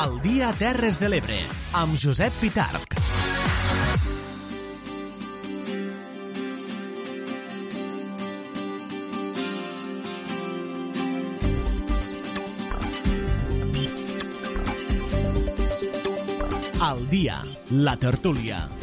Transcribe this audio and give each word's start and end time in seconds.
El 0.00 0.16
dia 0.24 0.48
Terres 0.56 0.96
de 1.00 1.10
l'Ebre, 1.12 1.42
amb 1.76 1.98
Josep 2.00 2.32
Pitarc. 2.40 2.96
Al 16.80 17.04
dia, 17.12 17.42
la 17.70 17.98
tertúlia. 18.00 18.79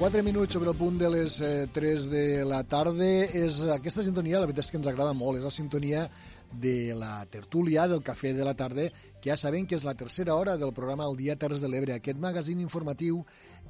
4 0.00 0.22
minuts 0.22 0.54
sobre 0.54 0.70
el 0.70 0.76
punt 0.78 0.96
de 0.96 1.10
les 1.12 1.34
eh, 1.44 1.66
3 1.68 2.06
de 2.08 2.44
la 2.48 2.62
tarda. 2.64 3.04
És 3.36 3.58
aquesta 3.68 4.00
sintonia, 4.00 4.38
la 4.40 4.46
veritat 4.48 4.64
és 4.64 4.70
que 4.72 4.78
ens 4.78 4.88
agrada 4.88 5.12
molt. 5.12 5.36
És 5.36 5.44
la 5.44 5.52
sintonia 5.52 6.06
de 6.50 6.94
la 6.96 7.18
tertúlia 7.28 7.84
del 7.84 8.00
Cafè 8.00 8.32
de 8.32 8.46
la 8.48 8.54
Tarda, 8.56 8.86
que 9.20 9.28
ja 9.28 9.36
sabem 9.36 9.66
que 9.68 9.76
és 9.76 9.84
la 9.84 9.92
tercera 10.00 10.38
hora 10.40 10.56
del 10.56 10.72
programa 10.72 11.04
El 11.04 11.18
Dia 11.20 11.36
Terres 11.36 11.60
de 11.60 11.68
l'Ebre, 11.68 11.98
aquest 11.98 12.16
magazín 12.16 12.64
informatiu 12.64 13.26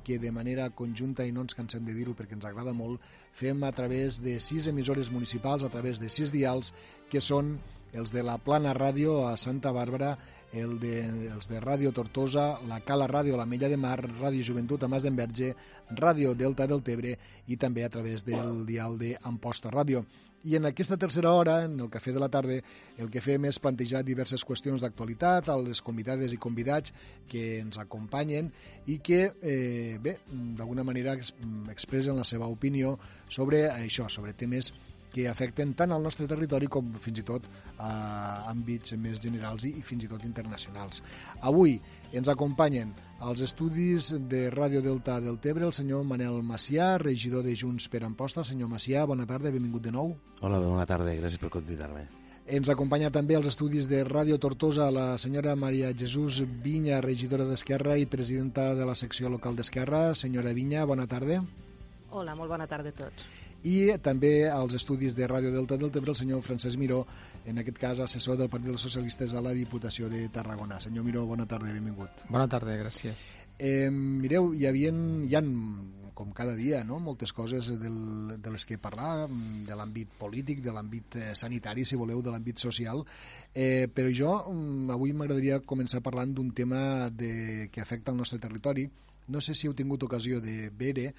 que 0.07 0.21
de 0.23 0.31
manera 0.31 0.71
conjunta, 0.71 1.27
i 1.27 1.35
no 1.35 1.43
ens 1.43 1.59
cansem 1.59 1.83
de 1.83 1.99
dir-ho 1.99 2.15
perquè 2.15 2.39
ens 2.39 2.47
agrada 2.47 2.79
molt, 2.79 3.03
fem 3.35 3.67
a 3.67 3.75
través 3.75 4.23
de 4.23 4.39
sis 4.39 4.71
emissores 4.71 5.11
municipals, 5.11 5.67
a 5.67 5.75
través 5.75 5.99
de 5.99 6.15
sis 6.15 6.31
dials, 6.31 6.71
que 7.11 7.19
són 7.19 7.57
els 7.91 8.15
de 8.15 8.23
la 8.23 8.39
Plana 8.39 8.71
Ràdio 8.71 9.25
a 9.27 9.35
Santa 9.35 9.75
Bàrbara, 9.75 10.15
el 10.53 10.79
de, 10.83 10.95
els 11.31 11.49
de 11.51 11.61
Ràdio 11.63 11.93
Tortosa, 11.95 12.59
la 12.69 12.81
Cala 12.87 13.07
Ràdio, 13.11 13.37
la 13.39 13.47
Mella 13.47 13.69
de 13.71 13.79
Mar, 13.79 13.99
Ràdio 14.03 14.45
Joventut 14.47 14.83
a 14.83 14.89
Mas 14.89 15.05
d'Enverge, 15.07 15.53
Ràdio 15.97 16.35
Delta 16.35 16.67
del 16.71 16.83
Tebre 16.87 17.17
i 17.47 17.57
també 17.57 17.85
a 17.85 17.93
través 17.93 18.25
del 18.27 18.67
dial 18.67 18.99
de 18.99 19.17
Amposta 19.23 19.71
Ràdio. 19.71 20.05
I 20.43 20.57
en 20.57 20.65
aquesta 20.65 20.97
tercera 20.97 21.35
hora, 21.37 21.59
en 21.67 21.75
el 21.85 21.91
Cafè 21.93 22.15
de 22.17 22.21
la 22.21 22.31
Tarda, 22.33 22.55
el 22.97 23.11
que 23.13 23.21
fem 23.21 23.45
és 23.45 23.59
plantejar 23.61 24.01
diverses 24.07 24.41
qüestions 24.49 24.81
d'actualitat 24.81 25.51
a 25.53 25.57
les 25.61 25.83
convidades 25.85 26.33
i 26.33 26.39
convidats 26.41 26.95
que 27.29 27.59
ens 27.61 27.77
acompanyen 27.83 28.49
i 28.89 28.99
que, 29.05 29.35
eh, 29.43 29.99
bé, 30.01 30.17
d'alguna 30.57 30.83
manera 30.83 31.13
expressen 31.69 32.17
la 32.17 32.25
seva 32.25 32.49
opinió 32.49 32.99
sobre 33.29 33.67
això, 33.69 34.09
sobre 34.09 34.33
temes 34.33 34.73
que 35.13 35.27
afecten 35.29 35.75
tant 35.75 35.93
al 35.93 36.03
nostre 36.03 36.27
territori 36.31 36.69
com 36.71 36.93
fins 37.03 37.21
i 37.21 37.25
tot 37.27 37.47
a 37.79 37.91
àmbits 38.51 38.95
més 39.01 39.21
generals 39.23 39.67
i, 39.67 39.75
i 39.81 39.83
fins 39.85 40.07
i 40.07 40.11
tot 40.11 40.25
internacionals. 40.27 41.03
Avui 41.41 41.79
ens 42.17 42.31
acompanyen 42.31 42.95
als 43.21 43.43
estudis 43.45 44.13
de 44.31 44.47
Ràdio 44.55 44.81
Delta 44.85 45.19
del 45.21 45.39
Tebre 45.43 45.67
el 45.67 45.75
senyor 45.77 46.07
Manel 46.09 46.41
Macià, 46.47 46.95
regidor 47.03 47.45
de 47.45 47.57
Junts 47.57 47.91
per 47.93 48.05
Amposta. 48.07 48.45
Senyor 48.47 48.71
Macià, 48.71 49.05
bona 49.07 49.27
tarda, 49.29 49.53
benvingut 49.53 49.85
de 49.85 49.93
nou. 49.95 50.15
Hola, 50.41 50.63
bona 50.63 50.87
tarda, 50.89 51.13
gràcies 51.19 51.43
per 51.43 51.53
convidar-me. 51.53 52.07
Ens 52.51 52.71
acompanya 52.73 53.13
també 53.15 53.37
als 53.39 53.47
estudis 53.53 53.87
de 53.87 54.01
Ràdio 54.09 54.41
Tortosa 54.43 54.89
la 54.91 55.13
senyora 55.23 55.53
Maria 55.55 55.93
Jesús 55.95 56.41
Vinya, 56.65 56.99
regidora 57.05 57.47
d'Esquerra 57.47 57.95
i 58.01 58.09
presidenta 58.11 58.73
de 58.75 58.89
la 58.89 58.97
secció 58.99 59.31
local 59.31 59.55
d'Esquerra. 59.55 60.17
Senyora 60.19 60.57
Vinya, 60.57 60.83
bona 60.89 61.07
tarda. 61.07 61.45
Hola, 62.11 62.35
molt 62.35 62.51
bona 62.51 62.67
tarda 62.67 62.91
a 62.91 62.99
tots 63.05 63.29
i 63.67 63.93
també 64.03 64.49
als 64.49 64.75
estudis 64.79 65.15
de 65.17 65.29
Ràdio 65.29 65.53
Delta 65.53 65.77
del 65.81 65.93
Tebre 65.93 66.15
el 66.15 66.19
senyor 66.19 66.43
Francesc 66.43 66.79
Miró, 66.81 67.05
en 67.47 67.59
aquest 67.61 67.79
cas 67.81 68.01
assessor 68.01 68.39
del 68.39 68.51
Partit 68.53 68.71
dels 68.71 68.85
Socialistes 68.85 69.35
a 69.35 69.43
la 69.45 69.53
Diputació 69.57 70.09
de 70.09 70.27
Tarragona. 70.33 70.81
Senyor 70.81 71.05
Miró, 71.05 71.25
bona 71.27 71.47
tarda 71.49 71.71
i 71.71 71.77
benvingut. 71.77 72.27
Bona 72.29 72.49
tarda, 72.49 72.77
gràcies. 72.81 73.31
Eh, 73.61 73.91
mireu, 73.93 74.55
hi, 74.57 74.65
havia, 74.65 74.93
hi 75.29 75.35
ha, 75.37 75.43
com 76.17 76.31
cada 76.37 76.55
dia, 76.57 76.83
no? 76.85 76.99
moltes 77.01 77.33
coses 77.33 77.69
del, 77.81 78.41
de 78.41 78.53
les 78.53 78.65
que 78.69 78.79
parlar, 78.81 79.27
de 79.29 79.77
l'àmbit 79.77 80.15
polític, 80.21 80.63
de 80.65 80.73
l'àmbit 80.73 81.17
eh, 81.17 81.29
sanitari, 81.37 81.85
si 81.89 81.97
voleu, 82.01 82.23
de 82.25 82.33
l'àmbit 82.33 82.61
social, 82.61 83.05
eh, 83.53 83.89
però 83.93 84.13
jo 84.13 84.33
avui 84.93 85.13
m'agradaria 85.13 85.61
començar 85.61 86.03
parlant 86.05 86.33
d'un 86.37 86.53
tema 86.57 87.09
de, 87.09 87.69
que 87.73 87.85
afecta 87.85 88.13
el 88.13 88.21
nostre 88.21 88.41
territori. 88.41 88.85
No 89.29 89.41
sé 89.45 89.57
si 89.57 89.69
heu 89.69 89.77
tingut 89.77 90.09
ocasió 90.09 90.41
de 90.45 90.71
veure 90.77 91.13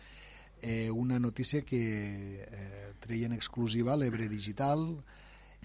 eh, 0.62 0.90
una 0.92 1.20
notícia 1.20 1.62
que 1.62 1.82
eh, 2.46 2.94
treien 3.02 3.34
exclusiva 3.34 3.94
a 3.94 4.00
l'Ebre 4.00 4.30
Digital 4.30 4.86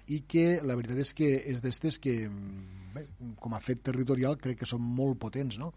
i 0.06 0.22
que 0.28 0.60
la 0.62 0.76
veritat 0.78 1.02
és 1.02 1.12
que 1.16 1.30
és 1.52 1.62
d'estes 1.62 1.98
que, 2.02 2.14
bé, 2.94 3.06
com 3.42 3.54
a 3.54 3.60
fet 3.60 3.82
territorial, 3.86 4.38
crec 4.38 4.62
que 4.62 4.68
són 4.68 4.82
molt 4.82 5.18
potents. 5.22 5.58
No? 5.58 5.72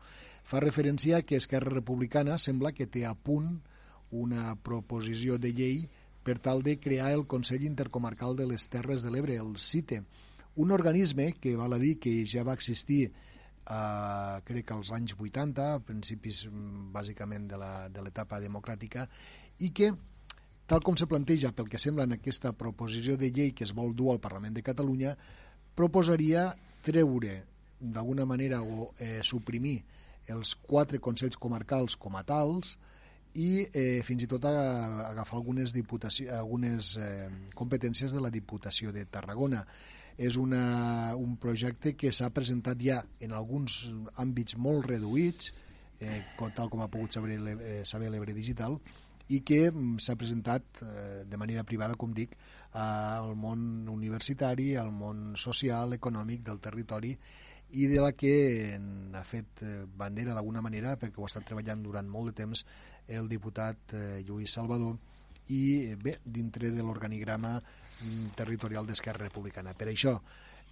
Fa 0.45 0.61
referència 0.63 1.23
que 1.25 1.39
Esquerra 1.39 1.73
Republicana 1.73 2.37
sembla 2.37 2.73
que 2.73 2.87
té 2.87 3.05
a 3.05 3.15
punt 3.15 3.57
una 4.11 4.55
proposició 4.55 5.37
de 5.37 5.53
llei 5.53 5.81
per 6.23 6.37
tal 6.39 6.63
de 6.63 6.77
crear 6.79 7.11
el 7.13 7.25
Consell 7.27 7.65
Intercomarcal 7.65 8.35
de 8.37 8.47
les 8.49 8.67
Terres 8.69 9.03
de 9.03 9.11
l'Ebre, 9.13 9.37
el 9.37 9.57
CITE, 9.57 10.03
un 10.59 10.71
organisme 10.71 11.31
que 11.39 11.55
val 11.55 11.73
a 11.73 11.79
dir 11.81 11.97
que 11.99 12.25
ja 12.27 12.43
va 12.43 12.57
existir 12.57 13.11
eh, 13.69 14.41
crec 14.45 14.67
que 14.67 14.77
als 14.77 14.91
anys 14.95 15.15
80, 15.17 15.67
a 15.75 15.83
principis 15.85 16.45
mm, 16.47 16.89
bàsicament 16.95 17.47
de 17.49 17.59
l'etapa 18.01 18.39
de 18.39 18.49
democràtica, 18.49 19.05
i 19.59 19.71
que, 19.75 19.91
tal 20.69 20.83
com 20.85 20.97
se 20.97 21.07
planteja 21.09 21.53
pel 21.55 21.69
que 21.69 21.81
sembla 21.81 22.07
en 22.07 22.17
aquesta 22.17 22.53
proposició 22.53 23.17
de 23.17 23.31
llei 23.31 23.53
que 23.53 23.65
es 23.67 23.75
vol 23.75 23.95
dur 23.95 24.13
al 24.13 24.23
Parlament 24.23 24.57
de 24.57 24.65
Catalunya, 24.65 25.15
proposaria 25.75 26.49
treure 26.83 27.43
d'alguna 27.79 28.25
manera 28.27 28.61
o 28.61 28.91
eh, 28.99 29.21
suprimir 29.23 29.79
els 30.29 30.53
quatre 30.55 30.99
consells 30.99 31.39
comarcals 31.39 31.95
com 31.97 32.17
a 32.19 32.23
tals 32.27 32.75
i 33.37 33.67
eh, 33.73 34.01
fins 34.05 34.25
i 34.25 34.27
tot 34.29 34.45
a, 34.49 34.51
a 34.51 35.07
agafar 35.11 35.37
algunes, 35.37 35.73
algunes 36.33 36.95
eh, 36.97 37.29
competències 37.55 38.13
de 38.13 38.21
la 38.21 38.31
Diputació 38.33 38.93
de 38.95 39.05
Tarragona. 39.05 39.65
És 40.19 40.35
una, 40.35 41.15
un 41.15 41.37
projecte 41.39 41.93
que 41.95 42.11
s'ha 42.11 42.31
presentat 42.35 42.81
ja 42.83 42.99
en 43.23 43.31
alguns 43.31 43.85
àmbits 44.19 44.57
molt 44.59 44.89
reduïts, 44.89 45.53
eh, 46.01 46.23
tal 46.55 46.69
com 46.69 46.81
ha 46.81 46.89
pogut 46.91 47.13
saber, 47.13 47.37
eh, 47.39 48.09
l'Ebre 48.09 48.33
Digital, 48.33 48.79
i 49.29 49.41
que 49.45 49.69
mm, 49.71 49.99
s'ha 50.01 50.17
presentat 50.17 50.81
eh, 50.81 51.23
de 51.29 51.37
manera 51.37 51.63
privada, 51.63 51.95
com 51.95 52.13
dic, 52.13 52.35
al 52.73 53.35
món 53.37 53.87
universitari, 53.89 54.75
al 54.75 54.91
món 54.91 55.35
social, 55.37 55.93
econòmic 55.93 56.43
del 56.43 56.59
territori, 56.59 57.15
i 57.71 57.85
de 57.85 58.01
la 58.01 58.13
que 58.17 58.33
ha 59.13 59.23
fet 59.23 59.61
eh, 59.61 59.85
bandera 59.85 60.33
d'alguna 60.33 60.63
manera, 60.65 60.95
perquè 60.97 61.21
ho 61.21 61.27
ha 61.27 61.29
estat 61.29 61.45
treballant 61.45 61.83
durant 61.85 62.09
molt 62.09 62.31
de 62.31 62.37
temps 62.41 62.65
el 63.09 63.29
diputat 63.29 63.93
eh, 63.97 64.21
Lluís 64.27 64.53
Salvador, 64.53 64.97
i 65.49 65.95
bé, 65.97 66.19
dintre 66.23 66.69
de 66.71 66.85
l'organigrama 66.85 67.57
mm, 67.59 68.33
territorial 68.37 68.87
d'Esquerra 68.87 69.25
Republicana. 69.25 69.73
Per 69.73 69.89
això, 69.89 70.19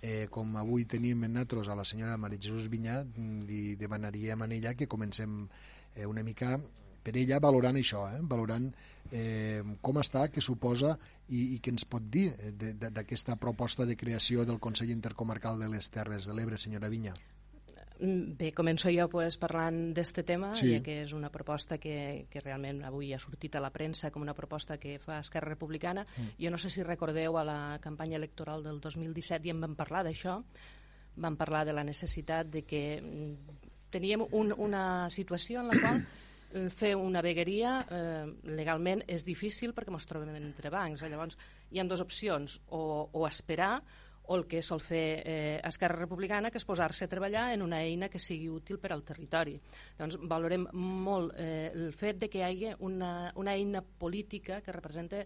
eh, 0.02 0.28
com 0.30 0.56
avui 0.62 0.86
tenim 0.86 1.24
en 1.26 1.34
nosaltres 1.34 1.70
a 1.70 1.78
la 1.78 1.86
senyora 1.86 2.18
Maria 2.18 2.42
Jesús 2.42 2.70
Vinyà, 2.70 3.02
mm, 3.04 3.48
li 3.50 3.76
demanaríem 3.76 4.42
a 4.42 4.50
ella 4.54 4.76
que 4.76 4.88
comencem 4.88 5.48
eh, 5.96 6.06
una 6.06 6.24
mica 6.24 6.60
per 7.08 7.16
ella 7.16 7.40
valorant 7.40 7.78
això, 7.80 8.04
eh? 8.12 8.20
valorant 8.22 8.68
eh, 9.16 9.64
com 9.82 9.98
està, 10.02 10.26
què 10.28 10.44
suposa 10.44 10.98
i, 11.30 11.56
i 11.56 11.60
què 11.64 11.72
ens 11.72 11.88
pot 11.88 12.04
dir 12.04 12.28
eh, 12.36 12.52
d'aquesta 12.76 13.38
proposta 13.40 13.88
de 13.88 13.96
creació 13.96 14.44
del 14.46 14.60
Consell 14.60 14.92
Intercomarcal 14.92 15.60
de 15.60 15.72
les 15.72 15.90
Terres 15.90 16.28
de 16.28 16.36
l'Ebre, 16.36 16.60
senyora 16.60 16.92
Vinya. 16.92 17.16
Mm, 18.00 18.36
bé, 18.38 18.52
començo 18.54 18.92
jo 18.94 19.08
pues, 19.10 19.40
parlant 19.42 19.92
d'este 19.96 20.24
tema, 20.28 20.52
sí. 20.58 20.70
ja 20.76 20.82
que 20.86 21.00
és 21.04 21.14
una 21.18 21.32
proposta 21.34 21.80
que, 21.82 22.28
que 22.30 22.42
realment 22.44 22.84
avui 22.86 23.14
ha 23.16 23.20
sortit 23.20 23.58
a 23.58 23.64
la 23.64 23.72
premsa 23.74 24.12
com 24.14 24.22
una 24.22 24.36
proposta 24.38 24.78
que 24.78 24.98
fa 25.02 25.20
Esquerra 25.24 25.56
Republicana. 25.56 26.06
Mm. 26.06 26.36
Jo 26.44 26.54
no 26.54 26.62
sé 26.62 26.70
si 26.74 26.86
recordeu 26.86 27.40
a 27.40 27.46
la 27.48 27.60
campanya 27.82 28.20
electoral 28.22 28.64
del 28.64 28.80
2017 28.84 29.50
i 29.50 29.56
en 29.56 29.66
vam 29.66 29.76
parlar 29.80 30.04
d'això, 30.06 30.38
vam 31.18 31.38
parlar 31.38 31.66
de 31.66 31.74
la 31.74 31.84
necessitat 31.84 32.50
de 32.54 32.64
que 32.70 33.02
mm, 33.02 33.60
teníem 33.90 34.26
un, 34.32 34.54
una 34.54 35.10
situació 35.10 35.62
en 35.62 35.74
la 35.74 35.82
qual 35.82 36.02
fer 36.80 36.96
una 36.96 37.22
vegueria 37.26 37.80
eh, 37.90 38.26
legalment 38.56 39.04
és 39.08 39.26
difícil 39.28 39.74
perquè 39.76 39.94
ens 39.94 40.08
trobem 40.08 40.36
entre 40.38 40.70
bancs. 40.74 41.04
Llavors, 41.04 41.40
hi 41.72 41.82
ha 41.82 41.88
dues 41.88 42.04
opcions, 42.04 42.62
o, 42.70 43.10
o 43.12 43.26
esperar 43.28 43.82
o 44.28 44.36
el 44.36 44.46
que 44.48 44.62
sol 44.62 44.82
fer 44.84 45.24
eh, 45.24 45.60
Esquerra 45.64 45.98
Republicana, 46.00 46.52
que 46.52 46.60
és 46.60 46.68
posar-se 46.68 47.08
a 47.08 47.12
treballar 47.12 47.50
en 47.56 47.64
una 47.64 47.82
eina 47.84 48.12
que 48.12 48.20
sigui 48.20 48.50
útil 48.52 48.80
per 48.80 48.92
al 48.94 49.04
territori. 49.08 49.56
Doncs 49.98 50.20
valorem 50.28 50.68
molt 50.76 51.36
eh, 51.40 51.72
el 51.74 51.94
fet 51.96 52.20
de 52.24 52.30
que 52.30 52.42
hi 52.42 52.48
hagi 52.48 52.74
una, 52.84 53.32
una 53.36 53.56
eina 53.56 53.82
política 53.82 54.62
que 54.62 54.76
representa 54.76 55.24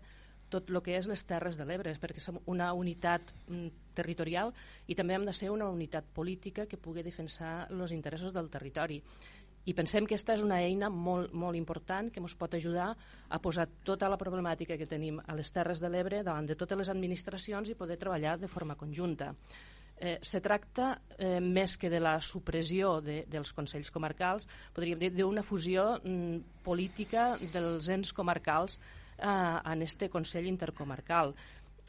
tot 0.51 0.69
el 0.69 0.81
que 0.83 0.97
és 0.99 1.07
les 1.07 1.23
Terres 1.25 1.57
de 1.57 1.65
l'Ebre, 1.65 1.93
perquè 1.99 2.21
som 2.21 2.37
una 2.51 2.71
unitat 2.77 3.31
mm, 3.47 3.93
territorial 3.97 4.51
i 4.91 4.97
també 4.99 5.15
hem 5.15 5.25
de 5.27 5.35
ser 5.35 5.49
una 5.53 5.69
unitat 5.71 6.11
política 6.13 6.67
que 6.67 6.79
pugui 6.79 7.05
defensar 7.07 7.69
els 7.71 7.95
interessos 7.95 8.35
del 8.35 8.51
territori. 8.51 8.99
I 9.65 9.75
pensem 9.77 10.07
que 10.07 10.15
aquesta 10.15 10.33
és 10.33 10.41
una 10.45 10.57
eina 10.65 10.89
molt, 10.89 11.35
molt 11.37 11.57
important 11.57 12.09
que 12.09 12.21
ens 12.21 12.33
pot 12.37 12.55
ajudar 12.57 12.89
a 13.29 13.39
posar 13.41 13.67
tota 13.85 14.09
la 14.09 14.17
problemàtica 14.17 14.77
que 14.77 14.89
tenim 14.89 15.19
a 15.21 15.35
les 15.37 15.53
Terres 15.53 15.81
de 15.83 15.91
l'Ebre 15.91 16.23
davant 16.25 16.47
de 16.49 16.57
totes 16.57 16.79
les 16.79 16.89
administracions 16.89 17.69
i 17.69 17.77
poder 17.77 17.99
treballar 18.01 18.39
de 18.41 18.49
forma 18.49 18.75
conjunta. 18.75 19.35
Eh, 20.01 20.17
se 20.25 20.41
tracta, 20.41 20.95
eh, 21.19 21.39
més 21.39 21.77
que 21.77 21.89
de 21.93 21.99
la 22.01 22.15
supressió 22.25 22.95
de, 23.05 23.19
dels 23.29 23.53
Consells 23.53 23.91
Comarcals, 23.93 24.47
podríem 24.73 24.97
dir 24.97 25.11
d'una 25.13 25.43
fusió 25.45 25.99
mm, 25.99 26.63
política 26.65 27.35
dels 27.53 27.91
ens 27.93 28.09
comarcals 28.17 28.79
eh, 28.79 29.27
en 29.29 29.83
este 29.85 30.09
Consell 30.09 30.49
Intercomarcal. 30.49 31.35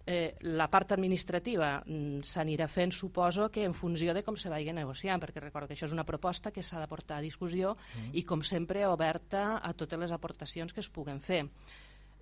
Eh, 0.05 0.35
la 0.51 0.67
part 0.67 0.97
administrativa 0.97 1.77
mm, 1.85 2.25
s'anirà 2.27 2.67
fent, 2.67 2.91
suposo, 2.91 3.47
que 3.55 3.63
en 3.63 3.75
funció 3.75 4.11
de 4.17 4.25
com 4.27 4.35
se 4.35 4.51
vagi 4.51 4.75
negociant, 4.75 5.23
perquè 5.23 5.39
recordo 5.45 5.69
que 5.71 5.77
això 5.77 5.87
és 5.87 5.95
una 5.95 6.07
proposta 6.09 6.51
que 6.51 6.65
s'ha 6.67 6.81
de 6.83 6.89
portar 6.91 7.21
a 7.21 7.23
discussió 7.23 7.77
mm. 7.77 8.11
i, 8.19 8.25
com 8.27 8.43
sempre, 8.43 8.83
oberta 8.91 9.61
a 9.63 9.73
totes 9.79 10.03
les 10.03 10.11
aportacions 10.11 10.75
que 10.75 10.83
es 10.83 10.91
puguen 10.91 11.23
fer. 11.23 11.45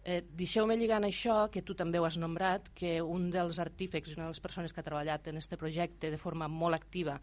Eh, 0.04 0.20
Deixeu-me 0.36 0.76
lligant 0.76 1.04
això, 1.08 1.46
que 1.52 1.64
tu 1.64 1.74
també 1.76 2.00
ho 2.00 2.04
has 2.04 2.20
nombrat, 2.20 2.68
que 2.76 2.98
un 3.00 3.30
dels 3.32 3.60
artífecs, 3.60 4.12
una 4.16 4.28
de 4.28 4.34
les 4.34 4.44
persones 4.44 4.72
que 4.72 4.80
ha 4.80 4.86
treballat 4.86 5.28
en 5.28 5.40
aquest 5.40 5.56
projecte 5.60 6.12
de 6.12 6.20
forma 6.20 6.48
molt 6.48 6.76
activa, 6.76 7.16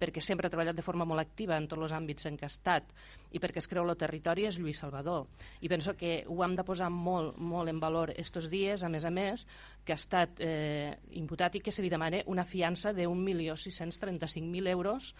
perquè 0.00 0.22
sempre 0.24 0.48
ha 0.48 0.52
treballat 0.52 0.78
de 0.78 0.84
forma 0.84 1.04
molt 1.04 1.20
activa 1.20 1.58
en 1.60 1.68
tots 1.68 1.84
els 1.84 1.94
àmbits 1.96 2.26
en 2.30 2.38
què 2.40 2.46
ha 2.48 2.52
estat 2.52 2.94
i 3.30 3.40
perquè 3.42 3.60
es 3.60 3.68
creu 3.70 3.84
el 3.84 3.98
territori 4.00 4.46
és 4.48 4.58
Lluís 4.58 4.80
Salvador. 4.80 5.26
I 5.60 5.68
penso 5.68 5.94
que 5.96 6.24
ho 6.26 6.40
hem 6.44 6.56
de 6.56 6.64
posar 6.64 6.88
molt, 6.90 7.36
molt 7.36 7.68
en 7.70 7.80
valor 7.82 8.14
estos 8.16 8.48
dies, 8.50 8.82
a 8.82 8.88
més 8.88 9.04
a 9.04 9.12
més, 9.14 9.46
que 9.84 9.92
ha 9.92 10.00
estat 10.00 10.40
eh, 10.40 10.96
imputat 11.20 11.60
i 11.60 11.64
que 11.64 11.74
se 11.74 11.84
li 11.84 11.92
demana 11.92 12.24
una 12.26 12.46
fiança 12.48 12.94
de 12.96 13.06
1.635.000 13.08 14.72
euros 14.72 15.14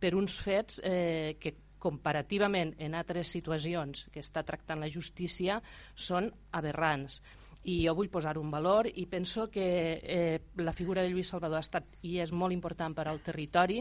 per 0.00 0.14
uns 0.18 0.40
fets 0.42 0.80
eh, 0.84 1.36
que 1.40 1.54
comparativament 1.84 2.74
en 2.80 2.96
altres 2.96 3.30
situacions 3.30 4.06
que 4.12 4.22
està 4.24 4.42
tractant 4.42 4.80
la 4.80 4.90
justícia 4.90 5.60
són 5.94 6.30
aberrants 6.56 7.20
i 7.64 7.78
jo 7.86 7.94
vull 7.96 8.10
posar 8.12 8.36
un 8.40 8.50
valor 8.52 8.88
i 8.88 9.06
penso 9.08 9.48
que 9.52 9.66
eh, 10.02 10.40
la 10.60 10.72
figura 10.76 11.02
de 11.02 11.10
Lluís 11.12 11.30
Salvador 11.32 11.60
ha 11.60 11.64
estat 11.64 11.96
i 12.04 12.18
és 12.20 12.32
molt 12.32 12.52
important 12.52 12.96
per 12.96 13.06
al 13.08 13.22
territori 13.24 13.80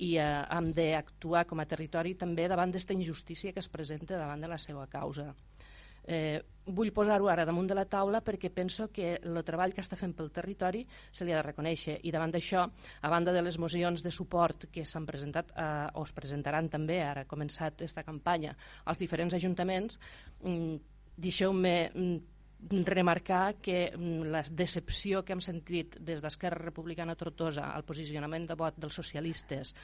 i 0.00 0.14
eh, 0.16 0.28
hem 0.56 0.70
d'actuar 0.76 1.46
com 1.48 1.60
a 1.60 1.68
territori 1.68 2.16
també 2.18 2.48
davant 2.48 2.72
d'esta 2.72 2.96
injustícia 2.96 3.52
que 3.52 3.60
es 3.60 3.68
presenta 3.68 4.18
davant 4.18 4.40
de 4.40 4.48
la 4.48 4.58
seva 4.58 4.86
causa. 4.90 5.30
Eh, 6.10 6.40
vull 6.64 6.92
posar-ho 6.96 7.28
ara 7.28 7.44
damunt 7.44 7.68
de 7.68 7.76
la 7.76 7.84
taula 7.84 8.22
perquè 8.24 8.48
penso 8.54 8.88
que 8.88 9.12
el 9.20 9.42
treball 9.44 9.74
que 9.76 9.82
està 9.84 9.98
fent 10.00 10.14
pel 10.16 10.30
territori 10.32 10.80
se 11.12 11.26
li 11.26 11.34
ha 11.34 11.40
de 11.40 11.44
reconèixer 11.44 11.98
i 12.08 12.12
davant 12.14 12.32
d'això, 12.32 12.64
a 12.64 13.10
banda 13.12 13.34
de 13.36 13.42
les 13.44 13.58
mocions 13.60 14.02
de 14.02 14.12
suport 14.14 14.70
que 14.72 14.86
s'han 14.88 15.06
presentat 15.06 15.52
eh, 15.52 15.86
o 15.94 16.06
es 16.06 16.14
presentaran 16.16 16.70
també, 16.72 17.02
ara 17.04 17.26
ha 17.26 17.30
començat 17.30 17.76
aquesta 17.76 18.06
campanya, 18.06 18.56
als 18.86 18.98
diferents 19.02 19.36
ajuntaments, 19.36 20.00
mm, 20.40 20.76
deixeu-me 21.20 21.74
mm, 21.92 22.39
remarcar 22.68 23.56
que 23.62 23.92
mm, 23.96 24.30
la 24.30 24.42
decepció 24.50 25.24
que 25.24 25.34
hem 25.34 25.42
sentit 25.44 25.96
des 26.00 26.22
d'Esquerra 26.22 26.64
Republicana 26.64 27.16
Tortosa 27.16 27.70
al 27.74 27.86
posicionament 27.88 28.46
de 28.46 28.56
vot 28.58 28.78
dels 28.78 28.94
socialistes 28.94 29.74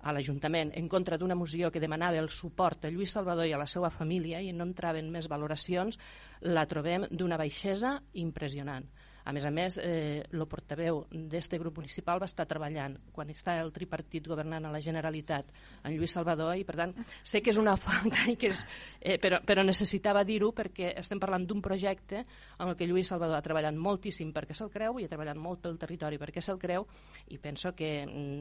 a 0.00 0.14
l'Ajuntament 0.16 0.72
en 0.78 0.88
contra 0.88 1.18
d'una 1.18 1.36
moció 1.36 1.70
que 1.70 1.82
demanava 1.82 2.20
el 2.22 2.30
suport 2.32 2.86
a 2.86 2.90
Lluís 2.90 3.12
Salvador 3.12 3.46
i 3.46 3.52
a 3.52 3.60
la 3.60 3.68
seva 3.68 3.90
família 3.92 4.40
i 4.40 4.52
no 4.52 4.64
entraven 4.64 5.10
més 5.12 5.28
valoracions, 5.28 5.98
la 6.40 6.66
trobem 6.66 7.04
d'una 7.10 7.36
baixesa 7.36 7.98
impressionant. 8.14 8.86
A 9.24 9.32
més 9.32 9.44
a 9.44 9.50
més, 9.50 9.78
eh, 9.82 10.22
el 10.32 10.46
portaveu 10.48 11.04
d'este 11.10 11.58
grup 11.60 11.78
municipal 11.78 12.20
va 12.20 12.28
estar 12.28 12.46
treballant 12.48 12.96
quan 13.12 13.30
està 13.30 13.58
el 13.60 13.72
tripartit 13.72 14.26
governant 14.28 14.66
a 14.66 14.72
la 14.72 14.80
Generalitat 14.80 15.50
en 15.84 15.94
Lluís 15.94 16.14
Salvador 16.16 16.56
i, 16.56 16.64
per 16.64 16.76
tant, 16.78 16.94
sé 17.22 17.42
que 17.42 17.52
és 17.52 17.60
una 17.60 17.76
falta, 17.80 18.24
i 18.32 18.36
que 18.40 18.50
és, 18.50 18.62
eh, 19.00 19.18
però, 19.22 19.40
però 19.46 19.64
necessitava 19.66 20.24
dir-ho 20.24 20.52
perquè 20.56 20.94
estem 21.00 21.20
parlant 21.20 21.46
d'un 21.46 21.60
projecte 21.62 22.24
en 22.24 22.68
el 22.68 22.76
que 22.76 22.88
Lluís 22.88 23.10
Salvador 23.12 23.36
ha 23.36 23.44
treballat 23.44 23.76
moltíssim 23.76 24.32
perquè 24.32 24.56
se'l 24.56 24.72
creu 24.72 24.98
i 24.98 25.06
ha 25.06 25.12
treballat 25.12 25.38
molt 25.38 25.62
pel 25.64 25.78
territori 25.80 26.18
perquè 26.20 26.42
se'l 26.44 26.58
creu 26.60 26.86
i 27.28 27.38
penso 27.38 27.74
que 27.76 27.90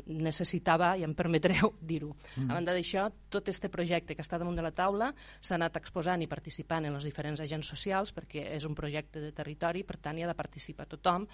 necessitava, 0.08 0.96
i 0.98 1.04
em 1.04 1.14
permetreu 1.16 1.74
dir-ho. 1.92 2.14
Mm. 2.38 2.50
A 2.50 2.58
banda 2.58 2.74
d'això, 2.76 3.10
tot 3.30 3.50
este 3.52 3.70
projecte 3.70 4.16
que 4.16 4.24
està 4.26 4.40
damunt 4.40 4.58
de 4.58 4.66
la 4.66 4.74
taula 4.76 5.12
s'ha 5.40 5.58
anat 5.60 5.78
exposant 5.80 6.24
i 6.24 6.30
participant 6.32 6.88
en 6.88 6.96
els 6.96 7.06
diferents 7.08 7.42
agents 7.44 7.68
socials 7.68 8.14
perquè 8.16 8.48
és 8.56 8.66
un 8.66 8.76
projecte 8.78 9.22
de 9.22 9.32
territori, 9.36 9.84
per 9.84 10.00
tant, 10.00 10.18
hi 10.18 10.24
ha 10.24 10.32
de 10.32 10.38
participar 10.38 10.69
participa 10.70 10.86
tothom 10.86 11.26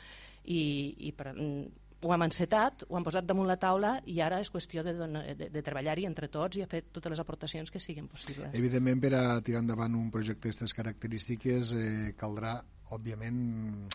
i, 0.46 0.96
i 1.08 1.12
per, 1.12 1.34
mm, 1.34 1.66
ho 2.06 2.14
hem 2.14 2.26
encetat, 2.28 2.86
ho 2.88 2.98
hem 2.98 3.06
posat 3.06 3.26
damunt 3.26 3.48
la 3.48 3.58
taula 3.58 3.96
i 4.06 4.20
ara 4.22 4.40
és 4.40 4.52
qüestió 4.52 4.84
de, 4.86 4.94
de, 4.94 5.50
de 5.50 5.64
treballar-hi 5.66 6.06
entre 6.06 6.28
tots 6.30 6.58
i 6.58 6.64
a 6.64 6.68
fer 6.68 6.84
totes 6.92 7.16
les 7.16 7.22
aportacions 7.24 7.72
que 7.72 7.80
siguin 7.80 8.08
possibles. 8.08 8.54
Evidentment, 8.54 9.02
per 9.02 9.14
a 9.18 9.24
tirar 9.42 9.64
endavant 9.64 9.96
un 9.96 10.12
projecte 10.12 10.46
d'aquestes 10.46 10.76
característiques 10.78 11.74
eh, 11.74 12.14
caldrà, 12.20 12.60
òbviament, 12.94 13.90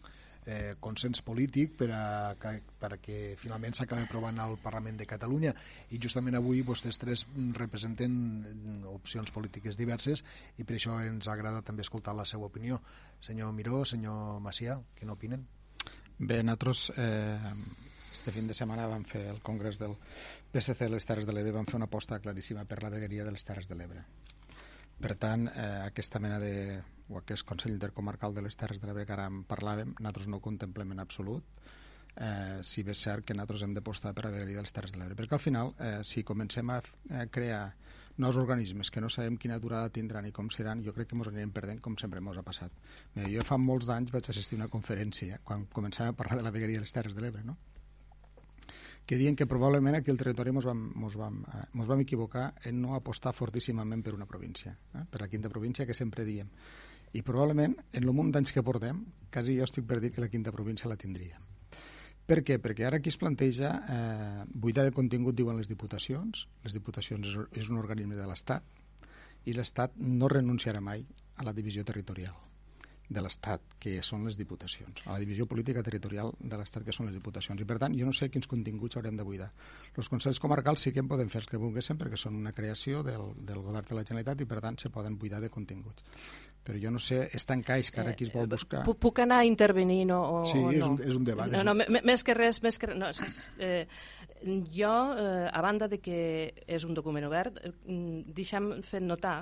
eh, 0.47 0.75
consens 0.81 1.23
polític 1.27 1.77
per 1.79 1.91
a, 1.93 2.05
que, 2.41 2.55
per 2.81 2.93
a 2.95 2.99
que 3.03 3.19
finalment 3.41 3.77
s'acabi 3.77 4.07
aprovant 4.07 4.41
al 4.41 4.57
Parlament 4.63 4.99
de 5.01 5.09
Catalunya 5.09 5.53
i 5.91 6.01
justament 6.03 6.39
avui 6.39 6.63
vostès 6.67 6.99
tres 7.01 7.27
representen 7.59 8.17
opcions 8.93 9.33
polítiques 9.35 9.79
diverses 9.81 10.25
i 10.59 10.65
per 10.65 10.79
això 10.79 10.99
ens 11.05 11.29
agrada 11.29 11.63
també 11.63 11.87
escoltar 11.87 12.17
la 12.17 12.27
seva 12.29 12.49
opinió. 12.49 12.81
Senyor 13.21 13.53
Miró, 13.53 13.85
senyor 13.85 14.41
Macià, 14.41 14.81
què 14.97 15.09
n'opinen? 15.09 15.47
Bé, 16.21 16.43
nosaltres 16.43 16.91
eh, 16.97 17.55
este 18.21 18.33
fin 18.33 18.49
de 18.49 18.57
setmana 18.57 18.89
vam 18.89 19.05
fer 19.09 19.23
el 19.31 19.41
congrés 19.41 19.79
del 19.81 19.95
PSC 20.53 20.85
de 20.85 20.91
les 20.93 21.07
Terres 21.09 21.29
de 21.29 21.33
l'Ebre 21.33 21.55
vam 21.57 21.69
fer 21.69 21.79
una 21.79 21.89
aposta 21.89 22.21
claríssima 22.21 22.67
per 22.69 22.83
la 22.83 22.93
vegueria 22.93 23.25
de 23.25 23.33
les 23.33 23.47
Terres 23.49 23.69
de 23.69 23.79
l'Ebre. 23.79 24.05
Per 25.01 25.17
tant, 25.17 25.47
eh, 25.49 25.69
aquesta 25.87 26.21
mena 26.21 26.39
de 26.39 26.55
o 27.11 27.19
aquest 27.19 27.45
Consell 27.47 27.73
Intercomarcal 27.75 28.35
de 28.35 28.43
les 28.45 28.57
Terres 28.57 28.81
de 28.81 28.87
l'Ebre 28.87 29.05
que 29.07 29.15
ara 29.17 29.27
en 29.31 29.43
parlàvem, 29.49 29.95
nosaltres 29.99 30.29
no 30.31 30.39
ho 30.39 30.45
contemplem 30.45 30.93
en 30.95 31.01
absolut, 31.03 31.63
eh, 32.15 32.61
si 32.63 32.85
bé 32.87 32.95
és 32.95 33.03
cert 33.07 33.27
que 33.27 33.35
nosaltres 33.35 33.65
hem 33.67 33.75
d'apostar 33.75 34.13
per 34.15 34.31
de 34.31 34.45
les 34.47 34.73
Terres 34.77 34.93
de 34.93 35.01
l'Ebre. 35.01 35.17
Perquè 35.19 35.39
al 35.39 35.43
final, 35.43 35.75
eh, 35.79 35.99
si 36.05 36.23
comencem 36.23 36.71
a, 36.71 36.81
a 37.19 37.27
crear 37.27 37.65
nous 38.21 38.37
organismes 38.37 38.91
que 38.91 39.01
no 39.01 39.09
sabem 39.09 39.39
quina 39.41 39.59
durada 39.59 39.91
tindran 39.91 40.27
i 40.29 40.33
com 40.33 40.51
seran, 40.51 40.85
jo 40.85 40.93
crec 40.93 41.09
que 41.09 41.17
ens 41.17 41.29
anirem 41.31 41.53
perdent 41.57 41.81
com 41.81 41.97
sempre 41.97 42.21
ens 42.21 42.39
ha 42.39 42.47
passat. 42.47 42.73
Mira, 43.15 43.31
jo 43.33 43.45
fa 43.49 43.57
molts 43.59 43.89
d'anys 43.89 44.13
vaig 44.13 44.29
assistir 44.29 44.59
a 44.59 44.63
una 44.63 44.73
conferència 44.73 45.41
quan 45.43 45.67
començàvem 45.67 46.13
a 46.13 46.19
parlar 46.19 46.39
de 46.39 46.45
la 46.47 46.53
vegueria 46.55 46.79
de 46.79 46.85
les 46.85 46.93
Terres 46.93 47.17
de 47.17 47.25
l'Ebre, 47.25 47.43
no? 47.45 47.57
Que 49.07 49.19
diuen 49.19 49.37
que 49.37 49.47
probablement 49.47 49.97
aquí 49.99 50.13
al 50.13 50.21
territori 50.21 50.53
ens 50.55 50.67
vam, 50.69 50.81
mos 50.95 51.17
vam, 51.19 51.41
eh, 51.43 51.65
mos 51.75 51.89
vam 51.91 52.03
equivocar 52.05 52.53
en 52.65 52.81
no 52.83 52.95
apostar 52.95 53.33
fortíssimament 53.35 54.05
per 54.07 54.15
una 54.15 54.27
província, 54.27 54.77
eh? 54.95 55.05
per 55.11 55.23
la 55.23 55.29
quinta 55.29 55.51
província 55.51 55.87
que 55.87 55.95
sempre 55.95 56.25
diem. 56.25 56.51
I 57.13 57.23
probablement, 57.27 57.75
en 57.93 58.05
el 58.05 58.13
munt 58.15 58.31
d'anys 58.31 58.53
que 58.55 58.63
portem, 58.63 59.03
quasi 59.33 59.57
jo 59.59 59.67
estic 59.67 59.87
per 59.87 59.99
dir 60.01 60.13
que 60.15 60.23
la 60.23 60.29
quinta 60.31 60.53
província 60.55 60.89
la 60.89 60.99
tindríem. 61.01 61.43
Per 62.31 62.45
què? 62.47 62.61
Perquè 62.63 62.87
ara 62.87 63.01
aquí 63.01 63.11
es 63.11 63.19
planteja 63.19 63.73
eh, 63.81 64.45
buidar 64.55 64.85
de 64.87 64.95
contingut, 64.95 65.35
diuen 65.35 65.59
les 65.59 65.71
diputacions. 65.73 66.47
Les 66.63 66.77
diputacions 66.79 67.27
és, 67.27 67.41
és 67.65 67.73
un 67.73 67.81
organisme 67.83 68.15
de 68.15 68.29
l'Estat 68.31 68.63
i 69.51 69.57
l'Estat 69.57 69.99
no 69.99 70.29
renunciarà 70.31 70.85
mai 70.85 71.03
a 71.41 71.49
la 71.49 71.57
divisió 71.57 71.83
territorial 71.89 72.50
de 73.11 73.23
l'Estat, 73.25 73.75
que 73.83 73.97
són 74.07 74.23
les 74.29 74.37
diputacions, 74.39 75.03
a 75.07 75.17
la 75.17 75.19
divisió 75.19 75.47
política 75.51 75.83
territorial 75.83 76.31
de 76.39 76.59
l'Estat, 76.61 76.85
que 76.87 76.95
són 76.95 77.09
les 77.11 77.17
diputacions. 77.19 77.59
I, 77.59 77.67
per 77.67 77.81
tant, 77.83 77.97
jo 77.99 78.07
no 78.07 78.15
sé 78.15 78.29
quins 78.31 78.47
continguts 78.51 79.01
haurem 79.01 79.19
de 79.19 79.27
buidar. 79.27 79.49
Els 79.99 80.11
consells 80.13 80.39
comarcals 80.43 80.87
sí 80.87 80.93
que 80.95 81.03
en 81.03 81.11
podem 81.11 81.29
fer 81.33 81.43
els 81.43 81.51
que 81.51 81.59
volguéssim, 81.59 81.99
perquè 81.99 82.21
són 82.21 82.39
una 82.39 82.55
creació 82.55 83.03
del, 83.07 83.33
del 83.35 83.65
govern 83.65 83.89
de 83.89 83.99
la 83.99 84.07
Generalitat 84.07 84.47
i, 84.47 84.49
per 84.53 84.63
tant, 84.63 84.79
se 84.79 84.93
poden 84.95 85.19
buidar 85.19 85.43
de 85.43 85.51
continguts. 85.51 86.07
Però 86.63 86.79
jo 86.79 86.93
no 86.95 87.03
sé, 87.03 87.25
és 87.35 87.47
tan 87.49 87.65
caix 87.67 87.91
que 87.91 88.03
ara 88.03 88.15
qui 88.15 88.29
es 88.29 88.33
vol 88.35 88.47
eh, 88.47 88.53
buscar... 88.55 88.85
Puc, 88.87 89.01
puc 89.03 89.23
anar 89.25 89.43
intervenint 89.49 90.15
o, 90.15 90.21
o 90.21 90.41
sí, 90.47 90.61
no? 90.61 90.71
Sí, 90.71 90.79
és, 90.79 90.87
un, 90.87 90.99
és 91.11 91.19
un 91.19 91.27
debat. 91.27 91.51
No, 91.51 91.65
no, 91.67 91.75
més 91.99 92.23
que 92.23 92.37
res, 92.37 92.63
més 92.63 92.79
que 92.79 92.93
res, 92.93 93.01
no, 93.01 93.11
és, 93.11 93.41
eh, 93.59 93.87
jo, 94.73 94.93
eh, 95.19 95.49
a 95.51 95.61
banda 95.65 95.89
de 95.89 95.99
que 95.99 96.21
és 96.67 96.87
un 96.87 96.95
document 96.95 97.27
obert, 97.27 97.59
eh, 97.65 97.73
deixa'm 98.37 98.71
fer 98.87 99.03
notar 99.03 99.41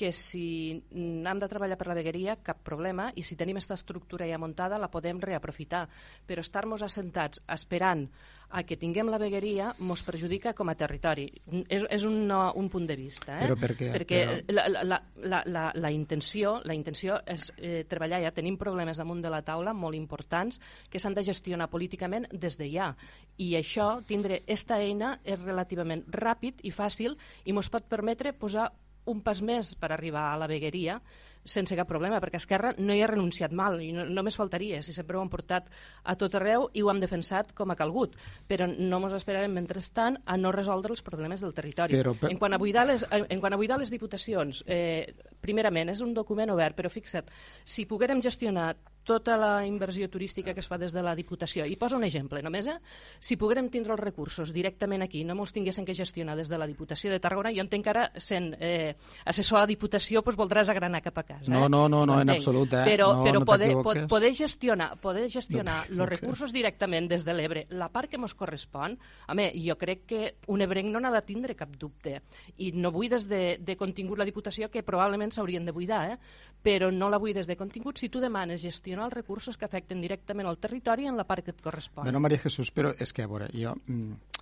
que 0.00 0.14
si 0.16 0.80
hem 0.96 1.40
de 1.42 1.48
treballar 1.52 1.76
per 1.76 1.90
la 1.90 1.96
vegueria, 1.98 2.38
cap 2.40 2.62
problema, 2.64 3.10
i 3.20 3.24
si 3.26 3.36
tenim 3.36 3.58
aquesta 3.60 3.76
estructura 3.76 4.24
ja 4.30 4.38
muntada, 4.40 4.78
la 4.80 4.88
podem 4.88 5.20
reaprofitar. 5.20 5.82
Però 6.24 6.40
estar-nos 6.40 6.80
assentats 6.86 7.42
esperant 7.52 8.06
a 8.50 8.64
que 8.64 8.78
tinguem 8.80 9.10
la 9.12 9.20
vegueria 9.20 9.68
mos 9.84 10.00
perjudica 10.06 10.54
com 10.56 10.72
a 10.72 10.74
territori. 10.80 11.28
És, 11.68 11.84
és 11.84 12.08
un, 12.08 12.16
no, 12.30 12.40
un 12.56 12.72
punt 12.72 12.88
de 12.88 12.96
vista. 12.96 13.36
Eh? 13.36 13.44
Però 13.44 13.58
per 13.60 13.74
què? 13.76 13.92
Perquè 13.98 14.22
però... 14.48 14.56
la, 14.56 14.66
la, 14.88 15.00
la, 15.20 15.44
la, 15.44 15.68
la, 15.76 15.92
intenció, 15.92 16.56
la 16.64 16.74
intenció 16.74 17.20
és 17.28 17.50
eh, 17.58 17.84
treballar 17.90 18.24
ja. 18.24 18.34
Tenim 18.40 18.56
problemes 18.56 19.04
damunt 19.04 19.20
de 19.20 19.30
la 19.36 19.44
taula 19.44 19.76
molt 19.76 20.00
importants 20.00 20.62
que 20.88 20.98
s'han 20.98 21.14
de 21.14 21.28
gestionar 21.28 21.68
políticament 21.68 22.24
des 22.32 22.56
de 22.56 22.72
ja. 22.72 22.94
I 23.36 23.52
això, 23.60 23.98
tindre 24.08 24.40
esta 24.48 24.80
eina, 24.80 25.18
és 25.22 25.44
relativament 25.44 26.08
ràpid 26.08 26.64
i 26.64 26.72
fàcil 26.72 27.20
i 27.44 27.52
mos 27.52 27.68
pot 27.68 27.84
permetre 27.84 28.32
posar 28.32 28.70
un 29.12 29.20
pas 29.24 29.42
més 29.42 29.74
per 29.80 29.92
arribar 29.92 30.30
a 30.30 30.38
la 30.40 30.48
vegueria 30.50 31.00
sense 31.44 31.76
cap 31.76 31.88
problema, 31.88 32.20
perquè 32.20 32.38
Esquerra 32.40 32.72
no 32.78 32.94
hi 32.94 33.00
ha 33.02 33.08
renunciat 33.08 33.52
mal, 33.56 33.78
i 33.80 33.90
no, 33.96 34.04
només 34.04 34.36
faltaria, 34.36 34.82
si 34.84 34.92
sempre 34.92 35.16
ho 35.16 35.22
han 35.22 35.30
portat 35.32 35.70
a 36.04 36.16
tot 36.20 36.36
arreu 36.36 36.68
i 36.76 36.82
ho 36.82 36.90
han 36.92 37.00
defensat 37.00 37.54
com 37.56 37.72
a 37.72 37.76
calgut, 37.78 38.16
però 38.48 38.68
no 38.70 39.00
ens 39.00 39.16
esperarem 39.16 39.54
mentrestant 39.56 40.20
a 40.26 40.36
no 40.36 40.52
resoldre 40.52 40.92
els 40.92 41.02
problemes 41.06 41.40
del 41.40 41.54
territori. 41.56 41.96
Però, 41.96 42.14
per... 42.14 42.30
en, 42.32 42.38
quant 42.40 42.56
a 42.56 42.60
buidar 42.60 42.86
les, 42.90 43.06
en 43.10 43.40
quant 43.40 43.56
a 43.56 43.60
buidar 43.60 43.80
les 43.80 43.92
diputacions, 43.92 44.62
eh, 44.68 45.14
primerament, 45.40 45.92
és 45.94 46.04
un 46.04 46.12
document 46.14 46.52
obert, 46.52 46.76
però 46.76 46.92
fixa't, 46.92 47.32
si 47.64 47.88
poguérem 47.88 48.20
gestionar 48.20 48.74
tota 49.10 49.34
la 49.40 49.50
inversió 49.66 50.06
turística 50.08 50.54
que 50.54 50.60
es 50.62 50.68
fa 50.70 50.78
des 50.78 50.92
de 50.94 51.02
la 51.02 51.16
Diputació. 51.18 51.64
I 51.66 51.74
poso 51.76 51.98
un 51.98 52.04
exemple, 52.06 52.38
només, 52.46 52.68
eh? 52.70 52.76
Si 53.18 53.34
poguérem 53.40 53.66
tindre 53.72 53.96
els 53.96 54.00
recursos 54.04 54.52
directament 54.54 55.02
aquí, 55.02 55.24
no 55.26 55.34
me'ls 55.34 55.52
tinguessin 55.56 55.84
que 55.88 55.96
gestionar 55.98 56.36
des 56.38 56.48
de 56.48 56.58
la 56.60 56.68
Diputació 56.70 57.10
de 57.10 57.18
Tarragona, 57.18 57.50
jo 57.56 57.64
entenc 57.64 57.82
que 57.88 57.90
ara, 57.90 58.04
sent 58.22 58.52
eh, 58.60 58.94
assessor 59.26 59.58
a 59.58 59.64
la 59.64 59.70
Diputació, 59.72 60.22
doncs 60.22 60.38
voldràs 60.38 60.70
agranar 60.70 61.02
cap 61.02 61.18
a 61.18 61.24
casa. 61.32 61.48
Eh? 61.50 61.54
No, 61.56 61.66
no, 61.68 61.88
no, 61.90 62.04
no, 62.06 62.20
en 62.22 62.30
absolut, 62.36 62.72
eh? 62.78 62.84
Però, 62.86 63.10
No, 63.16 63.24
però 63.26 63.40
no 63.40 63.46
poder, 63.48 63.72
po- 63.82 63.96
poder 64.08 64.32
gestionar, 64.34 64.92
poder 65.00 65.26
gestionar 65.30 65.80
No 65.90 66.04
els 66.04 66.10
recursos 66.12 66.52
directament 66.54 67.08
des 67.10 67.24
de 67.26 67.34
l'Ebre, 67.34 67.66
la 67.74 67.88
part 67.90 68.08
que 68.12 68.16
ens 68.20 68.34
correspon, 68.38 68.94
home, 69.28 69.50
jo 69.64 69.74
crec 69.80 70.04
que 70.06 70.22
un 70.52 70.62
ebrenc 70.62 70.92
no 70.92 71.00
n'ha 71.00 71.10
de 71.10 71.22
tindre 71.26 71.56
cap 71.56 71.72
dubte. 71.80 72.20
I 72.58 72.70
no 72.76 72.92
vull 72.94 73.08
des 73.10 73.26
de, 73.26 73.56
de 73.58 73.76
contingut 73.76 74.18
la 74.20 74.24
Diputació, 74.28 74.68
que 74.70 74.84
probablement 74.86 75.32
s'haurien 75.32 75.64
de 75.66 75.72
buidar, 75.72 76.04
eh? 76.12 76.18
però 76.62 76.90
no 76.92 77.08
la 77.08 77.16
vull 77.18 77.32
des 77.32 77.46
de 77.48 77.56
contingut 77.56 77.96
si 77.96 78.10
tu 78.12 78.20
demanes 78.20 78.60
gestionar 78.60 78.99
els 79.04 79.14
recursos 79.14 79.58
que 79.58 79.66
afecten 79.66 80.00
directament 80.00 80.48
al 80.48 80.58
territori 80.58 81.08
en 81.10 81.16
la 81.18 81.26
part 81.28 81.44
que 81.44 81.54
et 81.54 81.62
correspon. 81.64 82.04
Bueno, 82.04 82.20
Maria 82.20 82.42
Jesús, 82.42 82.72
però 82.74 82.92
és 82.98 83.12
que, 83.12 83.24
a 83.24 83.30
veure, 83.30 83.50
jo, 83.54 83.74
mm, 83.86 84.40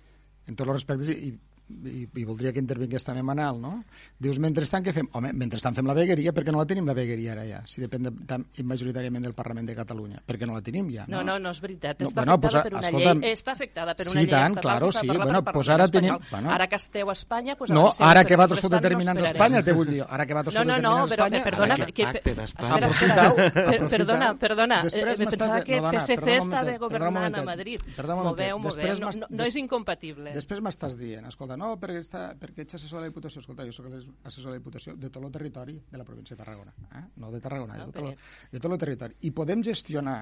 en 0.49 0.55
tots 0.55 0.67
els 0.67 0.75
respectes, 0.81 1.11
i, 1.15 1.33
i, 1.69 2.07
i 2.17 2.23
voldria 2.25 2.51
que 2.53 2.59
intervingués 2.59 3.05
també 3.05 3.21
Manal, 3.23 3.59
no? 3.61 3.83
Dius, 4.19 4.39
mentrestant, 4.41 4.83
què 4.85 4.93
fem? 4.95 5.07
Home, 5.13 5.31
mentrestant 5.33 5.75
fem 5.77 5.85
la 5.87 5.93
vegueria, 5.93 6.33
perquè 6.33 6.51
no 6.51 6.59
la 6.59 6.65
tenim 6.65 6.87
la 6.89 6.95
vegueria 6.97 7.33
ara 7.35 7.45
ja, 7.47 7.59
si 7.69 7.81
depèn 7.83 8.03
de, 8.07 8.11
tam, 8.27 8.45
majoritàriament 8.63 9.23
del 9.23 9.33
Parlament 9.37 9.67
de 9.69 9.75
Catalunya, 9.77 10.21
perquè 10.25 10.47
no 10.49 10.53
la 10.57 10.61
tenim 10.65 10.89
ja, 10.91 11.05
No, 11.07 11.21
no, 11.23 11.37
no 11.39 11.51
és 11.53 11.61
veritat. 11.61 11.99
No, 12.01 12.07
Està 12.09 12.21
bueno, 12.25 12.33
afectada 12.33 12.63
pues, 12.63 12.63
per 12.63 12.73
una 12.73 12.87
escolta'm, 12.87 13.21
llei. 13.21 13.33
Està 13.33 13.51
afectada 13.53 13.95
per 13.95 14.05
sí, 14.05 14.11
una 14.11 14.21
llei 14.21 14.29
tant, 14.31 14.43
estatal 14.57 14.61
claro, 14.61 14.87
que 14.87 14.93
s'ha 14.93 14.99
sí, 15.01 15.07
parlat 15.07 15.25
bueno, 15.29 15.43
pues 15.43 15.53
Parlament 15.67 15.81
ara 15.81 15.87
tenim- 15.99 16.29
bueno. 16.31 16.51
Ara 16.51 16.67
que 16.67 16.75
esteu 16.75 17.09
a 17.09 17.13
Espanya... 17.13 17.55
Pues 17.55 17.71
No, 17.71 17.85
ara 17.99 18.23
però 18.23 18.27
que 18.27 18.35
vosaltres 18.35 18.61
sou 18.65 18.69
determinants 18.71 19.21
no 19.21 19.27
a 19.27 19.29
Espanya, 19.31 19.63
te 19.63 19.73
vull 19.73 19.87
dir. 19.87 20.01
Ara 20.09 20.25
que 20.25 20.33
vosaltres 20.33 20.55
No, 20.55 20.61
sou 20.63 20.69
no, 20.69 20.77
no, 20.81 21.07
determinants 21.07 21.11
a 21.11 21.15
però, 21.15 21.25
Espanya... 21.25 21.39
eh, 21.39 21.43
perdona, 21.49 21.73
Ara 21.73 21.85
que 21.85 21.93
que, 21.93 22.05
aprofitau. 22.79 23.89
perdona, 23.89 24.33
perdona, 24.39 24.81
pensava 25.17 25.59
de- 25.59 25.63
que 25.65 25.81
no, 25.81 25.91
PSC 25.91 26.15
perdona 26.15 26.29
perdona 26.29 26.71
un 26.71 26.77
governant 26.79 27.35
a 27.35 27.43
Madrid. 27.43 27.79
perdona. 27.95 28.23
Moveu, 28.23 28.59
Després 28.63 28.99
moveu, 28.99 29.11
no, 29.19 29.27
no, 29.27 29.27
no 29.37 29.43
és 29.43 29.55
incompatible. 29.55 30.33
Després 30.33 30.61
m'estàs 30.61 30.97
dient, 30.97 31.25
escolta, 31.29 31.57
no, 31.59 31.73
perquè, 31.81 32.01
està, 32.05 32.23
perquè 32.39 32.65
ets 32.65 32.79
assessor 32.79 32.99
de 32.99 33.05
la 33.05 33.11
Diputació. 33.11 33.43
Escolta, 33.43 33.67
jo 33.67 33.75
soc 33.75 33.89
assessor 33.91 34.49
de 34.49 34.55
la 34.55 34.59
Diputació 34.61 34.95
de 34.99 35.11
tot 35.11 35.25
el 35.25 35.33
territori 35.35 35.77
de 35.91 36.01
la 36.01 36.07
província 36.07 36.35
de 36.35 36.43
Tarragona. 36.43 36.75
Eh? 36.95 37.05
No 37.21 37.31
de 37.33 37.41
Tarragona, 37.43 37.79
de 37.79 37.91
tot, 37.91 38.03
el, 38.05 38.35
de 38.53 38.61
tot 38.63 38.75
el 38.75 38.81
territori. 38.85 39.19
I 39.27 39.33
podem 39.35 39.63
gestionar 39.65 40.19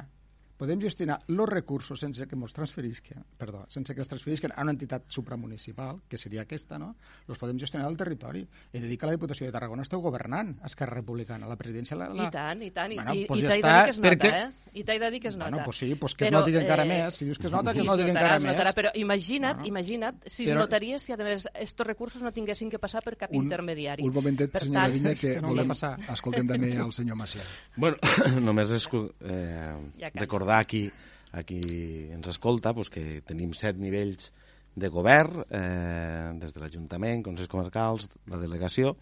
podem 0.57 0.79
gestionar 0.81 1.19
els 1.27 1.49
recursos 1.49 1.99
sense 1.99 2.25
que 2.27 2.35
ens 2.35 2.53
transferisquen, 2.53 3.23
perdó, 3.37 3.65
sense 3.69 3.93
que 3.93 4.01
els 4.01 4.09
transferisquen 4.09 4.51
a 4.55 4.63
una 4.65 4.71
entitat 4.73 5.03
supramunicipal, 5.07 6.01
que 6.09 6.17
seria 6.17 6.41
aquesta, 6.43 6.79
no? 6.81 6.95
Els 7.27 7.37
podem 7.37 7.59
gestionar 7.61 7.87
al 7.87 7.97
territori. 7.97 8.41
He 8.73 8.79
de 8.81 8.87
dir 8.87 8.97
que 8.97 9.05
a 9.05 9.09
la 9.11 9.15
Diputació 9.17 9.45
de 9.47 9.51
Tarragona 9.53 9.83
esteu 9.85 10.01
governant, 10.01 10.55
Esquerra 10.65 10.95
Republicana, 10.97 11.47
la 11.47 11.55
presidència... 11.57 11.95
La, 11.97 12.09
la... 12.09 12.27
I 12.27 12.31
tant, 12.33 12.63
i 12.63 12.71
tant, 12.71 12.91
i, 12.91 12.97
Bueno, 12.97 13.13
i, 13.13 13.25
pues 13.29 13.39
i 13.39 13.43
ja 13.45 13.51
t'he 13.51 13.61
de 13.61 13.67
dir 13.67 13.83
que 13.85 13.91
es 13.91 13.99
nota, 13.99 14.09
perquè- 14.09 14.33
eh? 14.47 14.63
I 14.77 14.83
t'he 14.85 14.99
de 14.99 15.09
dir 15.11 15.19
que 15.21 15.27
es 15.29 15.35
nota. 15.37 15.49
Bueno, 15.49 15.65
pues 15.65 15.77
sí, 15.77 15.95
pues 15.95 16.13
que 16.13 16.25
Però, 16.27 16.39
es 16.41 16.45
noti 16.45 16.57
encara 16.57 16.83
eh, 16.83 16.87
més. 16.89 17.15
Si 17.15 17.25
dius 17.25 17.39
que 17.39 17.47
es 17.47 17.53
nota, 17.53 17.71
que 17.73 17.79
i 17.79 17.81
es 17.81 17.87
noti 17.87 18.03
encara 18.03 18.35
es 18.37 18.43
més. 18.43 18.51
notarà, 18.51 18.73
però 18.77 18.91
imagina't, 18.93 19.57
Bueno. 19.61 19.67
imagina't 19.71 20.19
si 20.25 20.43
Però- 20.45 20.49
es 20.49 20.59
notaria 20.61 20.99
si, 20.99 21.13
a 21.13 21.17
més, 21.17 21.47
estos 21.53 21.87
recursos 21.87 22.21
no 22.21 22.31
tinguessin 22.33 22.69
que 22.69 22.77
passar 22.79 23.01
per 23.03 23.15
cap 23.17 23.31
Un, 23.33 23.43
intermediari. 23.45 24.03
un 24.05 24.13
momentet, 24.13 24.51
Per 24.51 24.61
senyora 24.61 24.83
tant, 24.85 24.93
Vinya, 24.93 25.13
que, 25.15 25.33
que 25.35 25.41
no 25.41 25.47
volem, 25.49 25.73
s'ha 25.73 25.95
passat. 25.97 26.13
escoltem 26.13 26.47
també 26.47 26.73
el 26.75 26.93
senyor 26.93 27.17
Macià. 27.17 27.41
Bueno, 27.75 27.97
només 28.41 28.69
escu- 28.71 29.07
eh, 29.21 29.73
Ja 29.97 30.11
canvia. 30.11 30.21
Recordar 30.47 30.59
aquí 30.59 30.91
a 31.33 31.43
qui 31.43 32.07
ens 32.11 32.27
escolta 32.27 32.73
pues, 32.73 32.89
que 32.89 33.21
tenim 33.27 33.51
set 33.53 33.77
nivells 33.77 34.31
de 34.77 34.89
govern, 34.93 35.43
eh, 35.49 36.31
des 36.39 36.53
de 36.53 36.61
l'Ajuntament, 36.61 37.23
Consells 37.25 37.49
Comarcals, 37.49 38.07
la 38.29 38.37
delegació. 38.39 38.95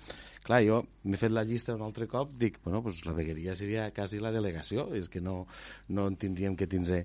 Clar, 0.46 0.64
jo 0.64 0.82
m'he 1.04 1.18
fet 1.20 1.32
la 1.32 1.44
llista 1.44 1.76
un 1.76 1.84
altre 1.84 2.08
cop, 2.08 2.32
dic, 2.40 2.62
bueno, 2.64 2.82
pues 2.82 3.04
la 3.06 3.14
vegueria 3.14 3.56
seria 3.56 3.92
quasi 3.92 4.20
la 4.20 4.32
delegació, 4.32 4.94
és 4.96 5.10
que 5.10 5.22
no, 5.22 5.46
no 5.90 6.08
en 6.08 6.16
tindríem 6.16 6.56
que 6.56 6.68
tindre 6.68 7.04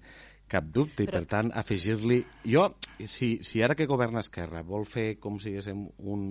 cap 0.48 0.64
dubte, 0.64 1.02
i 1.02 1.06
Però- 1.10 1.18
per 1.18 1.26
tant, 1.26 1.50
afegir-li... 1.52 2.22
Jo, 2.46 2.68
si, 3.06 3.40
si 3.42 3.60
ara 3.62 3.74
que 3.74 3.90
governa 3.90 4.22
Esquerra 4.22 4.62
vol 4.62 4.86
fer 4.86 5.18
com 5.18 5.38
si 5.38 5.50
diguéssim 5.50 5.88
un, 5.98 6.24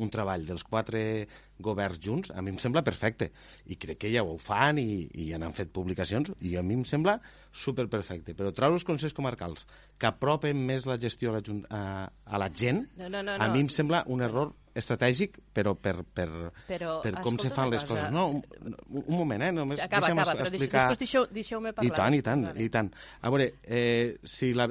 un 0.00 0.08
treball 0.10 0.46
dels 0.48 0.64
quatre 0.64 1.26
governs 1.62 1.98
junts, 2.02 2.30
a 2.34 2.40
mi 2.42 2.50
em 2.50 2.58
sembla 2.58 2.82
perfecte. 2.82 3.30
I 3.70 3.76
crec 3.76 3.98
que 4.02 4.10
ja 4.12 4.22
ho 4.24 4.38
fan 4.40 4.78
i, 4.80 5.06
i 5.20 5.28
ja 5.30 5.38
n'han 5.38 5.52
fet 5.54 5.70
publicacions 5.74 6.32
i 6.40 6.56
a 6.56 6.62
mi 6.64 6.74
em 6.78 6.84
sembla 6.88 7.18
superperfecte. 7.52 8.34
Però 8.34 8.50
treure 8.56 8.74
els 8.78 8.86
consells 8.88 9.14
comarcals 9.14 9.66
que 10.00 10.08
apropen 10.08 10.58
més 10.66 10.86
la 10.88 10.96
gestió 10.98 11.30
a 11.32 11.38
la, 11.38 11.42
a, 11.68 11.82
a 12.24 12.40
la 12.40 12.48
gent, 12.50 12.86
No, 12.96 13.08
no, 13.12 13.22
no, 13.22 13.36
a 13.36 13.46
no. 13.46 13.52
mi 13.54 13.60
em 13.66 13.70
sembla 13.70 14.02
un 14.10 14.22
error 14.24 14.54
estratègic, 14.74 15.36
però 15.52 15.74
per, 15.76 15.98
per, 16.16 16.28
Però, 16.66 16.94
per 17.04 17.12
com 17.20 17.36
se 17.38 17.50
fan 17.52 17.68
les 17.70 17.84
cosa. 17.84 18.08
coses. 18.08 18.12
No, 18.14 18.28
un, 18.32 18.74
un 19.04 19.16
moment, 19.18 19.42
eh? 19.44 19.52
Només 19.52 19.82
Acaba, 19.84 20.06
deixa'm 20.06 20.22
acaba, 20.22 20.38
però 20.38 20.48
explicar... 20.48 20.86
després 20.88 21.02
deixeu- 21.04 21.28
deixeu-me 21.30 21.72
parlar. 21.76 21.92
I 21.92 21.96
tant, 22.00 22.16
i 22.16 22.22
tant, 22.24 22.46
Vale. 22.48 22.64
i 22.64 22.72
tant. 22.72 22.88
A 23.20 23.32
veure, 23.34 23.50
eh, 23.62 24.16
si 24.24 24.54
la, 24.56 24.70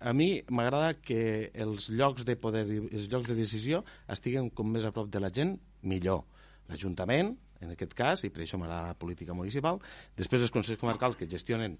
a 0.00 0.12
mi 0.16 0.42
m'agrada 0.48 0.94
que 1.00 1.50
els 1.54 1.90
llocs 1.92 2.24
de 2.24 2.36
poder 2.40 2.64
i 2.72 2.80
els 2.96 3.08
llocs 3.12 3.28
de 3.28 3.36
decisió 3.38 3.82
estiguen 4.08 4.50
com 4.50 4.70
més 4.72 4.84
a 4.88 4.92
prop 4.96 5.10
de 5.12 5.20
la 5.20 5.30
gent, 5.30 5.58
millor. 5.82 6.24
L'Ajuntament, 6.70 7.34
en 7.60 7.74
aquest 7.74 7.92
cas, 7.98 8.22
i 8.24 8.30
per 8.32 8.44
això 8.44 8.56
m'agrada 8.60 8.92
la 8.94 8.98
política 8.98 9.34
municipal, 9.36 9.80
després 10.16 10.42
els 10.46 10.52
consells 10.54 10.80
comarcals 10.80 11.18
que 11.20 11.28
gestionen 11.28 11.76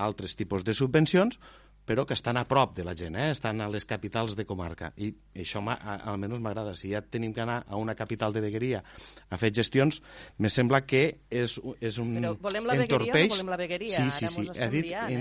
altres 0.00 0.36
tipus 0.38 0.64
de 0.64 0.72
subvencions, 0.72 1.36
però 1.84 2.04
que 2.06 2.14
estan 2.14 2.38
a 2.38 2.44
prop 2.46 2.76
de 2.76 2.84
la 2.86 2.94
gent, 2.94 3.16
eh? 3.18 3.32
estan 3.34 3.58
a 3.60 3.66
les 3.68 3.84
capitals 3.84 4.36
de 4.38 4.44
comarca. 4.46 4.92
I 5.02 5.08
això 5.42 5.58
almenys 5.66 6.38
m'agrada. 6.40 6.76
Si 6.78 6.92
ja 6.92 7.00
tenim 7.02 7.32
que 7.34 7.42
anar 7.42 7.64
a 7.66 7.76
una 7.76 7.96
capital 7.98 8.32
de 8.32 8.40
vegueria 8.44 8.84
a 9.28 9.38
fer 9.40 9.50
gestions, 9.52 9.98
me 10.38 10.48
sembla 10.48 10.84
que 10.86 11.02
és, 11.28 11.56
és 11.82 11.98
un... 11.98 12.14
Però 12.20 12.36
volem 12.38 12.70
la 12.70 12.76
vegueria 12.78 12.94
o 12.94 13.00
no 13.02 13.08
entorpeix- 13.10 13.34
volem 13.34 13.50
la 13.50 13.58
vegueria? 13.58 13.96
Sí, 13.98 14.14
sí, 14.20 14.30
sí. 14.30 14.46
He 14.54 14.70
dit 14.70 14.86
liant, 14.92 15.10
eh? 15.10 15.18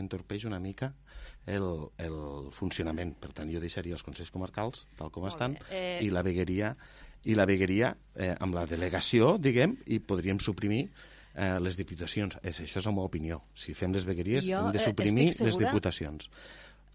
Entorpeix, 0.00 0.44
una 0.48 0.58
mica 0.62 0.92
el, 1.46 1.66
el 1.98 2.16
funcionament. 2.52 3.14
Per 3.20 3.32
tant, 3.32 3.50
jo 3.52 3.60
deixaria 3.60 3.94
els 3.96 4.02
consells 4.06 4.30
comarcals 4.34 4.86
tal 4.96 5.10
com 5.10 5.24
Molt 5.26 5.34
estan. 5.34 5.56
Eh, 5.70 5.98
i 6.04 6.10
la 6.14 6.22
vegueria 6.22 6.74
i 7.28 7.34
la 7.34 7.44
vegueria 7.50 7.90
eh, 8.14 8.34
amb 8.40 8.54
la 8.54 8.62
delegació, 8.70 9.36
diguem, 9.42 9.74
i 9.90 9.98
podríem 9.98 10.38
suprimir 10.40 10.84
eh, 11.34 11.58
les 11.60 11.76
diputacions. 11.76 12.38
És, 12.46 12.60
això 12.62 12.78
és 12.78 12.86
la 12.86 12.92
meva 12.94 13.08
opinió. 13.10 13.40
Si 13.58 13.74
fem 13.74 13.92
les 13.92 14.06
vegueries, 14.06 14.46
Jo, 14.46 14.60
hem 14.62 14.72
de 14.72 14.78
eh, 14.78 14.84
suprimir 14.86 15.28
estic 15.32 15.46
les 15.48 15.54
segura- 15.58 15.72
diputacions. 15.72 16.28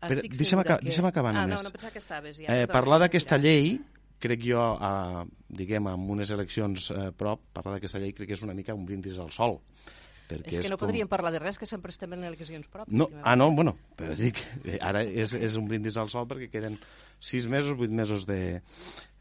Estic 0.03 0.31
Però 0.31 0.37
deixa'm 0.37 0.45
segura 0.49 0.63
aca- 0.63 0.77
que- 0.79 0.87
deixa'm 0.89 1.05
acabar 1.11 1.31
ah, 1.35 1.41
només. 1.43 1.59
no, 1.59 1.67
no 1.69 1.71
pensava 1.75 1.91
que 1.93 1.99
estaves 2.01 2.39
ja. 2.39 2.47
Eh, 2.55 2.67
parlar 2.71 2.99
d'aquesta 3.03 3.37
llei, 3.37 3.77
crec 4.23 4.41
jo, 4.47 4.59
a, 4.79 5.25
diguem, 5.51 5.87
amb 5.91 6.09
unes 6.15 6.31
eleccions 6.31 6.89
eh, 6.95 7.09
prop, 7.15 7.43
parlar 7.53 7.75
d'aquesta 7.77 7.99
llei 7.99 8.11
crec 8.15 8.31
que 8.31 8.37
és 8.39 8.43
una 8.47 8.55
mica 8.55 8.73
un 8.75 8.85
brindis 8.87 9.19
al 9.19 9.31
sol. 9.31 9.59
Perquè 10.41 10.53
És 10.57 10.59
que 10.65 10.69
no 10.69 10.77
com- 10.77 10.87
podríem 10.87 11.07
parlar 11.07 11.31
de 11.31 11.39
res, 11.39 11.57
que 11.59 11.65
sempre 11.69 11.91
estem 11.91 12.13
en 12.13 12.23
eleccions 12.23 12.67
pròpies. 12.69 12.97
no, 12.97 13.07
ah, 13.23 13.35
no, 13.35 13.51
bueno, 13.51 13.75
però 13.95 14.15
dic, 14.15 14.37
ara 14.81 15.03
és, 15.03 15.33
és 15.33 15.55
un 15.59 15.67
brindis 15.67 15.97
al 15.97 16.09
sol 16.09 16.25
perquè 16.27 16.49
queden 16.49 16.79
sis 17.19 17.47
mesos, 17.47 17.77
vuit 17.77 17.91
mesos 17.91 18.25
de 18.25 18.61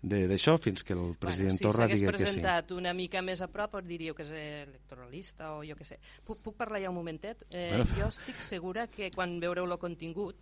de- 0.02 0.26
d'això 0.26 0.56
fins 0.58 0.82
que 0.82 0.94
el 0.94 1.14
president 1.14 1.60
bueno, 1.60 1.70
Torra 1.70 1.86
si 1.86 1.92
digui 1.94 2.06
s'hagués 2.06 2.18
que 2.18 2.26
sí. 2.26 2.40
presentat 2.40 2.72
una 2.74 2.92
mica 2.92 3.20
més 3.22 3.40
a 3.40 3.46
prop, 3.46 3.76
diríeu 3.86 4.16
que 4.18 4.24
és 4.24 4.32
electoralista 4.34 5.52
o 5.54 5.62
jo 5.62 5.76
què 5.78 5.84
sé. 5.86 5.98
Puc, 6.26 6.40
puc 6.42 6.56
parlar 6.58 6.80
ja 6.82 6.90
un 6.90 6.96
momentet? 6.96 7.44
Eh, 7.50 7.68
Bueno. 7.70 7.86
Jo 7.96 8.08
estic 8.08 8.40
segura 8.42 8.88
que 8.88 9.12
quan 9.14 9.38
veureu 9.38 9.64
el 9.64 9.78
contingut, 9.78 10.34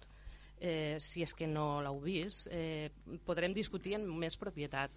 eh, 0.61 0.97
si 0.99 1.23
és 1.23 1.35
que 1.35 1.47
no 1.47 1.83
l'heu 1.83 2.01
vist, 2.01 2.49
eh, 2.51 2.89
podrem 3.27 3.53
discutir 3.53 3.97
amb 3.97 4.09
més 4.17 4.37
propietat. 4.41 4.91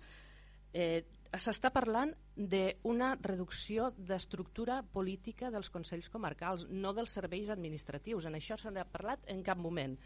Eh, 0.74 1.04
S'està 1.34 1.72
parlant 1.74 2.12
d'una 2.38 3.08
reducció 3.18 3.88
d'estructura 3.98 4.84
política 4.94 5.50
dels 5.50 5.72
Consells 5.74 6.12
Comarcals, 6.14 6.68
no 6.70 6.92
dels 6.94 7.16
serveis 7.18 7.50
administratius. 7.50 8.28
En 8.30 8.38
això 8.38 8.58
se 8.62 8.70
n'ha 8.70 8.86
parlat 8.86 9.26
en 9.34 9.42
cap 9.42 9.58
moment. 9.58 9.98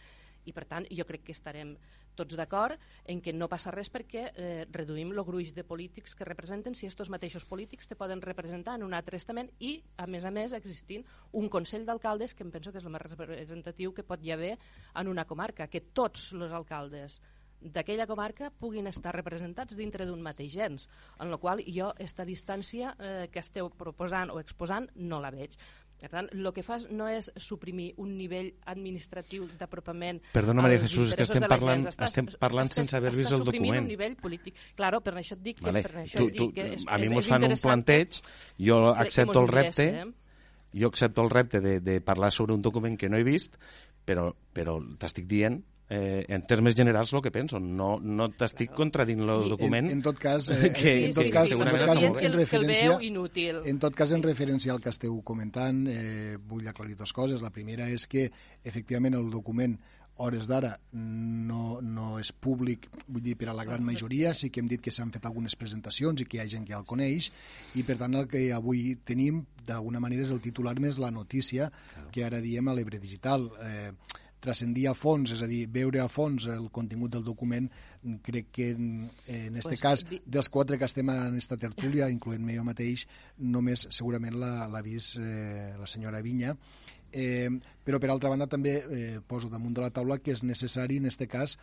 I, 0.47 0.53
per 0.55 0.63
tant, 0.63 0.87
jo 0.87 1.03
crec 1.03 1.25
que 1.27 1.35
estarem 1.35 1.73
tots 2.15 2.37
d'acord 2.39 2.79
en 3.11 3.19
que 3.21 3.33
no 3.35 3.49
passa 3.51 3.73
res 3.75 3.91
perquè 3.91 4.23
eh, 4.31 4.63
reduïm 4.71 5.11
el 5.11 5.19
gruix 5.27 5.51
de 5.53 5.67
polítics 5.67 6.15
que 6.15 6.25
representen 6.25 6.73
si 6.79 6.87
estos 6.87 7.11
mateixos 7.11 7.43
polítics 7.45 7.91
te 7.91 7.99
poden 7.99 8.23
representar 8.23 8.77
en 8.79 8.87
un 8.87 8.95
altre 8.95 9.19
estament 9.19 9.51
i, 9.59 9.75
a 9.99 10.07
més 10.07 10.23
a 10.23 10.31
més, 10.31 10.55
existint 10.55 11.03
un 11.35 11.51
Consell 11.51 11.85
d'Alcaldes 11.85 12.33
que 12.33 12.47
em 12.47 12.55
penso 12.55 12.71
que 12.71 12.79
és 12.79 12.87
el 12.87 12.95
més 12.95 13.03
representatiu 13.03 13.91
que 13.91 14.07
pot 14.07 14.23
hi 14.23 14.31
haver 14.31 14.55
en 14.95 15.11
una 15.11 15.27
comarca, 15.27 15.67
que 15.67 15.83
tots 15.91 16.31
els 16.39 16.55
alcaldes 16.55 17.19
d'aquella 17.61 18.05
comarca 18.07 18.51
puguin 18.51 18.87
estar 18.87 19.15
representats 19.15 19.75
dintre 19.75 20.05
d'un 20.05 20.21
mateix 20.21 20.53
gens, 20.53 20.87
en 21.19 21.31
la 21.31 21.37
qual 21.37 21.63
jo 21.65 21.93
esta 21.97 22.25
distància 22.25 22.95
eh, 22.99 23.27
que 23.31 23.39
esteu 23.39 23.69
proposant 23.69 24.29
o 24.31 24.39
exposant 24.39 24.89
no 24.95 25.19
la 25.19 25.31
veig. 25.31 25.57
Per 25.97 26.11
tant, 26.11 26.27
el 26.29 26.45
que 26.53 26.61
fas 26.61 26.83
no 26.93 27.07
és 27.09 27.31
suprimir 27.41 27.95
un 27.97 28.11
nivell 28.19 28.51
administratiu 28.69 29.47
d'apropament 29.57 30.19
Perdona, 30.31 30.61
Maria 30.61 30.77
Jesús, 30.83 31.15
que 31.17 31.23
estem 31.25 31.41
parlant-. 31.49 31.87
Estàs- 31.89 32.11
estem 32.11 32.27
parlant 32.37 32.69
estàs- 32.69 32.83
sense 32.83 32.95
haver 32.99 33.15
vist 33.15 33.31
el 33.33 33.41
document. 33.43 33.81
un 33.81 33.87
nivell 33.87 34.15
polític. 34.15 34.53
Claro, 34.75 35.01
per 35.01 35.15
això 35.15 35.33
et 35.33 35.41
dic 35.41 35.57
que, 35.57 35.65
Vale. 35.71 35.81
per 35.81 35.95
això 36.03 36.19
Tu, 36.21 36.29
tu, 36.29 36.43
dic 36.45 36.53
que 36.53 36.67
és, 36.75 36.83
a 36.85 36.99
mi 37.01 37.09
mos 37.09 37.25
fan 37.27 37.43
un 37.49 37.55
planteig, 37.57 38.21
jo 38.59 38.77
accepto 38.93 39.41
el 39.41 39.47
repte, 39.47 39.87
eh? 39.89 40.05
jo 40.77 40.87
accepto 40.93 41.23
el 41.23 41.31
repte 41.31 41.61
de, 41.61 41.79
de 41.81 41.99
parlar 42.01 42.31
sobre 42.31 42.53
un 42.53 42.61
document 42.61 42.95
que 42.95 43.09
no 43.09 43.17
he 43.17 43.23
vist, 43.25 43.57
però, 44.05 44.35
però 44.53 44.77
t'estic 44.99 45.25
dient 45.25 45.63
eh, 45.89 46.25
en 46.27 46.41
termes 46.45 46.75
generals 46.75 47.13
el 47.13 47.21
que 47.21 47.31
penso. 47.31 47.59
No, 47.59 47.97
no 48.01 48.29
t'estic 48.35 48.73
contradint 48.75 49.23
el 49.23 49.49
document. 49.49 49.89
En, 49.89 49.99
en 49.99 50.05
tot 50.05 50.19
cas, 50.19 50.49
eh, 50.53 50.71
que, 50.77 50.95
en 51.07 51.13
tot 51.15 51.29
cas, 51.33 51.51
en 51.51 51.63
tot 51.63 51.85
cas, 51.85 52.03
en, 52.03 52.17
en 52.19 52.33
referència, 52.35 52.97
inútil. 53.03 53.61
en 53.65 53.79
tot 53.83 53.95
cas, 53.95 54.15
en 54.15 54.25
referència 54.25 54.73
al 54.73 54.81
que 54.83 54.91
esteu 54.93 55.21
comentant, 55.27 55.85
eh, 55.91 56.37
vull 56.37 56.67
aclarir 56.67 56.97
dues 56.99 57.13
coses. 57.15 57.43
La 57.45 57.53
primera 57.53 57.89
és 57.89 58.07
que, 58.07 58.29
efectivament, 58.63 59.15
el 59.17 59.31
document 59.31 59.77
hores 60.17 60.47
d'ara 60.49 60.71
no, 60.97 61.77
no 61.81 62.17
és 62.17 62.31
públic, 62.33 62.87
vull 63.05 63.23
dir, 63.23 63.35
per 63.37 63.51
a 63.51 63.55
la 63.57 63.65
gran 63.67 63.83
majoria, 63.85 64.33
sí 64.33 64.49
que 64.49 64.63
hem 64.63 64.69
dit 64.69 64.81
que 64.81 64.93
s'han 64.93 65.11
fet 65.13 65.27
algunes 65.29 65.55
presentacions 65.55 66.23
i 66.23 66.25
que 66.25 66.39
hi 66.39 66.41
ha 66.41 66.49
gent 66.49 66.65
que 66.65 66.75
el 66.77 66.87
coneix, 66.89 67.29
i 67.77 67.85
per 67.85 67.99
tant 68.01 68.17
el 68.17 68.25
que 68.31 68.47
avui 68.55 68.95
tenim, 69.05 69.43
d'alguna 69.67 70.01
manera, 70.01 70.25
és 70.25 70.33
el 70.33 70.41
titular 70.41 70.73
més 70.81 70.97
la 70.97 71.11
notícia 71.13 71.69
que 72.13 72.25
ara 72.25 72.41
diem 72.41 72.67
a 72.67 72.73
l'Ebre 72.73 73.01
Digital. 73.03 73.49
Eh, 73.61 73.91
transcendir 74.47 74.87
a 74.89 74.95
fons, 74.95 75.35
és 75.35 75.43
a 75.43 75.49
dir, 75.49 75.65
veure 75.71 76.01
a 76.01 76.07
fons 76.11 76.47
el 76.53 76.69
contingut 76.73 77.13
del 77.13 77.25
document, 77.27 77.67
crec 78.23 78.51
que 78.55 78.71
en, 78.71 79.07
en 79.27 79.55
este 79.59 79.75
pues, 79.75 79.83
cas, 79.83 80.05
dels 80.25 80.49
quatre 80.49 80.79
que 80.79 80.87
estem 80.87 81.11
en 81.11 81.23
aquesta 81.27 81.59
tertúlia, 81.59 82.09
incloent-me 82.13 82.55
jo 82.55 82.65
mateix, 82.67 83.07
només 83.43 83.87
segurament 83.91 84.39
l'ha 84.39 84.83
vist 84.85 85.19
eh, 85.19 85.73
la 85.77 85.89
senyora 85.89 86.23
Vinya, 86.23 86.55
eh, 87.11 87.49
però 87.83 87.99
per 87.99 88.11
altra 88.11 88.31
banda 88.31 88.47
també 88.51 88.77
eh, 88.79 89.17
poso 89.25 89.51
damunt 89.51 89.75
de 89.75 89.83
la 89.83 89.93
taula 89.95 90.19
que 90.19 90.35
és 90.35 90.43
necessari 90.43 91.01
en 91.01 91.07
este 91.07 91.27
cas 91.27 91.57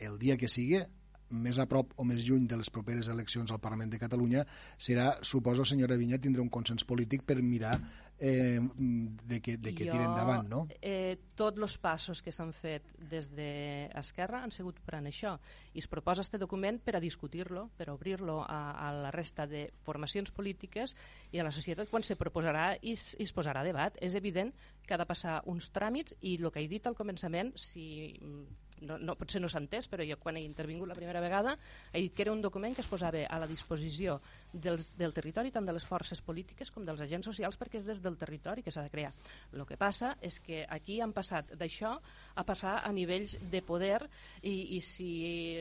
el 0.00 0.18
dia 0.20 0.36
que 0.36 0.48
sigui 0.52 0.82
més 1.30 1.58
a 1.58 1.66
prop 1.66 1.90
o 1.98 2.04
més 2.06 2.22
lluny 2.22 2.46
de 2.46 2.58
les 2.60 2.70
properes 2.70 3.08
eleccions 3.10 3.50
al 3.50 3.60
Parlament 3.62 3.90
de 3.90 3.98
Catalunya 3.98 4.44
serà, 4.78 5.16
suposo, 5.26 5.64
senyora 5.66 5.96
Vinya, 5.98 6.20
tindrà 6.22 6.44
un 6.44 6.52
consens 6.52 6.86
polític 6.86 7.24
per 7.26 7.40
mirar 7.42 7.74
eh, 8.18 8.60
de 8.76 9.40
que, 9.42 9.56
de 9.56 9.74
que 9.74 9.84
jo, 9.84 9.92
tiren 9.92 10.10
endavant, 10.10 10.48
no? 10.48 10.60
Eh, 10.80 11.16
tots 11.36 11.60
els 11.60 11.76
passos 11.82 12.22
que 12.24 12.32
s'han 12.32 12.52
fet 12.56 12.86
des 13.10 13.28
d'Esquerra 13.34 14.42
han 14.44 14.54
sigut 14.54 14.78
per 14.84 14.98
això 15.02 15.36
i 15.74 15.82
es 15.82 15.88
proposa 15.88 16.24
este 16.24 16.40
document 16.40 16.80
per 16.80 16.96
a 16.96 17.02
discutir-lo, 17.02 17.68
per 17.76 17.90
a 17.90 17.94
obrir-lo 17.94 18.40
a, 18.42 18.60
a 18.88 18.92
la 18.96 19.10
resta 19.10 19.46
de 19.46 19.66
formacions 19.84 20.32
polítiques 20.32 20.96
i 21.32 21.40
a 21.40 21.44
la 21.44 21.52
societat 21.52 21.90
quan 21.90 22.02
se 22.02 22.16
proposarà 22.16 22.76
i 22.80 22.96
es, 22.96 23.14
i 23.18 23.28
es 23.28 23.34
posarà 23.36 23.60
a 23.60 23.68
debat. 23.68 23.96
És 24.00 24.16
evident 24.16 24.54
que 24.86 24.94
ha 24.94 25.00
de 25.00 25.08
passar 25.08 25.42
uns 25.44 25.70
tràmits 25.74 26.16
i 26.22 26.38
el 26.40 26.50
que 26.52 26.64
he 26.64 26.68
dit 26.70 26.86
al 26.86 26.96
començament, 26.96 27.52
si 27.56 28.16
no, 28.82 28.98
no, 28.98 29.16
potser 29.16 29.40
no 29.40 29.48
s'ha 29.48 29.62
entès, 29.62 29.88
però 29.88 30.04
jo 30.06 30.18
quan 30.20 30.36
he 30.36 30.44
intervingut 30.44 30.88
la 30.88 30.96
primera 30.98 31.22
vegada 31.22 31.56
he 31.92 32.02
dit 32.02 32.14
que 32.14 32.26
era 32.26 32.32
un 32.32 32.42
document 32.42 32.74
que 32.74 32.82
es 32.84 32.90
posava 32.90 33.24
a 33.28 33.38
la 33.40 33.48
disposició 33.48 34.18
dels, 34.52 34.90
del 34.98 35.14
territori, 35.14 35.52
tant 35.54 35.66
de 35.66 35.74
les 35.76 35.86
forces 35.86 36.20
polítiques 36.24 36.70
com 36.74 36.84
dels 36.84 37.00
agents 37.04 37.28
socials, 37.28 37.58
perquè 37.60 37.80
és 37.80 37.86
des 37.86 38.02
del 38.02 38.18
territori 38.18 38.64
que 38.64 38.72
s'ha 38.74 38.84
de 38.86 38.92
crear. 38.92 39.12
El 39.52 39.64
que 39.68 39.78
passa 39.80 40.16
és 40.20 40.40
que 40.40 40.64
aquí 40.68 41.00
han 41.00 41.14
passat 41.16 41.54
d'això 41.56 41.96
a 42.36 42.44
passar 42.44 42.80
a 42.84 42.92
nivells 42.92 43.36
de 43.50 43.62
poder 43.64 44.02
i, 44.42 44.76
i 44.76 44.80
si 44.84 45.10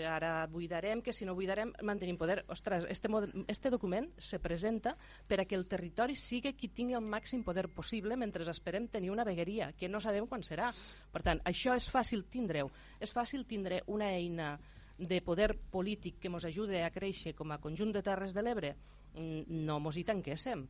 ara 0.04 0.48
buidarem, 0.52 1.02
que 1.02 1.14
si 1.14 1.26
no 1.26 1.36
buidarem, 1.36 1.74
mantenim 1.84 2.18
poder. 2.18 2.44
Ostres, 2.52 2.86
este, 2.90 3.10
este 3.48 3.70
document 3.70 4.10
se 4.18 4.40
presenta 4.40 4.96
per 5.28 5.42
a 5.42 5.46
que 5.46 5.56
el 5.56 5.68
territori 5.68 6.16
sigui 6.20 6.54
qui 6.56 6.70
tingui 6.70 6.98
el 6.98 7.06
màxim 7.06 7.44
poder 7.44 7.68
possible 7.70 8.18
mentre 8.20 8.46
esperem 8.56 8.88
tenir 8.88 9.12
una 9.12 9.24
vegueria, 9.24 9.72
que 9.74 9.90
no 9.90 10.02
sabem 10.02 10.28
quan 10.28 10.44
serà. 10.44 10.72
Per 11.12 11.22
tant, 11.26 11.42
això 11.46 11.76
és 11.76 11.88
fàcil 11.92 12.26
tindre-ho 12.32 12.70
és 13.06 13.14
fàcil 13.16 13.46
tindre 13.48 13.84
una 13.88 14.12
eina 14.16 14.56
de 14.98 15.20
poder 15.22 15.54
polític 15.72 16.20
que 16.24 16.32
ens 16.32 16.48
ajude 16.48 16.82
a 16.84 16.92
créixer 16.94 17.36
com 17.36 17.52
a 17.52 17.60
conjunt 17.62 17.94
de 17.96 18.04
Terres 18.04 18.34
de 18.36 18.44
l'Ebre? 18.44 18.76
Mm, 19.16 19.64
no 19.68 19.80
mos 19.84 19.98
hi 19.98 20.06
tanquéssim. 20.08 20.66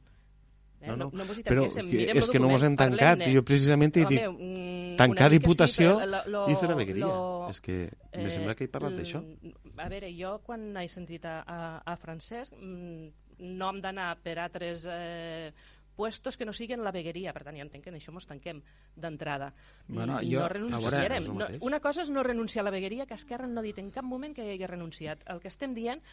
Eh? 0.81 0.87
No, 0.87 0.95
no. 0.95 1.09
no, 1.13 1.23
no 1.23 1.35
però 1.45 1.65
que, 1.71 2.05
és 2.11 2.29
que 2.29 2.39
no 2.39 2.49
mos 2.51 2.63
hem 2.67 2.75
tancat. 2.77 3.23
Jo 3.31 3.43
precisament 3.47 3.95
he 3.95 4.05
dit 4.05 4.21
meu, 4.21 4.33
mm, 4.35 4.95
tancar 4.99 5.29
Diputació 5.33 5.95
sí, 5.99 6.09
lo, 6.11 6.23
lo, 6.31 6.41
i 6.51 6.57
fer 6.59 6.69
la 6.69 6.77
vegueria. 6.77 7.05
Lo, 7.07 7.49
és 7.49 7.61
que 7.63 7.77
eh, 7.87 8.21
me 8.21 8.33
sembla 8.33 8.55
que 8.57 8.67
he 8.67 8.71
parlat 8.71 8.97
d'això. 8.99 9.21
A 9.77 9.87
veure, 9.91 10.11
jo 10.17 10.35
quan 10.45 10.67
he 10.81 10.87
sentit 10.91 11.25
a, 11.29 11.39
a, 11.41 11.59
a 11.85 11.95
Francesc 12.01 12.53
mm, 12.59 13.07
no 13.55 13.71
hem 13.71 13.81
d'anar 13.83 14.11
per 14.23 14.37
altres 14.43 14.85
eh, 14.89 15.51
puestos 15.95 16.37
que 16.37 16.45
no 16.45 16.53
siguin 16.53 16.83
la 16.83 16.93
vegueria. 16.95 17.33
Per 17.33 17.43
tant, 17.47 17.57
jo 17.57 17.65
entenc 17.65 17.85
que 17.85 17.93
en 17.93 17.99
això 17.99 18.13
ens 18.13 18.27
tanquem 18.29 18.61
d'entrada. 18.95 19.51
Bueno, 19.87 20.19
jo, 20.23 20.41
no 20.43 20.49
renunciarem. 20.51 21.29
No, 21.33 21.49
una 21.65 21.81
cosa 21.83 22.03
és 22.05 22.11
no 22.13 22.23
renunciar 22.23 22.63
a 22.63 22.69
la 22.69 22.75
vegueria, 22.75 23.07
que 23.09 23.17
Esquerra 23.17 23.47
no 23.47 23.61
ha 23.61 23.65
dit 23.65 23.79
en 23.81 23.91
cap 23.95 24.05
moment 24.07 24.35
que 24.35 24.45
hi 24.45 24.55
hagi 24.55 24.71
renunciat. 24.71 25.23
El 25.31 25.41
que 25.43 25.51
estem 25.51 25.75
dient 25.77 26.03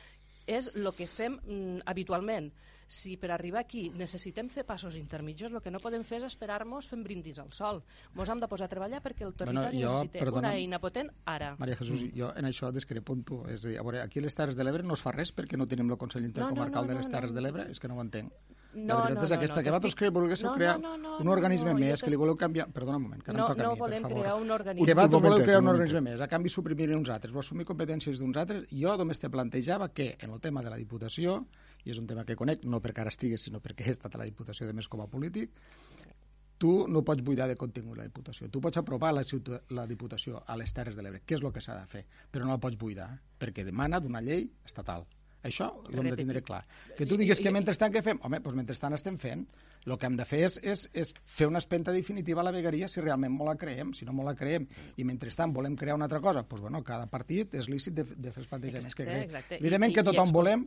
és 0.46 0.72
el 0.74 0.90
que 0.96 1.06
fem 1.06 1.38
mm, 1.38 1.82
habitualment. 1.86 2.50
Si 2.92 3.14
per 3.16 3.30
arribar 3.32 3.62
aquí 3.62 3.86
necessitem 3.96 4.50
fer 4.52 4.66
passos 4.68 4.98
intermitjos, 5.00 5.52
el 5.54 5.62
que 5.64 5.72
no 5.72 5.80
podem 5.80 6.04
fer 6.04 6.18
és 6.20 6.26
esperar-nos 6.28 6.90
fent 6.90 7.04
brindis 7.06 7.38
al 7.40 7.48
sol. 7.56 7.80
Ens 8.12 8.32
hem 8.34 8.42
de 8.42 8.48
posar 8.50 8.68
a 8.68 8.72
treballar 8.74 9.00
perquè 9.04 9.24
el 9.24 9.32
territori 9.32 9.80
bueno, 9.80 9.86
jo, 9.86 9.94
necessita 9.96 10.24
perdona, 10.26 10.50
una 10.50 10.54
eina 10.60 10.80
potent 10.82 11.08
ara. 11.24 11.54
Maria 11.62 11.78
Jesús, 11.80 12.04
mm. 12.04 12.16
jo 12.18 12.32
en 12.36 12.50
això 12.50 12.68
discrepo 12.76 13.16
amb 13.16 13.24
tu. 13.28 13.42
És 13.48 13.64
a 13.64 13.70
dir, 13.70 13.78
a 13.80 13.86
veure, 13.86 14.02
aquí 14.04 14.20
a 14.20 14.26
les 14.26 14.36
Terres 14.36 14.58
de 14.58 14.66
l'Ebre 14.68 14.84
no 14.84 14.98
es 14.98 15.04
fa 15.04 15.16
res 15.16 15.32
perquè 15.32 15.56
no 15.56 15.68
tenim 15.70 15.88
el 15.88 16.00
Consell 16.00 16.28
Intercomarcal 16.28 16.82
no, 16.84 16.88
no, 16.88 16.90
no, 16.90 16.92
de 16.92 17.00
les 17.00 17.14
Terres 17.14 17.32
no, 17.32 17.38
no. 17.38 17.40
de 17.40 17.46
l'Ebre, 17.46 17.70
és 17.72 17.80
que 17.80 17.88
no 17.88 17.96
ho 17.96 18.04
entenc. 18.04 18.60
No, 18.72 18.94
la 18.94 19.00
veritat 19.04 19.18
no, 19.20 19.26
és 19.26 19.32
aquesta, 19.36 19.56
no, 19.58 19.62
que 19.64 19.72
vosaltres 19.72 19.92
estic... 19.92 20.12
volguéssiu 20.16 20.48
no, 20.48 20.52
crear 20.56 20.76
no, 20.80 20.94
no, 20.96 21.10
no, 21.10 21.16
un 21.20 21.28
organisme 21.28 21.74
no, 21.74 21.80
més, 21.80 22.00
que 22.00 22.08
li 22.12 22.16
voleu 22.16 22.38
canviar... 22.40 22.70
Perdona 22.72 22.96
un 22.96 23.04
moment, 23.04 23.24
que 23.24 23.34
no, 23.34 23.42
no 23.42 23.48
toca 23.50 23.66
no 23.66 23.72
a 23.72 23.74
mi, 23.74 23.82
per 23.82 24.00
favor. 24.00 24.22
crear 24.22 24.36
un 24.40 24.54
organisme. 24.56 24.86
Que 24.88 24.94
vosaltres 24.96 25.24
voleu 25.26 25.44
crear 25.44 25.58
un 25.60 25.68
organisme 25.74 26.00
més, 26.06 26.22
a 26.24 26.28
canvi 26.32 26.52
suprimir 26.52 26.88
uns 26.96 27.10
altres, 27.12 27.34
o 27.36 27.42
assumir 27.42 27.68
competències 27.68 28.22
d'uns 28.22 28.40
altres. 28.40 28.64
Jo 28.72 28.96
només 29.00 29.20
te 29.20 29.28
plantejava 29.32 29.90
que 29.92 30.14
en 30.18 30.32
el 30.32 30.40
tema 30.40 30.64
de 30.64 30.72
la 30.72 30.80
Diputació, 30.80 31.42
i 31.84 31.94
és 31.94 31.98
un 31.98 32.06
tema 32.10 32.24
que 32.28 32.36
conec, 32.38 32.64
no 32.64 32.80
per 32.80 32.94
ara 32.96 33.12
estigues, 33.12 33.46
sinó 33.48 33.60
perquè 33.60 33.86
he 33.86 33.94
estat 33.94 34.14
a 34.14 34.22
la 34.22 34.28
Diputació 34.28 34.66
de 34.68 34.76
més 34.76 34.88
com 34.88 35.02
a 35.02 35.08
polític, 35.10 35.50
tu 36.62 36.86
no 36.86 37.02
pots 37.02 37.24
buidar 37.26 37.48
de 37.50 37.56
contingut 37.58 37.98
la 37.98 38.06
Diputació. 38.06 38.46
Tu 38.48 38.60
pots 38.62 38.78
aprovar 38.78 39.10
la, 39.16 39.24
la 39.74 39.86
Diputació 39.90 40.44
a 40.46 40.56
les 40.56 40.72
Terres 40.72 40.94
de 40.94 41.02
l'Ebre, 41.02 41.24
que 41.26 41.34
és 41.34 41.42
el 41.42 41.50
que 41.50 41.64
s'ha 41.64 41.80
de 41.80 41.88
fer, 41.90 42.04
però 42.30 42.46
no 42.46 42.54
la 42.54 42.62
pots 42.62 42.78
buidar, 42.78 43.08
perquè 43.38 43.64
demana 43.66 43.98
d'una 44.00 44.22
llei 44.22 44.46
estatal. 44.64 45.08
Això 45.42 45.66
ho 45.74 45.98
hem 45.98 46.06
de 46.06 46.16
tindre 46.16 46.40
clar. 46.46 46.60
Que 46.96 47.06
tu 47.08 47.16
digues 47.18 47.40
que 47.42 47.50
mentrestant 47.50 47.90
què 47.94 48.02
fem? 48.06 48.20
Home, 48.22 48.38
doncs 48.44 48.54
mentrestant 48.60 48.94
estem 48.94 49.16
fent. 49.18 49.42
El 49.82 49.96
que 49.98 50.06
hem 50.06 50.14
de 50.14 50.26
fer 50.28 50.44
és, 50.46 50.58
és, 50.62 50.84
és 51.02 51.10
fer 51.26 51.48
una 51.50 51.58
espenta 51.58 51.90
definitiva 51.94 52.44
a 52.44 52.46
la 52.46 52.52
vegueria 52.54 52.86
si 52.88 53.02
realment 53.02 53.34
molt 53.34 53.50
la 53.50 53.56
creem. 53.58 53.90
Si 53.98 54.06
no 54.06 54.14
molt 54.14 54.30
la 54.30 54.36
creem 54.38 54.68
i 55.02 55.06
mentrestant 55.08 55.50
volem 55.56 55.74
crear 55.78 55.96
una 55.98 56.06
altra 56.06 56.22
cosa, 56.22 56.44
doncs 56.46 56.62
bueno, 56.62 56.84
cada 56.86 57.08
partit 57.10 57.58
és 57.58 57.66
lícit 57.72 57.98
de, 57.98 58.06
de 58.06 58.30
fer 58.30 58.44
els 58.44 58.52
plantejaments 58.52 58.94
que 58.94 59.08
creu. 59.08 59.42
Evidentment 59.58 59.90
I, 59.90 59.98
que 59.98 60.06
tothom 60.06 60.30
i 60.30 60.36
volem 60.38 60.64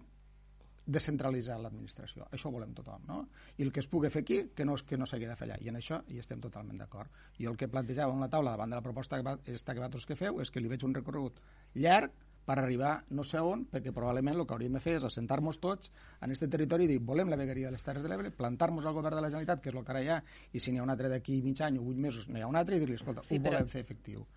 descentralitzar 0.85 1.57
l'administració. 1.61 2.27
Això 2.31 2.49
ho 2.49 2.53
volem 2.55 2.73
tothom, 2.77 3.05
no? 3.07 3.21
I 3.57 3.65
el 3.65 3.71
que 3.73 3.81
es 3.81 3.89
pugui 3.89 4.11
fer 4.13 4.21
aquí, 4.25 4.39
que 4.55 4.65
no, 4.65 4.75
que 4.87 4.99
no 5.01 5.07
s'hagi 5.09 5.29
de 5.29 5.35
fer 5.35 5.47
allà. 5.49 5.57
I 5.61 5.71
en 5.71 5.79
això 5.81 6.01
hi 6.11 6.21
estem 6.21 6.41
totalment 6.43 6.77
d'acord. 6.81 7.09
I 7.41 7.49
el 7.49 7.57
que 7.57 7.69
plantejava 7.71 8.13
en 8.13 8.21
la 8.21 8.29
taula 8.29 8.53
davant 8.53 8.69
de 8.69 8.77
la 8.77 8.85
proposta 8.85 9.17
que, 9.17 9.25
va, 9.25 9.37
esta 9.45 9.73
que 9.73 9.81
vosaltres 9.81 10.05
que 10.05 10.19
feu 10.19 10.41
és 10.41 10.51
que 10.53 10.61
li 10.61 10.71
veig 10.71 10.85
un 10.85 10.93
recorregut 10.93 11.41
llarg, 11.73 12.13
per 12.45 12.59
arribar 12.61 12.93
no 13.17 13.23
sé 13.25 13.41
on, 13.41 13.65
perquè 13.71 13.91
probablement 13.91 14.37
el 14.37 14.45
que 14.45 14.53
hauríem 14.53 14.77
de 14.77 14.81
fer 14.83 14.99
és 14.99 15.05
assentar-nos 15.07 15.57
tots 15.63 15.89
en 16.21 16.29
aquest 16.29 16.45
territori 16.53 16.85
i 16.85 16.91
dir, 16.93 16.99
volem 17.01 17.31
la 17.31 17.39
vegueria 17.41 17.71
de 17.71 17.75
les 17.75 17.83
Terres 17.83 18.05
de 18.05 18.11
l'Ebre, 18.11 18.29
plantar-nos 18.37 18.85
al 18.85 18.93
govern 18.93 19.17
de 19.17 19.23
la 19.25 19.31
Generalitat, 19.33 19.63
que 19.63 19.71
és 19.73 19.75
el 19.75 19.85
que 19.87 19.95
ara 19.95 20.03
hi 20.05 20.11
ha, 20.13 20.19
i 20.53 20.61
si 20.61 20.71
n'hi 20.71 20.81
ha 20.81 20.85
un 20.85 20.93
altre 20.93 21.09
d'aquí 21.09 21.39
mig 21.41 21.61
any 21.65 21.79
o 21.81 21.87
vuit 21.87 21.97
mesos, 21.97 22.29
n'hi 22.29 22.45
ha 22.45 22.51
un 22.51 22.59
altre, 22.61 22.77
i 22.77 22.83
dir-li, 22.83 22.99
escolta, 23.01 23.25
sí, 23.25 23.41
ho 23.41 23.47
volem 23.47 23.71
fer 23.71 23.81
efectiu. 23.81 24.27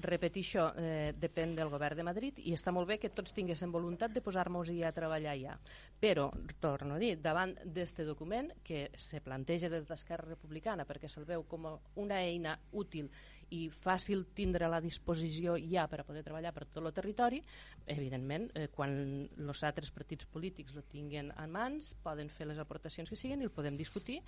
Repetir 0.00 0.40
això 0.46 0.70
eh, 0.80 1.12
depèn 1.20 1.52
del 1.56 1.68
govern 1.68 1.98
de 1.98 2.06
Madrid 2.06 2.38
i 2.40 2.54
està 2.56 2.72
molt 2.72 2.88
bé 2.88 2.96
que 2.96 3.10
tots 3.12 3.34
tinguéssim 3.36 3.72
voluntat 3.74 4.14
de 4.14 4.22
posar-nos-hi 4.24 4.78
a 4.88 4.92
treballar 4.96 5.34
ja. 5.36 5.58
Però, 6.00 6.30
torno 6.64 6.96
a 6.96 7.02
dir, 7.02 7.18
davant 7.20 7.52
d'aquest 7.64 8.00
document 8.08 8.48
que 8.64 8.86
se 8.96 9.20
planteja 9.20 9.68
des 9.68 9.84
d'Esquerra 9.84 10.30
Republicana 10.30 10.86
perquè 10.88 11.10
se'l 11.12 11.28
veu 11.28 11.44
com 11.44 11.68
una 12.00 12.22
eina 12.24 12.56
útil 12.72 13.10
i 13.52 13.66
fàcil 13.72 14.24
tindre 14.36 14.68
la 14.70 14.80
disposició 14.80 15.58
ja 15.60 15.84
per 15.90 16.00
a 16.00 16.06
poder 16.08 16.22
treballar 16.24 16.54
per 16.56 16.64
tot 16.66 16.84
el 16.84 16.94
territori, 16.96 17.42
evidentment, 17.86 18.48
eh, 18.54 18.68
quan 18.72 18.94
els 19.26 19.64
altres 19.68 19.92
partits 19.92 20.28
polítics 20.32 20.74
lo 20.76 20.84
tinguin 20.88 21.32
en 21.36 21.52
mans, 21.52 21.92
poden 22.02 22.30
fer 22.32 22.48
les 22.48 22.60
aportacions 22.62 23.10
que 23.10 23.18
siguin 23.18 23.42
i 23.42 23.48
el 23.48 23.54
podem 23.54 23.76
discutir 23.76 24.20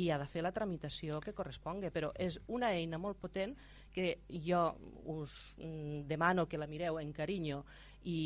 i 0.00 0.08
ha 0.10 0.18
de 0.18 0.28
fer 0.30 0.42
la 0.46 0.54
tramitació 0.54 1.20
que 1.20 1.34
correspongui, 1.36 1.90
però 1.90 2.12
és 2.18 2.38
una 2.48 2.72
eina 2.72 2.98
molt 2.98 3.20
potent 3.20 3.56
que 3.92 4.20
jo 4.30 4.62
us 5.10 5.34
mm, 5.58 6.06
demano 6.08 6.46
que 6.46 6.58
la 6.58 6.68
mireu 6.70 7.00
en 7.00 7.12
carinyo 7.12 7.64
i, 8.02 8.20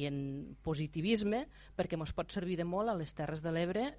i 0.00 0.06
en 0.08 0.56
positivisme 0.64 1.44
perquè 1.76 1.98
ens 2.00 2.14
pot 2.16 2.32
servir 2.32 2.56
de 2.58 2.66
molt 2.66 2.90
a 2.90 2.96
les 2.98 3.14
Terres 3.14 3.44
de 3.44 3.52
l'Ebre 3.54 3.90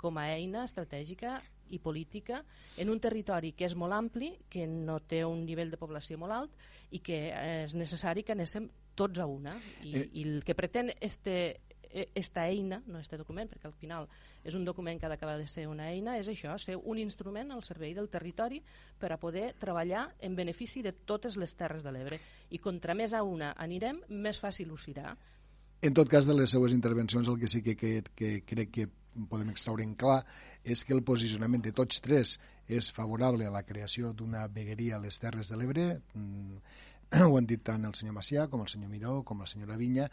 com 0.00 0.18
a 0.18 0.30
eina 0.34 0.64
estratègica 0.64 1.38
i 1.70 1.78
política 1.78 2.42
en 2.78 2.90
un 2.90 3.00
territori 3.00 3.52
que 3.56 3.66
és 3.68 3.76
molt 3.78 3.96
ampli, 3.96 4.34
que 4.50 4.66
no 4.68 5.00
té 5.00 5.24
un 5.24 5.44
nivell 5.46 5.72
de 5.72 5.80
població 5.80 6.18
molt 6.20 6.36
alt 6.36 6.64
i 6.94 7.00
que 7.04 7.20
és 7.64 7.74
necessari 7.78 8.22
que 8.22 8.34
anéssim 8.34 8.68
tots 8.94 9.18
a 9.18 9.26
una. 9.26 9.56
I, 9.82 9.94
eh. 9.98 10.08
i 10.12 10.26
el 10.28 10.42
que 10.46 10.54
pretén 10.54 10.92
este, 11.00 11.60
e, 11.90 12.08
esta 12.14 12.46
eina, 12.48 12.82
no 12.86 12.98
este 12.98 13.16
document, 13.16 13.48
perquè 13.50 13.70
al 13.70 13.76
final 13.78 14.08
és 14.44 14.56
un 14.58 14.64
document 14.66 14.98
que 15.00 15.06
ha 15.06 15.12
d'acabar 15.12 15.36
de 15.40 15.46
ser 15.48 15.66
una 15.70 15.88
eina, 15.92 16.18
és 16.20 16.28
això, 16.28 16.56
ser 16.58 16.76
un 16.76 16.98
instrument 17.00 17.54
al 17.54 17.62
servei 17.64 17.94
del 17.96 18.10
territori 18.12 18.60
per 19.00 19.12
a 19.14 19.20
poder 19.20 19.54
treballar 19.60 20.08
en 20.20 20.36
benefici 20.36 20.82
de 20.82 20.92
totes 20.92 21.38
les 21.40 21.54
terres 21.56 21.86
de 21.86 21.94
l'Ebre. 21.94 22.20
I 22.50 22.58
contra 22.58 22.94
més 22.98 23.14
a 23.14 23.22
una 23.22 23.54
anirem, 23.56 24.02
més 24.10 24.42
fàcil 24.42 24.74
ho 24.74 24.78
serà. 24.78 25.14
En 25.84 25.94
tot 25.94 26.08
cas, 26.08 26.26
de 26.26 26.34
les 26.36 26.50
seues 26.50 26.72
intervencions, 26.72 27.28
el 27.28 27.38
que 27.40 27.48
sí 27.48 27.62
que, 27.62 27.76
que, 27.76 28.02
que 28.14 28.36
crec 28.44 28.70
que 28.72 28.88
podem 29.30 29.50
extraure 29.52 29.84
en 29.84 29.94
clar 29.98 30.22
és 30.64 30.84
que 30.84 30.94
el 30.96 31.04
posicionament 31.04 31.62
de 31.64 31.72
tots 31.76 32.00
tres 32.04 32.38
és 32.68 32.90
favorable 32.96 33.46
a 33.46 33.52
la 33.52 33.64
creació 33.66 34.12
d'una 34.12 34.46
vegueria 34.48 34.96
a 34.96 35.02
les 35.02 35.18
Terres 35.20 35.50
de 35.52 35.58
l'Ebre. 35.60 35.88
Mm, 36.14 36.62
ho 37.28 37.36
han 37.36 37.46
dit 37.46 37.62
tant 37.62 37.84
el 37.84 37.94
senyor 37.94 38.16
Macià 38.16 38.48
com 38.50 38.64
el 38.64 38.72
senyor 38.72 38.90
Miró 38.90 39.20
com 39.22 39.44
la 39.44 39.50
senyora 39.50 39.76
Vinya 39.80 40.08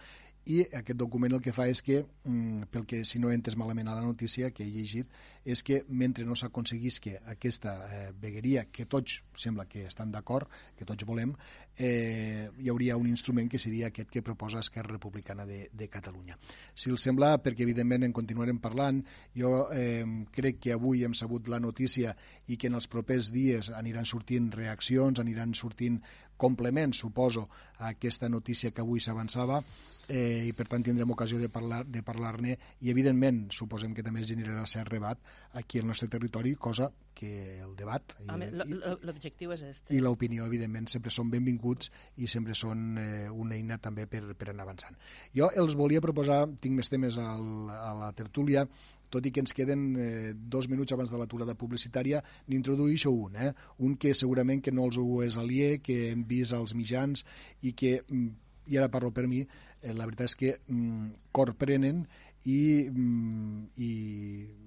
i 0.49 0.63
aquest 0.73 0.97
document 0.97 1.35
el 1.35 1.41
que 1.43 1.53
fa 1.53 1.67
és 1.69 1.83
que, 1.85 1.99
mm, 2.25 2.69
pel 2.73 2.85
que 2.89 3.03
si 3.05 3.19
no 3.19 3.29
entes 3.29 3.55
malament 3.55 3.87
a 3.87 3.95
la 3.95 4.01
notícia 4.01 4.49
que 4.51 4.63
he 4.63 4.71
llegit, 4.71 5.07
és 5.45 5.61
que 5.61 5.83
mentre 5.87 6.25
no 6.25 6.35
s'aconseguisca 6.35 7.19
aquesta 7.29 7.75
eh, 7.85 8.11
vegueria, 8.19 8.65
que 8.71 8.85
tots 8.85 9.21
sembla 9.37 9.67
que 9.69 9.85
estan 9.85 10.11
d'acord, 10.11 10.49
que 10.77 10.85
tots 10.85 11.05
volem, 11.05 11.35
eh, 11.77 12.49
hi 12.57 12.69
hauria 12.69 12.97
un 12.97 13.07
instrument 13.07 13.49
que 13.49 13.59
seria 13.59 13.89
aquest 13.89 14.09
que 14.11 14.23
proposa 14.25 14.59
Esquerra 14.59 14.93
Republicana 14.93 15.45
de, 15.45 15.69
de 15.73 15.87
Catalunya. 15.89 16.37
Si 16.73 16.91
els 16.91 17.03
sembla, 17.07 17.37
perquè 17.43 17.65
evidentment 17.65 18.05
en 18.07 18.15
continuarem 18.15 18.59
parlant, 18.63 19.01
jo 19.37 19.67
eh, 19.73 20.03
crec 20.31 20.59
que 20.65 20.75
avui 20.75 21.05
hem 21.05 21.15
sabut 21.17 21.47
la 21.51 21.59
notícia 21.59 22.15
i 22.47 22.57
que 22.57 22.71
en 22.71 22.79
els 22.79 22.89
propers 22.91 23.31
dies 23.31 23.71
aniran 23.75 24.05
sortint 24.05 24.51
reaccions, 24.53 25.23
aniran 25.23 25.55
sortint 25.57 26.01
complements, 26.41 26.97
suposo, 26.97 27.47
a 27.77 27.93
aquesta 27.93 28.29
notícia 28.29 28.71
que 28.71 28.81
avui 28.81 28.99
s'avançava, 28.99 29.61
eh, 30.09 30.47
i 30.49 30.53
per 30.57 30.67
tant 30.67 30.83
tindrem 30.83 31.13
ocasió 31.13 31.39
de 31.39 31.49
parlar-ne 31.49 31.91
de 31.93 32.03
parlar 32.03 32.33
i 32.41 32.89
evidentment 32.89 33.45
suposem 33.53 33.93
que 33.93 34.03
també 34.03 34.21
es 34.21 34.29
generarà 34.31 34.65
cert 34.65 34.89
rebat 34.89 35.19
aquí 35.53 35.79
al 35.79 35.87
nostre 35.87 36.09
territori, 36.09 36.55
cosa 36.55 36.89
que 37.15 37.59
el 37.61 37.75
debat 37.77 38.15
l'objectiu 38.27 39.51
és 39.55 39.65
este. 39.67 39.93
i 39.95 39.99
l'opinió 40.01 40.45
evidentment 40.47 40.87
sempre 40.91 41.11
són 41.13 41.29
benvinguts 41.33 41.91
i 42.17 42.29
sempre 42.31 42.55
són 42.57 42.97
eh, 43.01 43.27
una 43.29 43.57
eina 43.57 43.77
també 43.81 44.07
per, 44.07 44.23
per 44.37 44.51
anar 44.51 44.65
avançant. 44.67 44.97
Jo 45.35 45.51
els 45.55 45.77
volia 45.79 46.01
proposar, 46.03 46.45
tinc 46.61 46.79
més 46.79 46.89
temes 46.91 47.19
al, 47.21 47.69
a 47.73 47.93
la 47.99 48.11
tertúlia, 48.17 48.65
tot 49.11 49.27
i 49.27 49.31
que 49.35 49.43
ens 49.43 49.53
queden 49.53 49.81
eh, 49.99 50.31
dos 50.33 50.69
minuts 50.71 50.95
abans 50.95 51.11
de 51.11 51.19
l'aturada 51.19 51.57
publicitària, 51.59 52.21
n'introduïixo 52.47 53.11
un, 53.11 53.35
eh? 53.35 53.51
un 53.83 53.97
que 53.99 54.15
segurament 54.17 54.63
que 54.63 54.73
no 54.73 54.87
els 54.87 54.97
ho 55.01 55.21
és 55.25 55.37
aliè, 55.37 55.75
que 55.83 56.13
hem 56.13 56.23
vist 56.29 56.55
als 56.55 56.73
mitjans 56.77 57.25
i 57.67 57.75
que, 57.77 57.99
mm, 58.07 58.31
i 58.71 58.79
ara 58.79 58.89
parlo 58.93 59.11
per 59.11 59.27
mi, 59.27 59.43
eh, 59.43 59.93
la 59.93 60.07
veritat 60.07 60.31
és 60.31 60.37
que 60.39 60.53
mm, 60.61 61.31
corprenen 61.35 62.05
i, 62.45 62.89
mm, 62.89 63.65
i 63.77 63.91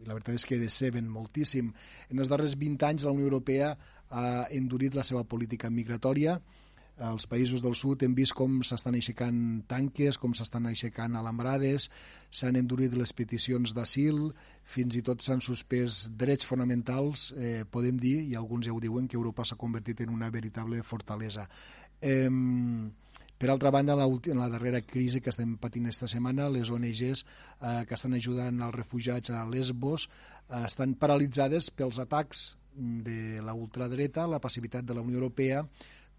la 0.07 0.15
veritat 0.15 0.39
és 0.39 0.47
que 0.47 0.61
deceben 0.61 1.09
moltíssim. 1.11 1.73
En 2.11 2.23
els 2.23 2.31
darrers 2.31 2.59
20 2.61 2.87
anys 2.91 3.07
la 3.07 3.15
Unió 3.15 3.31
Europea 3.31 3.75
ha 4.11 4.47
endurit 4.51 4.95
la 4.95 5.03
seva 5.07 5.25
política 5.25 5.71
migratòria, 5.71 6.39
als 6.95 7.27
països 7.27 7.59
del 7.59 7.75
sud 7.75 8.05
hem 8.07 8.13
vist 8.15 8.37
com 8.39 8.61
s'estan 8.63 8.95
aixecant 8.95 9.39
tanques, 9.67 10.19
com 10.19 10.35
s'estan 10.35 10.69
aixecant 10.71 11.17
alambrades, 11.19 11.89
s'han 12.31 12.55
endurit 12.61 12.95
les 12.95 13.13
peticions 13.13 13.75
d'asil, 13.75 14.29
fins 14.63 14.95
i 14.95 15.03
tot 15.03 15.23
s'han 15.23 15.43
suspès 15.43 16.05
drets 16.15 16.47
fonamentals, 16.47 17.33
eh, 17.37 17.65
podem 17.67 17.99
dir, 17.99 18.21
i 18.23 18.37
alguns 18.39 18.67
ja 18.67 18.73
ho 18.73 18.79
diuen, 18.81 19.09
que 19.09 19.17
Europa 19.17 19.45
s'ha 19.45 19.59
convertit 19.59 20.03
en 20.03 20.15
una 20.15 20.31
veritable 20.31 20.83
fortalesa. 20.83 21.49
Eh, 22.01 22.31
per 23.45 23.51
altra 23.53 23.69
banda, 23.71 23.93
en 23.93 24.39
la 24.39 24.49
darrera 24.49 24.81
crisi 24.81 25.21
que 25.21 25.29
estem 25.29 25.59
patint 25.61 25.91
esta 25.91 26.07
setmana, 26.09 26.47
les 26.49 26.71
ONGs 26.73 27.21
eh, 27.21 27.83
que 27.85 27.93
estan 27.93 28.15
ajudant 28.17 28.63
als 28.65 28.73
refugiats 28.73 29.35
a 29.37 29.43
Lesbos 29.45 30.07
eh, 30.09 30.63
estan 30.65 30.95
paralitzades 30.97 31.69
pels 31.69 32.01
atacs 32.01 32.55
de 32.73 33.43
la 33.45 33.53
ultradreta, 33.53 34.25
la 34.25 34.41
passivitat 34.41 34.89
de 34.89 34.97
la 34.97 35.05
Unió 35.05 35.21
Europea, 35.21 35.61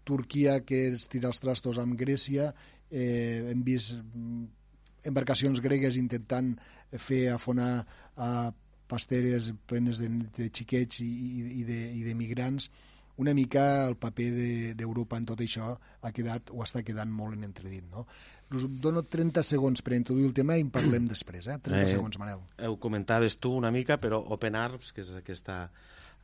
Turquia 0.06 0.60
que 0.62 0.84
es 0.92 1.08
tira 1.10 1.26
els 1.26 1.42
trastos 1.42 1.82
amb 1.82 1.98
Grècia, 1.98 2.52
eh, 2.94 3.42
hem 3.50 3.66
vist 3.66 3.98
mm, 3.98 4.46
embarcacions 5.10 5.58
gregues 5.58 5.98
intentant 5.98 6.54
fer 6.94 7.24
afonar 7.34 7.72
a 8.14 8.52
pasteres 8.86 9.50
plenes 9.66 9.98
de, 9.98 10.12
de 10.38 10.52
xiquets 10.54 11.02
i, 11.02 11.10
i, 11.10 11.46
i, 11.58 11.66
de, 11.66 11.80
i 11.90 12.06
de 12.06 12.14
migrants 12.14 12.70
una 13.16 13.34
mica 13.34 13.86
el 13.86 13.96
paper 13.96 14.30
d'Europa 14.76 15.16
de, 15.16 15.22
en 15.22 15.28
tot 15.32 15.42
això 15.44 15.72
ha 15.76 16.12
quedat 16.12 16.52
o 16.52 16.62
està 16.64 16.82
quedant 16.86 17.10
molt 17.12 17.36
en 17.36 17.46
entredit. 17.48 17.86
No? 17.90 18.06
Us 18.54 18.66
dono 18.82 19.02
30 19.02 19.42
segons 19.46 19.82
per 19.82 19.96
introduir 19.96 20.28
el 20.28 20.34
tema 20.36 20.56
i 20.56 20.64
en 20.64 20.70
parlem 20.74 21.08
després. 21.14 21.48
Eh? 21.48 21.58
30 21.64 21.82
eh, 21.82 21.92
segons, 21.96 22.18
Manel. 22.22 22.42
Ho 22.68 22.78
comentaves 22.82 23.38
tu 23.40 23.54
una 23.56 23.72
mica, 23.74 24.00
però 24.02 24.20
Open 24.36 24.58
Arms, 24.58 24.92
que 24.92 25.04
és 25.04 25.12
aquesta, 25.18 25.64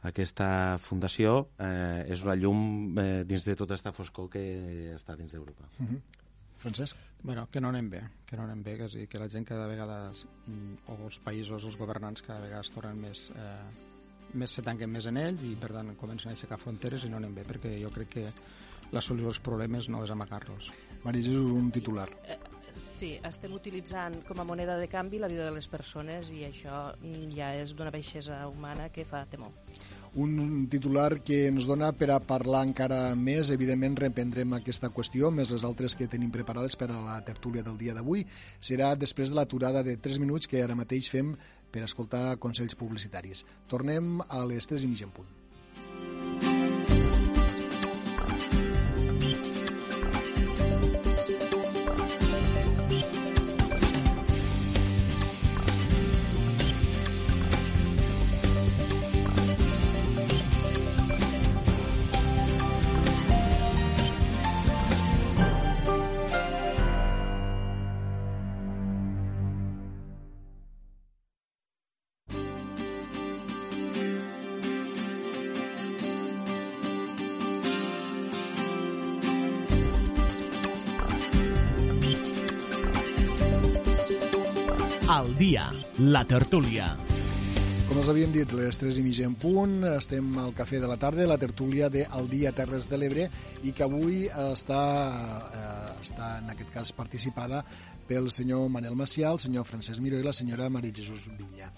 aquesta 0.08 0.78
fundació, 0.82 1.48
eh, 1.58 2.04
és 2.12 2.24
una 2.26 2.36
llum 2.38 2.98
eh, 2.98 3.22
dins 3.28 3.46
de 3.48 3.56
tota 3.58 3.76
aquesta 3.76 3.94
foscor 3.96 4.28
que 4.32 4.44
està 4.96 5.16
dins 5.16 5.32
d'Europa. 5.32 5.68
Mhm. 5.78 5.94
-huh. 5.94 6.20
Francesc? 6.62 6.96
Bueno, 7.22 7.48
que 7.50 7.60
no 7.60 7.70
anem 7.70 7.88
bé, 7.90 8.02
que 8.24 8.36
no 8.36 8.44
anem 8.44 8.62
bé, 8.62 8.76
que, 8.76 8.84
és 8.84 9.08
que 9.08 9.18
la 9.18 9.28
gent 9.28 9.44
cada 9.44 9.66
vegada, 9.66 10.12
mm, 10.46 10.74
o 10.86 11.06
els 11.06 11.18
països, 11.18 11.64
els 11.64 11.76
governants 11.76 12.22
cada 12.22 12.40
vegada 12.40 12.60
es 12.60 12.70
tornen 12.70 13.00
més 13.00 13.30
eh, 13.34 13.91
més 14.38 14.56
se 14.56 14.64
tanquen 14.66 14.90
més 14.90 15.06
en 15.10 15.18
ells 15.20 15.44
i 15.46 15.54
per 15.60 15.72
tant 15.74 15.94
comencen 16.00 16.32
a 16.32 16.36
aixecar 16.36 16.58
fronteres 16.60 17.04
i 17.04 17.12
no 17.12 17.20
anem 17.20 17.34
bé 17.36 17.46
perquè 17.48 17.74
jo 17.80 17.90
crec 17.94 18.12
que 18.16 18.26
la 18.92 19.00
solució 19.00 19.30
dels 19.30 19.40
problemes 19.40 19.88
no 19.88 20.02
és 20.04 20.12
amagar-los. 20.12 20.72
Maria 21.04 21.24
Jesús, 21.24 21.50
un 21.50 21.70
titular. 21.72 22.08
Eh, 22.28 22.36
sí, 22.80 23.14
estem 23.24 23.54
utilitzant 23.56 24.20
com 24.28 24.40
a 24.40 24.46
moneda 24.48 24.76
de 24.78 24.88
canvi 24.92 25.22
la 25.22 25.30
vida 25.32 25.48
de 25.48 25.56
les 25.56 25.68
persones 25.68 26.30
i 26.30 26.44
això 26.48 26.84
ja 27.36 27.54
és 27.56 27.72
d'una 27.76 27.94
baixesa 27.94 28.44
humana 28.52 28.90
que 28.92 29.08
fa 29.08 29.24
temor 29.32 29.52
un 30.14 30.68
titular 30.68 31.22
que 31.24 31.46
ens 31.48 31.66
dona 31.66 31.92
per 31.96 32.10
a 32.12 32.18
parlar 32.20 32.66
encara 32.66 33.14
més. 33.16 33.50
Evidentment, 33.54 33.96
reprendrem 33.96 34.52
aquesta 34.58 34.90
qüestió, 34.92 35.30
més 35.32 35.52
les 35.54 35.64
altres 35.64 35.96
que 35.96 36.08
tenim 36.10 36.30
preparades 36.34 36.76
per 36.76 36.90
a 36.90 37.00
la 37.00 37.18
tertúlia 37.24 37.64
del 37.64 37.78
dia 37.80 37.94
d'avui. 37.96 38.26
Serà 38.60 38.92
després 38.98 39.32
de 39.32 39.38
l'aturada 39.38 39.82
de 39.82 39.96
3 39.96 40.20
minuts 40.20 40.48
que 40.48 40.62
ara 40.62 40.76
mateix 40.76 41.08
fem 41.12 41.32
per 41.72 41.86
escoltar 41.88 42.38
consells 42.42 42.78
publicitaris. 42.78 43.46
Tornem 43.72 44.20
a 44.28 44.44
les 44.48 44.68
3 44.70 44.84
i 44.84 44.92
mitja 44.92 45.08
en 45.08 45.16
punt. 45.16 45.41
La 86.22 86.28
tertúlia. 86.28 86.84
Com 87.88 87.98
els 87.98 88.08
havíem 88.12 88.30
dit, 88.30 88.52
les 88.54 88.78
3 88.78 88.98
i 89.00 89.02
mitja 89.02 89.24
en 89.26 89.32
punt, 89.34 89.80
estem 89.90 90.28
al 90.38 90.52
Cafè 90.54 90.78
de 90.78 90.86
la 90.86 90.96
Tarda, 91.00 91.24
la 91.26 91.38
tertúlia 91.40 91.88
de 91.90 92.04
El 92.14 92.28
Dia 92.30 92.52
Terres 92.54 92.86
de 92.86 93.00
l'Ebre, 93.00 93.24
i 93.66 93.72
que 93.74 93.82
avui 93.82 94.28
està, 94.30 94.82
eh, 95.50 95.88
està, 96.04 96.28
en 96.38 96.52
aquest 96.52 96.70
cas, 96.70 96.92
participada 96.94 97.64
pel 98.06 98.30
senyor 98.30 98.68
Manel 98.70 98.94
Macià, 98.94 99.32
el 99.34 99.42
senyor 99.42 99.66
Francesc 99.66 99.98
Miró 100.04 100.20
i 100.20 100.22
la 100.22 100.36
senyora 100.36 100.70
Maria 100.70 100.94
Jesús 101.00 101.26
Vinya. 101.26 101.72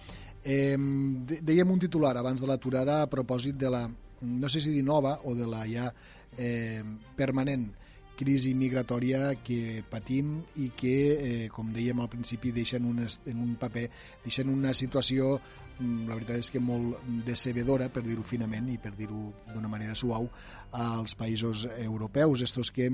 Eh, 0.44 0.76
dèiem 0.76 1.72
un 1.72 1.80
titular 1.80 2.12
abans 2.20 2.44
de 2.44 2.50
l'aturada 2.50 3.00
a 3.00 3.08
propòsit 3.08 3.56
de 3.56 3.72
la, 3.72 3.86
no 4.20 4.52
sé 4.52 4.60
si 4.60 4.76
dir 4.76 4.84
nova 4.84 5.22
o 5.24 5.32
de 5.38 5.48
la 5.48 5.64
ja 5.70 5.88
eh, 6.36 6.84
permanent 7.16 7.70
crisi 8.16 8.54
migratòria 8.54 9.34
que 9.42 9.82
patim 9.90 10.36
i 10.62 10.70
que, 10.76 10.94
eh, 11.14 11.48
com 11.52 11.72
dèiem 11.74 12.00
al 12.00 12.10
principi, 12.12 12.52
deixen 12.52 12.86
un, 12.86 13.02
en 13.04 13.42
un 13.42 13.54
paper, 13.60 13.88
deixen 14.24 14.50
una 14.52 14.74
situació 14.74 15.34
mm, 15.78 16.06
la 16.08 16.18
veritat 16.18 16.42
és 16.42 16.50
que 16.54 16.62
molt 16.62 17.02
decebedora, 17.26 17.90
per 17.90 18.04
dir-ho 18.06 18.22
finament 18.22 18.70
i 18.70 18.78
per 18.78 18.94
dir-ho 18.96 19.32
d'una 19.54 19.70
manera 19.70 19.94
suau, 19.94 20.28
als 20.70 21.14
països 21.18 21.66
europeus, 21.78 22.42
estos 22.46 22.70
que 22.74 22.90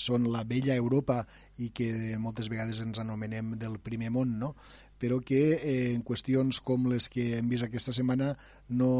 són 0.00 0.30
la 0.32 0.44
vella 0.48 0.74
Europa 0.74 1.20
i 1.60 1.68
que 1.76 2.16
moltes 2.18 2.48
vegades 2.48 2.80
ens 2.80 3.02
anomenem 3.02 3.58
del 3.60 3.78
primer 3.84 4.08
món, 4.14 4.38
no? 4.40 4.54
però 5.00 5.16
que 5.24 5.56
eh, 5.56 5.94
en 5.94 6.02
qüestions 6.04 6.60
com 6.60 6.84
les 6.92 7.08
que 7.08 7.38
hem 7.38 7.48
vist 7.48 7.64
aquesta 7.64 7.92
setmana 7.96 8.34
no, 8.68 8.90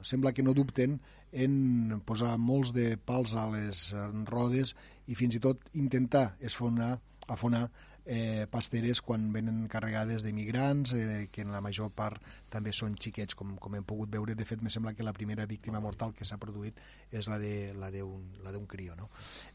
sembla 0.00 0.32
que 0.32 0.42
no 0.42 0.56
dubten 0.56 0.96
en 1.34 2.00
posar 2.06 2.36
molts 2.38 2.70
de 2.76 2.94
pals 2.96 3.34
a 3.34 3.48
les 3.50 3.88
rodes 4.30 4.74
i 5.10 5.16
fins 5.18 5.34
i 5.36 5.42
tot 5.42 5.66
intentar 5.74 6.34
esfonar, 6.40 6.94
afonar 7.26 7.66
eh, 8.04 8.46
pasteres 8.50 9.00
quan 9.00 9.32
venen 9.32 9.66
carregades 9.68 10.22
de 10.22 10.32
migrants, 10.32 10.92
eh, 10.92 11.28
que 11.32 11.42
en 11.42 11.52
la 11.52 11.60
major 11.64 11.90
part 11.90 12.20
també 12.52 12.72
són 12.72 12.96
xiquets, 13.00 13.34
com, 13.34 13.56
com 13.56 13.74
hem 13.74 13.86
pogut 13.88 14.10
veure. 14.12 14.36
De 14.36 14.44
fet, 14.44 14.62
me 14.62 14.70
sembla 14.70 14.94
que 14.94 15.06
la 15.06 15.14
primera 15.16 15.46
víctima 15.46 15.80
mortal 15.80 16.12
que 16.14 16.24
s'ha 16.28 16.38
produït 16.38 16.78
és 17.10 17.28
la 17.28 17.38
d'un 17.40 18.66
crió. 18.68 18.94
No? 18.96 19.08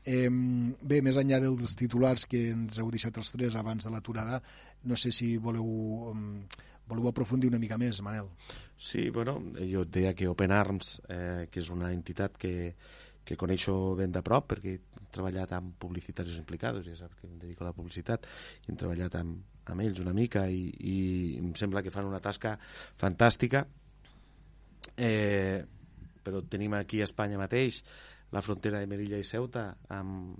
Eh, 0.03 0.29
bé, 0.81 1.01
més 1.05 1.19
enllà 1.21 1.39
dels 1.43 1.77
titulars 1.77 2.25
que 2.25 2.49
ens 2.55 2.81
heu 2.81 2.89
deixat 2.91 3.17
els 3.21 3.31
tres 3.31 3.55
abans 3.55 3.85
de 3.85 3.93
l'aturada, 3.93 4.41
no 4.83 4.97
sé 4.97 5.11
si 5.11 5.37
voleu... 5.37 6.43
Voleu 6.89 7.09
aprofundir 7.09 7.51
una 7.51 7.59
mica 7.61 7.77
més, 7.77 8.01
Manel? 8.05 8.29
Sí, 8.77 9.09
bueno, 9.13 9.37
jo 9.59 9.85
et 9.85 9.93
deia 9.93 10.15
que 10.17 10.29
Open 10.29 10.53
Arms, 10.55 10.95
eh, 11.07 11.47
que 11.51 11.61
és 11.61 11.69
una 11.73 11.91
entitat 11.93 12.37
que, 12.41 12.73
que 13.25 13.37
coneixo 13.37 13.95
ben 13.99 14.13
de 14.15 14.23
prop 14.25 14.47
perquè 14.53 14.75
he 14.75 15.07
treballat 15.13 15.53
amb 15.57 15.75
publicitaris 15.81 16.37
implicats, 16.41 16.81
ja 16.85 16.97
sap 16.97 17.13
que 17.19 17.27
em 17.29 17.37
dedico 17.41 17.65
a 17.65 17.69
la 17.69 17.75
publicitat, 17.77 18.25
i 18.65 18.71
hem 18.71 18.77
treballat 18.79 19.19
amb, 19.19 19.43
amb 19.69 19.85
ells 19.85 20.01
una 20.01 20.15
mica 20.17 20.47
i, 20.49 20.63
i 20.79 20.95
em 21.39 21.53
sembla 21.57 21.83
que 21.85 21.93
fan 21.93 22.09
una 22.09 22.21
tasca 22.23 22.55
fantàstica. 22.97 23.65
Eh, 24.97 25.61
però 26.23 26.41
tenim 26.49 26.73
aquí 26.77 27.01
a 27.01 27.07
Espanya 27.07 27.39
mateix 27.39 27.83
la 28.33 28.41
frontera 28.45 28.81
de 28.81 28.89
Merilla 28.89 29.17
i 29.17 29.25
Ceuta 29.25 29.69
amb, 29.93 30.35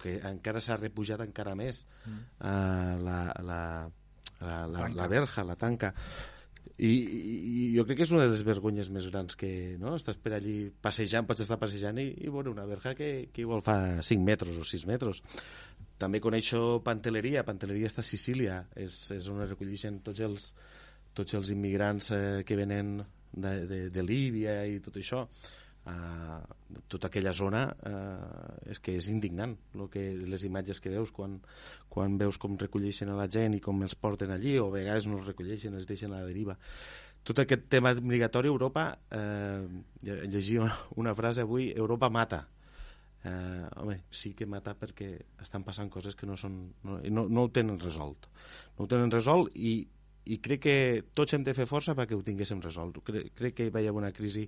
que 0.00 0.16
encara 0.30 0.62
s'ha 0.62 0.78
repujat 0.78 1.22
encara 1.24 1.54
més 1.58 1.82
mm. 2.06 2.18
uh, 2.38 2.94
la, 3.02 3.18
la, 3.46 3.60
la, 4.40 4.64
la, 4.66 4.88
la 4.94 5.06
verja, 5.10 5.44
la 5.44 5.56
tanca. 5.58 5.92
I, 6.76 6.90
i 6.90 7.60
jo 7.72 7.86
crec 7.88 8.02
que 8.02 8.04
és 8.04 8.12
una 8.12 8.26
de 8.26 8.32
les 8.34 8.42
vergonyes 8.44 8.90
més 8.92 9.06
grans 9.08 9.38
que 9.40 9.48
no? 9.80 9.94
estàs 9.96 10.18
per 10.20 10.34
allí 10.36 10.56
passejant, 10.84 11.24
pots 11.24 11.44
estar 11.46 11.56
passejant 11.60 11.96
i, 12.02 12.10
i 12.26 12.32
veure 12.32 12.52
una 12.52 12.66
verja 12.68 12.92
que, 12.98 13.30
que 13.32 13.44
igual 13.46 13.62
fa 13.64 14.02
5 14.04 14.26
metres 14.26 14.58
o 14.60 14.64
6 14.66 14.84
metres. 14.90 15.22
També 15.96 16.20
coneixo 16.20 16.82
Panteleria, 16.84 17.46
Panteleria 17.48 17.88
està 17.88 18.04
a 18.04 18.08
Sicília. 18.08 18.60
És, 18.76 19.06
és 19.16 19.28
on 19.32 19.40
es 19.44 19.54
recolleixen 19.54 20.02
tots 20.04 20.20
els, 20.26 20.50
tots 21.16 21.38
els 21.38 21.52
immigrants 21.54 22.10
eh, 22.12 22.42
que 22.44 22.58
venen 22.60 22.98
de, 23.32 23.54
de, 23.70 23.80
de 23.94 24.04
Líbia 24.04 24.58
i 24.68 24.82
tot 24.84 25.00
això 25.00 25.24
uh, 25.86 26.80
tota 26.92 27.10
aquella 27.10 27.32
zona 27.36 27.62
uh, 27.70 28.70
és 28.70 28.80
que 28.82 28.96
és 28.98 29.08
indignant 29.12 29.56
lo 29.78 29.88
que, 29.92 30.04
les 30.26 30.46
imatges 30.48 30.82
que 30.82 30.92
veus 30.92 31.12
quan, 31.14 31.38
quan 31.88 32.18
veus 32.20 32.38
com 32.42 32.58
recolleixen 32.60 33.10
a 33.12 33.18
la 33.18 33.28
gent 33.30 33.56
i 33.56 33.62
com 33.64 33.82
els 33.86 33.96
porten 33.98 34.34
allí 34.34 34.58
o 34.60 34.68
a 34.68 34.76
vegades 34.78 35.08
no 35.10 35.20
els 35.20 35.30
recolleixen, 35.30 35.74
els 35.74 35.88
deixen 35.88 36.12
a 36.12 36.20
la 36.20 36.28
deriva. 36.28 36.58
Tot 37.26 37.40
aquest 37.42 37.64
tema 37.72 37.90
migratori 37.98 38.46
Europa 38.46 38.92
eh, 39.10 39.64
llegia 40.02 40.62
una, 40.62 40.76
una 41.02 41.14
frase 41.18 41.42
avui 41.42 41.72
Europa 41.74 42.10
mata 42.10 42.44
eh, 43.26 43.66
home, 43.76 44.04
sí 44.10 44.32
que 44.38 44.46
mata 44.46 44.76
perquè 44.78 45.10
estan 45.42 45.64
passant 45.66 45.90
coses 45.90 46.16
que 46.16 46.28
no 46.28 46.36
són 46.38 46.58
no, 46.86 47.00
no, 47.10 47.26
no 47.26 47.46
ho 47.46 47.50
tenen 47.52 47.80
resolt. 47.82 48.28
No 48.78 48.86
ho 48.86 48.90
tenen 48.90 49.10
resolt 49.10 49.54
i, 49.58 49.80
i 50.30 50.38
crec 50.42 50.62
que 50.62 50.76
tots 51.16 51.34
hem 51.34 51.44
de 51.46 51.54
fer 51.56 51.66
força 51.70 51.96
perquè 51.98 52.16
ho 52.16 52.22
tinguéssim 52.26 52.62
resolt. 52.62 53.02
Crec, 53.06 53.32
crec 53.38 53.58
que 53.58 53.66
hi 53.66 53.74
va 53.74 53.82
haver 53.82 53.96
una 53.98 54.12
crisi 54.14 54.46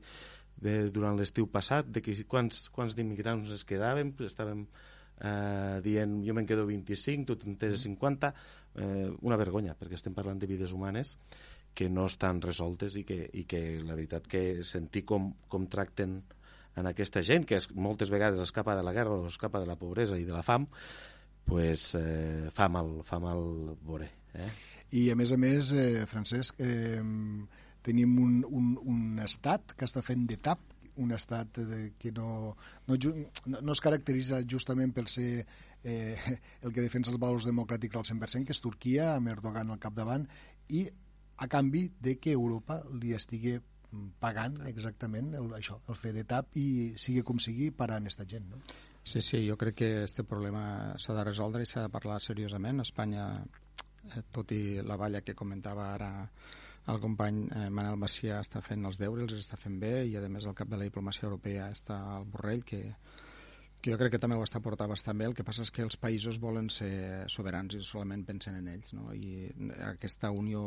de, 0.62 0.90
durant 0.94 1.18
l'estiu 1.18 1.48
passat, 1.50 1.88
de 1.88 2.02
que 2.04 2.14
quants, 2.28 2.66
quants 2.74 2.96
d'immigrants 2.98 3.50
es 3.54 3.64
quedàvem, 3.68 4.14
estàvem 4.26 4.64
eh, 5.20 5.78
dient 5.84 6.18
jo 6.26 6.34
me'n 6.34 6.48
quedo 6.48 6.66
25, 6.68 7.26
tu 7.28 7.36
te'n 7.42 7.58
tens 7.60 7.84
50, 7.86 8.32
eh, 8.74 9.06
una 9.22 9.38
vergonya, 9.40 9.76
perquè 9.78 9.98
estem 9.98 10.16
parlant 10.16 10.40
de 10.40 10.50
vides 10.50 10.74
humanes 10.74 11.16
que 11.78 11.88
no 11.88 12.08
estan 12.10 12.40
resoltes 12.42 12.96
i 12.98 13.04
que, 13.06 13.22
i 13.38 13.44
que 13.46 13.78
la 13.84 13.94
veritat 13.94 14.26
que 14.26 14.64
sentir 14.66 15.04
com, 15.06 15.30
com 15.48 15.68
tracten 15.70 16.18
en 16.78 16.86
aquesta 16.90 17.22
gent, 17.26 17.46
que 17.46 17.58
es, 17.58 17.68
moltes 17.74 18.10
vegades 18.10 18.40
escapa 18.42 18.74
de 18.78 18.82
la 18.86 18.94
guerra 18.94 19.18
o 19.18 19.28
escapa 19.28 19.60
de 19.62 19.68
la 19.68 19.78
pobresa 19.78 20.18
i 20.18 20.26
de 20.26 20.34
la 20.34 20.42
fam, 20.46 20.66
pues, 21.48 21.92
eh, 21.98 22.50
fa 22.54 22.68
mal, 22.68 22.98
fa 23.08 23.18
mal 23.22 23.40
veure. 23.86 24.10
Eh? 24.34 24.50
I 24.98 25.08
a 25.12 25.16
més 25.18 25.32
a 25.32 25.38
més, 25.40 25.72
eh, 25.72 26.04
Francesc, 26.06 26.60
eh, 26.60 27.00
tenim 27.86 28.16
un, 28.22 28.42
un, 28.48 28.74
un 28.82 29.22
estat 29.24 29.74
que 29.78 29.86
està 29.88 30.02
fent 30.04 30.26
de 30.28 30.38
tap, 30.42 30.60
un 30.98 31.14
estat 31.14 31.60
de, 31.62 31.92
que 31.98 32.10
no, 32.12 32.56
no, 32.88 32.98
no 33.62 33.72
es 33.74 33.82
caracteritza 33.82 34.40
justament 34.50 34.92
per 34.94 35.06
ser 35.08 35.46
eh, 35.84 36.38
el 36.62 36.74
que 36.74 36.82
defensa 36.82 37.12
els 37.14 37.20
valors 37.22 37.46
democràtics 37.46 38.00
al 38.00 38.06
100%, 38.08 38.48
que 38.48 38.56
és 38.56 38.62
Turquia, 38.64 39.12
amb 39.14 39.30
Erdogan 39.30 39.70
al 39.70 39.82
capdavant, 39.82 40.26
i 40.74 40.88
a 41.38 41.46
canvi 41.46 41.86
de 42.02 42.16
que 42.18 42.34
Europa 42.34 42.80
li 42.98 43.14
estigui 43.14 43.58
pagant 44.20 44.58
exactament 44.68 45.32
el, 45.38 45.48
això, 45.56 45.78
el 45.88 45.96
fer 45.96 46.12
de 46.12 46.24
tap 46.28 46.56
i 46.60 46.92
sigui 47.00 47.22
com 47.24 47.38
sigui 47.40 47.70
parant 47.72 48.04
aquesta 48.04 48.26
gent. 48.28 48.50
No? 48.50 48.60
Sí, 49.08 49.22
sí, 49.24 49.40
jo 49.46 49.56
crec 49.56 49.78
que 49.78 49.90
aquest 50.02 50.20
problema 50.28 50.94
s'ha 51.00 51.14
de 51.16 51.24
resoldre 51.24 51.62
i 51.64 51.68
s'ha 51.70 51.86
de 51.86 51.92
parlar 51.92 52.18
seriosament. 52.20 52.82
Espanya, 52.84 53.28
eh, 54.10 54.24
tot 54.34 54.52
i 54.52 54.82
la 54.84 54.98
valla 55.00 55.22
que 55.24 55.36
comentava 55.38 55.92
ara 55.94 56.10
el 56.88 57.00
company 57.02 57.42
eh, 57.52 57.68
Manel 57.74 57.98
Macià 58.00 58.40
està 58.42 58.62
fent 58.64 58.86
els 58.88 59.00
deures, 59.00 59.28
els 59.28 59.44
està 59.44 59.58
fent 59.60 59.78
bé 59.80 60.06
i 60.08 60.16
a 60.16 60.22
més 60.28 60.46
el 60.48 60.56
cap 60.58 60.70
de 60.70 60.78
la 60.80 60.88
diplomàcia 60.88 61.26
europea 61.28 61.68
està 61.74 61.98
al 62.16 62.24
Borrell 62.32 62.64
que, 62.64 62.80
que 63.80 63.92
jo 63.92 63.98
crec 64.00 64.16
que 64.16 64.22
també 64.22 64.38
ho 64.38 64.46
està 64.46 64.62
portant 64.64 64.90
bastant 64.90 65.18
bé. 65.18 65.28
El 65.28 65.36
que 65.36 65.46
passa 65.46 65.66
és 65.66 65.74
que 65.74 65.84
els 65.84 65.98
països 66.00 66.40
volen 66.40 66.70
ser 66.72 67.28
soberans 67.28 67.76
i 67.76 67.84
solament 67.84 68.24
pensen 68.28 68.58
en 68.58 68.72
ells. 68.72 68.94
No? 68.96 69.12
I 69.12 69.50
aquesta 69.92 70.32
unió 70.34 70.64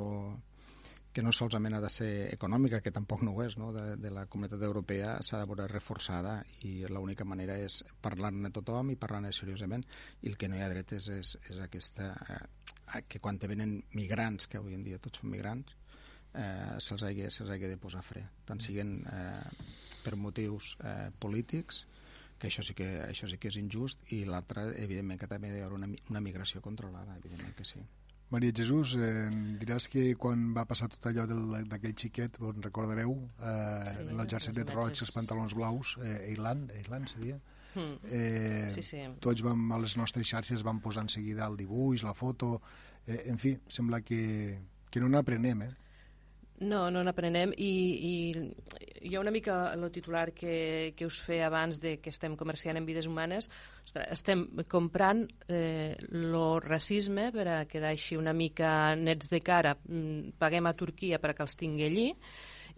que 1.12 1.24
no 1.26 1.34
solament 1.36 1.76
ha 1.76 1.82
de 1.84 1.90
ser 1.92 2.12
econòmica, 2.32 2.80
que 2.80 2.94
tampoc 2.96 3.26
no 3.28 3.34
ho 3.36 3.42
és, 3.44 3.58
no? 3.60 3.68
De, 3.76 3.98
de 4.00 4.12
la 4.16 4.24
comunitat 4.32 4.62
europea 4.64 5.18
s'ha 5.28 5.42
de 5.42 5.50
veure 5.50 5.68
reforçada 5.68 6.38
i 6.68 6.86
l'única 6.88 7.28
manera 7.28 7.58
és 7.60 7.82
parlar-ne 8.06 8.54
tothom 8.56 8.94
i 8.94 9.00
parlar-ne 9.02 9.34
seriosament 9.36 9.84
i 10.22 10.32
el 10.32 10.38
que 10.40 10.48
no 10.48 10.56
hi 10.56 10.64
ha 10.64 10.72
dret 10.72 10.96
és, 10.96 11.10
és, 11.12 11.34
és 11.52 11.60
aquesta, 11.66 12.14
eh, 12.32 13.04
que 13.12 13.20
quan 13.20 13.42
te 13.42 13.52
venen 13.52 13.82
migrants, 13.98 14.48
que 14.48 14.62
avui 14.62 14.78
en 14.78 14.88
dia 14.88 15.02
tots 15.04 15.20
són 15.20 15.36
migrants, 15.36 15.76
eh, 16.34 16.76
se'ls 16.80 17.04
hagi, 17.08 17.30
se 17.30 17.48
hagi 17.48 17.70
de 17.70 17.78
posar 17.78 18.04
fre, 18.06 18.24
tant 18.46 18.60
mm. 18.60 18.66
siguin 18.66 18.98
eh, 19.06 19.72
per 20.04 20.18
motius 20.18 20.76
eh, 20.84 21.10
polítics, 21.20 21.86
que 22.42 22.50
això 22.50 22.64
sí 22.66 22.74
que, 22.74 22.88
això 23.06 23.30
sí 23.30 23.38
que 23.38 23.52
és 23.52 23.58
injust, 23.62 24.06
i 24.18 24.24
l'altre, 24.26 24.72
evidentment, 24.82 25.20
que 25.22 25.30
també 25.30 25.52
hi 25.54 25.62
ha 25.62 25.70
una, 25.70 25.90
una 26.10 26.22
migració 26.24 26.62
controlada, 26.62 27.18
evidentment 27.22 27.54
que 27.58 27.68
sí. 27.68 27.84
Maria 28.32 28.54
Jesús, 28.56 28.96
eh, 28.96 29.28
diràs 29.60 29.90
que 29.92 30.06
quan 30.16 30.54
va 30.56 30.64
passar 30.66 30.88
tot 30.94 31.10
allò 31.10 31.26
d'aquell 31.28 31.96
xiquet, 32.00 32.40
us 32.40 32.62
recordareu, 32.64 33.12
eh, 33.44 33.90
sí, 33.92 34.06
el 34.08 34.28
jersetet 34.34 34.72
roig, 34.72 34.96
els 35.04 35.12
pantalons 35.12 35.56
blaus, 35.58 35.98
eh, 36.00 36.32
Eilan, 36.32 36.70
Eilan 36.80 37.10
seria? 37.12 37.42
Mm. 37.76 37.98
Eh, 38.08 38.70
sí, 38.72 38.84
sí. 38.84 39.04
Tots 39.20 39.44
vam, 39.44 39.68
a 39.76 39.82
les 39.84 39.98
nostres 40.00 40.28
xarxes 40.28 40.64
vam 40.64 40.80
posar 40.80 41.04
en 41.04 41.12
seguida 41.12 41.46
el 41.48 41.60
dibuix, 41.60 42.06
la 42.08 42.16
foto, 42.16 42.62
eh, 43.06 43.26
en 43.28 43.38
fi, 43.38 43.58
sembla 43.68 44.00
que, 44.02 44.24
que 44.90 45.04
no 45.04 45.12
n'aprenem, 45.12 45.68
eh? 45.68 45.72
No, 46.62 46.92
no 46.94 47.02
n'aprenem 47.02 47.56
i, 47.58 47.72
i 48.06 48.16
hi 49.02 49.16
ha 49.16 49.22
una 49.22 49.32
mica 49.34 49.74
el 49.74 49.88
titular 49.92 50.28
que, 50.32 50.94
que 50.96 51.08
us 51.10 51.18
feia 51.26 51.48
abans 51.48 51.80
de 51.82 51.96
que 51.98 52.12
estem 52.14 52.36
comerciant 52.38 52.78
en 52.78 52.86
vides 52.86 53.08
humanes. 53.10 53.50
Ostres, 53.82 54.06
estem 54.14 54.46
comprant 54.70 55.24
eh, 55.50 55.98
racisme 56.62 57.32
per 57.34 57.48
a 57.50 57.58
quedar 57.66 57.96
així 57.96 58.20
una 58.20 58.34
mica 58.34 58.94
nets 58.96 59.32
de 59.32 59.42
cara. 59.42 59.74
Mm, 59.90 60.38
paguem 60.38 60.70
a 60.70 60.78
Turquia 60.78 61.22
perquè 61.24 61.48
els 61.48 61.58
tingui 61.58 61.88
allí 61.90 62.10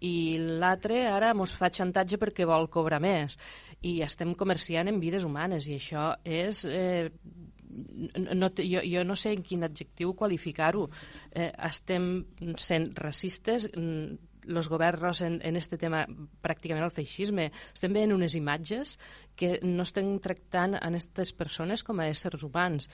i 0.03 0.35
l'altre 0.59 1.05
ara 1.07 1.33
mos 1.37 1.53
fa 1.55 1.69
xantatge 1.71 2.17
perquè 2.19 2.47
vol 2.47 2.69
cobrar 2.71 2.99
més 3.03 3.37
i 3.83 3.97
estem 4.03 4.33
comerciant 4.39 4.87
en 4.89 4.99
vides 4.99 5.25
humanes 5.27 5.67
i 5.67 5.77
això 5.77 6.13
és 6.23 6.63
eh, 6.65 7.11
no, 8.33 8.51
jo, 8.57 8.83
jo 8.85 9.03
no 9.03 9.15
sé 9.19 9.33
en 9.33 9.43
quin 9.43 9.63
adjectiu 9.65 10.13
qualificar-ho. 10.17 10.87
Eh, 11.31 11.51
estem 11.69 12.25
sent 12.57 12.91
racistes, 12.99 13.67
els 13.73 14.69
governs 14.69 15.21
en, 15.23 15.39
en 15.43 15.55
este 15.55 15.77
tema 15.79 16.03
pràcticament 16.43 16.85
el 16.85 16.95
feixisme. 16.95 17.49
Estem 17.73 17.93
veient 17.95 18.15
unes 18.15 18.35
imatges 18.35 18.97
que 19.39 19.57
no 19.63 19.85
estem 19.87 20.17
tractant 20.23 20.77
a 20.77 20.87
aquestes 20.89 21.33
persones 21.37 21.83
com 21.83 21.99
a 21.99 22.09
éssers 22.11 22.43
humans. 22.43 22.89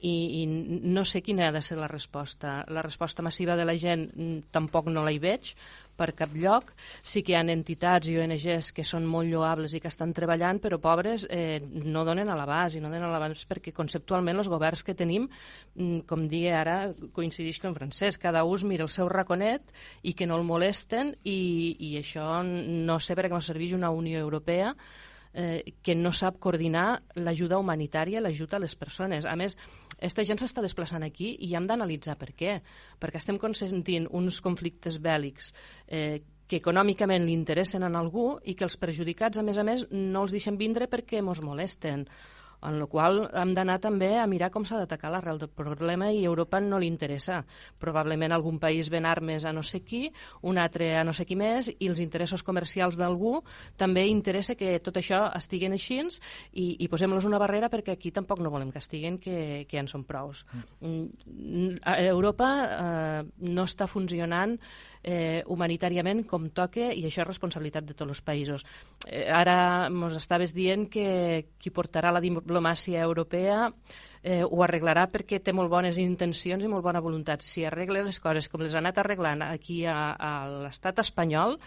I, 0.00 0.14
i 0.40 0.46
no 0.48 1.04
sé 1.04 1.20
quina 1.20 1.48
ha 1.48 1.52
de 1.52 1.60
ser 1.60 1.76
la 1.76 1.90
resposta. 1.90 2.62
La 2.72 2.82
resposta 2.86 3.22
massiva 3.22 3.56
de 3.56 3.66
la 3.68 3.76
gent 3.76 4.06
tampoc 4.50 4.88
no 4.88 5.04
la 5.04 5.12
hi 5.12 5.20
veig, 5.20 5.52
per 6.00 6.14
cap 6.16 6.32
lloc. 6.32 6.72
Sí 7.02 7.22
que 7.26 7.34
hi 7.34 7.38
ha 7.38 7.44
entitats 7.44 8.08
i 8.08 8.16
ONGs 8.20 8.72
que 8.76 8.86
són 8.88 9.04
molt 9.08 9.28
lloables 9.28 9.74
i 9.76 9.82
que 9.82 9.90
estan 9.92 10.14
treballant, 10.16 10.62
però 10.64 10.80
pobres 10.80 11.26
eh, 11.28 11.60
no 11.60 12.06
donen 12.08 12.32
a 12.32 12.38
l'abast, 12.38 12.78
i 12.78 12.82
no 12.82 12.88
donen 12.88 13.08
a 13.08 13.12
l'abast 13.12 13.48
perquè 13.50 13.74
conceptualment 13.76 14.40
els 14.40 14.50
governs 14.52 14.84
que 14.86 14.96
tenim, 14.96 15.28
mm, 15.76 16.06
com 16.08 16.24
digui 16.30 16.50
ara, 16.54 16.78
coincideix 17.16 17.60
amb 17.68 17.76
francès, 17.76 18.18
cada 18.18 18.46
ús 18.48 18.64
mira 18.64 18.86
el 18.86 18.92
seu 18.92 19.08
raconet 19.12 19.74
i 20.02 20.14
que 20.16 20.26
no 20.26 20.40
el 20.40 20.48
molesten 20.48 21.14
i, 21.24 21.76
i 21.78 21.94
això 22.00 22.40
no 22.46 22.98
sé 22.98 23.16
per 23.16 23.28
què 23.28 23.36
no 23.36 23.44
serveix 23.44 23.76
una 23.76 23.92
Unió 23.92 24.20
Europea 24.20 24.74
eh, 25.34 25.74
que 25.82 25.94
no 25.94 26.12
sap 26.12 26.38
coordinar 26.42 27.02
l'ajuda 27.14 27.58
humanitària, 27.58 28.22
l'ajuda 28.22 28.58
a 28.58 28.64
les 28.64 28.74
persones. 28.76 29.26
A 29.26 29.36
més, 29.36 29.56
aquesta 30.00 30.24
gent 30.24 30.40
s'està 30.40 30.64
desplaçant 30.64 31.04
aquí 31.04 31.34
i 31.44 31.52
hem 31.54 31.66
d'analitzar 31.68 32.16
per 32.16 32.32
què. 32.32 32.56
Perquè 33.00 33.20
estem 33.20 33.38
consentint 33.38 34.08
uns 34.16 34.40
conflictes 34.40 34.96
bèl·lics 35.04 35.52
eh, 35.86 36.22
que 36.48 36.58
econòmicament 36.58 37.26
li 37.28 37.36
interessen 37.36 37.84
a 37.84 37.92
algú 38.00 38.32
i 38.48 38.56
que 38.56 38.64
els 38.64 38.78
perjudicats, 38.80 39.38
a 39.38 39.44
més 39.46 39.60
a 39.60 39.64
més, 39.66 39.84
no 39.92 40.24
els 40.24 40.32
deixen 40.32 40.56
vindre 40.58 40.88
perquè 40.90 41.20
mos 41.22 41.44
molesten 41.44 42.08
en 42.62 42.78
la 42.80 42.86
qual 42.86 43.22
hem 43.34 43.54
d'anar 43.54 43.78
també 43.80 44.14
a 44.18 44.26
mirar 44.30 44.50
com 44.50 44.64
s'ha 44.64 44.80
d'atacar 44.82 45.10
l'arrel 45.12 45.38
del 45.38 45.52
problema 45.52 46.10
i 46.12 46.24
a 46.24 46.30
Europa 46.30 46.60
no 46.60 46.78
li 46.78 46.88
interessa. 46.90 47.42
Probablement 47.78 48.32
algun 48.32 48.58
país 48.58 48.90
ven 48.90 49.06
armes 49.06 49.44
a 49.44 49.52
no 49.52 49.62
sé 49.62 49.82
qui, 49.84 50.08
un 50.42 50.58
altre 50.58 50.96
a 50.96 51.04
no 51.04 51.14
sé 51.16 51.26
qui 51.26 51.36
més, 51.36 51.70
i 51.78 51.88
els 51.88 52.00
interessos 52.00 52.42
comercials 52.42 52.98
d'algú 53.00 53.40
també 53.76 54.06
interessa 54.08 54.54
que 54.54 54.78
tot 54.84 54.96
això 54.96 55.26
estiguen 55.36 55.72
així 55.76 55.90
i, 56.00 56.76
i 56.84 56.86
posem-los 56.88 57.26
una 57.26 57.38
barrera 57.42 57.68
perquè 57.68 57.96
aquí 57.96 58.12
tampoc 58.14 58.38
no 58.40 58.52
volem 58.52 58.70
que 58.70 58.78
estiguen, 58.78 59.18
que, 59.18 59.66
que 59.68 59.76
ja 59.76 59.82
en 59.82 59.90
són 59.90 60.04
prous. 60.06 60.44
Mm. 60.80 61.80
A 61.82 61.96
Europa 62.04 62.50
eh, 62.64 63.24
no 63.50 63.66
està 63.66 63.88
funcionant 63.90 64.56
eh, 65.02 65.42
humanitàriament 65.46 66.24
com 66.28 66.48
toque 66.50 66.90
i 66.92 67.04
això 67.06 67.24
és 67.24 67.28
responsabilitat 67.28 67.86
de 67.88 67.96
tots 67.96 68.10
els 68.10 68.22
països. 68.24 68.66
Eh, 69.06 69.26
ara 69.32 69.88
mos 69.90 70.16
estaves 70.16 70.54
dient 70.56 70.88
que 70.92 71.46
qui 71.58 71.72
portarà 71.74 72.12
la 72.12 72.22
diplomàcia 72.24 73.02
europea 73.04 73.70
eh, 74.22 74.42
ho 74.44 74.62
arreglarà 74.64 75.06
perquè 75.10 75.40
té 75.42 75.52
molt 75.56 75.70
bones 75.72 75.98
intencions 76.00 76.64
i 76.64 76.68
molt 76.68 76.84
bona 76.84 77.00
voluntat. 77.00 77.44
Si 77.44 77.64
arregla 77.64 78.04
les 78.06 78.20
coses 78.20 78.48
com 78.48 78.62
les 78.64 78.74
ha 78.74 78.82
anat 78.82 79.00
arreglant 79.00 79.44
aquí 79.46 79.84
a, 79.88 80.12
a 80.12 80.32
l'estat 80.66 81.00
espanyol, 81.04 81.58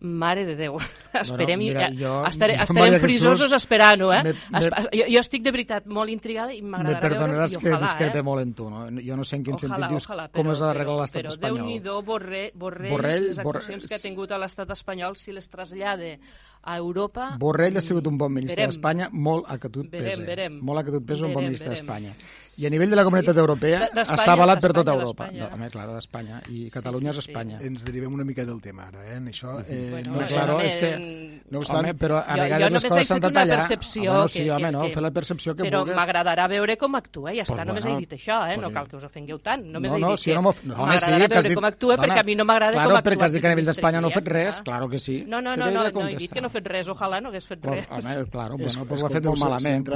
Mare 0.00 0.46
de 0.46 0.54
Déu, 0.56 0.78
esperem 1.12 1.58
Bueno, 1.60 1.74
mira, 1.74 1.88
i 1.90 1.98
jo- 1.98 2.24
estaré, 2.26 2.54
estarem 2.54 2.82
Maria 2.94 3.00
frisosos 3.00 3.52
esperant-ho, 3.52 4.12
eh? 4.14 4.22
me- 4.22 4.32
me- 4.32 4.58
Espa- 4.58 4.82
jo, 4.92 5.04
jo 5.12 5.20
estic 5.20 5.42
de 5.44 5.50
veritat 5.52 5.86
molt 5.86 6.08
intrigada 6.08 6.54
i 6.54 6.62
Me 6.62 6.70
m'agradarà 6.70 7.00
veure 7.00 7.18
perdonaràs 7.18 7.52
i 7.52 7.58
que 7.60 7.68
ojalà, 7.68 7.80
discrepe 7.82 8.18
eh? 8.18 8.22
molt 8.22 8.42
en 8.42 8.54
tu, 8.54 8.70
no? 8.70 8.86
Jo 9.04 9.16
no 9.16 9.24
sé 9.24 9.36
en 9.36 9.44
quin 9.44 9.54
Ojalà, 9.54 9.76
sentit 9.76 9.90
dius 9.90 10.08
ojalà, 10.08 10.28
com 10.30 10.46
però- 10.46 10.52
es 10.52 10.62
arregla 10.62 10.92
però- 10.94 11.00
l'estat 11.02 11.22
però 11.22 11.28
espanyol. 11.34 11.56
Déu-n'hi-do, 11.58 12.02
Borrell, 12.02 12.52
Borrell, 12.54 12.90
Borrell, 12.90 13.26
les 13.28 13.38
Borrell- 13.38 13.48
actuacions 13.60 13.86
que 13.86 13.94
ha 13.94 13.98
tingut 13.98 14.32
a 14.32 14.38
l'estat 14.38 14.70
espanyol, 14.70 15.16
si 15.16 15.32
les 15.32 15.48
trasllada 15.50 16.16
a 16.62 16.76
Europa... 16.76 17.36
Borrell 17.38 17.76
ha 17.76 17.80
sigut 17.80 18.06
un 18.06 18.16
bon 18.18 18.32
ministre 18.32 18.56
verem. 18.62 18.70
d'Espanya, 18.70 19.08
molt 19.12 19.44
a 19.48 19.58
que 19.58 19.68
tu 19.68 19.80
et 19.80 19.90
Verem, 19.90 20.08
pese. 20.08 20.22
verem. 20.26 20.58
Molt 20.62 20.80
a 20.80 20.84
que 20.84 20.90
tu 20.90 20.96
et 20.96 21.04
pese 21.06 21.24
un 21.24 21.28
bon 21.32 21.40
Verem, 21.40 21.48
ministre 21.50 21.68
verem. 21.70 21.86
d'Espanya. 21.86 22.14
I 22.60 22.66
a 22.66 22.70
nivell 22.70 22.90
de 22.90 22.96
la 22.96 23.04
comunitat 23.06 23.34
Sí. 23.34 23.40
europea 23.40 23.88
De- 23.94 24.02
està 24.02 24.32
avalat 24.34 24.60
per 24.60 24.72
tota 24.76 24.92
Europa. 24.92 25.30
No, 25.32 25.46
home, 25.54 25.70
clar, 25.70 25.86
d'Espanya. 25.94 26.42
I 26.50 26.68
Catalunya 26.70 27.12
sí, 27.14 27.18
és 27.18 27.24
sí. 27.24 27.30
Espanya. 27.30 27.58
Ens 27.64 27.84
derivem 27.86 28.12
una 28.12 28.24
mica 28.24 28.44
del 28.44 28.60
tema 28.60 28.88
ara, 28.88 29.06
eh, 29.06 29.16
en 29.16 29.28
això. 29.28 29.64
Eh, 29.66 29.88
Bueno, 29.90 30.20
no, 30.20 30.26
claro, 30.26 30.60
és 30.60 30.76
que... 30.76 30.96
mm, 30.98 31.40
No 31.50 31.58
obstant, 31.58 31.80
Home, 31.80 31.94
però 31.96 32.18
a 32.18 32.22
Jo- 32.22 32.36
jo 32.36 32.42
vegades 32.42 32.60
les 32.60 32.70
només 32.70 32.84
he 32.84 32.88
coses 32.88 33.06
s'han 33.08 33.16
fet 33.16 33.22
de 33.22 33.28
una 33.28 33.40
tallar. 33.40 33.56
percepció 33.58 34.02
Home, 34.12 34.18
no, 34.20 34.22
que- 34.22 34.28
sí, 34.28 34.50
home, 34.50 34.62
que- 34.66 34.72
no, 34.72 34.82
que- 34.82 34.90
fer 34.92 35.02
la 35.02 35.10
percepció 35.10 35.56
que 35.56 35.62
Però 35.64 35.78
vulguis. 35.80 35.96
m'agradarà 35.96 36.48
veure 36.48 36.76
com 36.78 36.94
actua, 36.94 37.32
ja 37.34 37.42
està, 37.42 37.54
Pues 37.56 37.66
només 37.66 37.84
bueno, 37.84 37.96
he 37.96 38.00
dit 38.00 38.12
això, 38.12 38.44
eh? 38.44 38.54
pues 38.54 38.60
no 38.60 38.68
sí. 38.68 38.74
cal 38.74 38.88
que 38.88 38.96
us 38.96 39.04
ofengueu 39.04 39.38
tant, 39.40 39.64
només 39.64 39.90
no, 39.90 39.96
he 39.96 40.00
no, 40.00 40.08
dit 40.10 40.18
si 40.18 40.30
que 40.30 40.34
no 40.36 40.42
m'of- 40.42 40.62
no, 40.62 40.74
sí, 40.76 40.80
que 40.80 40.94
has 40.94 41.08
veure 41.28 41.48
dit- 41.48 41.54
com 41.56 41.64
actua, 41.64 41.96
dona, 41.96 42.06
perquè 42.14 42.20
a 42.20 42.22
mi 42.22 42.34
no 42.36 42.44
m'agrada 42.44 42.72
claro, 42.72 42.88
com 42.90 42.96
actua 42.98 43.12
perquè 43.12 43.24
has 43.24 43.32
dit 43.32 43.40
que 43.40 43.46
a 43.46 43.50
nivell 43.50 43.66
d'Espanya 43.66 44.00
no 44.00 44.06
ha 44.06 44.10
fet 44.10 44.28
res, 44.28 44.60
està. 44.60 44.62
claro 44.64 44.88
que 44.88 44.98
sí. 45.00 45.24
No, 45.26 45.40
no, 45.42 45.50
Que 45.50 45.56
no, 45.56 45.70
no, 45.70 46.08
he 46.08 46.16
dit 46.16 46.30
que 46.30 46.40
no 46.40 46.46
he 46.46 46.50
fet 46.50 46.66
res, 46.68 46.88
ojalà 46.88 47.20
no 47.20 47.28
hagués 47.30 47.46
fet 47.46 47.64
res. 47.64 47.86
home, 47.90 48.26
claro, 48.30 48.56
bueno, 48.56 48.86
ho 48.88 49.06
ha 49.06 49.10
fet 49.10 49.24
molt 49.24 49.38
malament. 49.40 49.88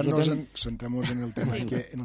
Centrem-nos 0.55 1.11
en 1.11 1.23
el 1.23 1.33
tema 1.35 1.53
Sí. 1.53 1.67
que 1.67 1.89
en 1.93 2.01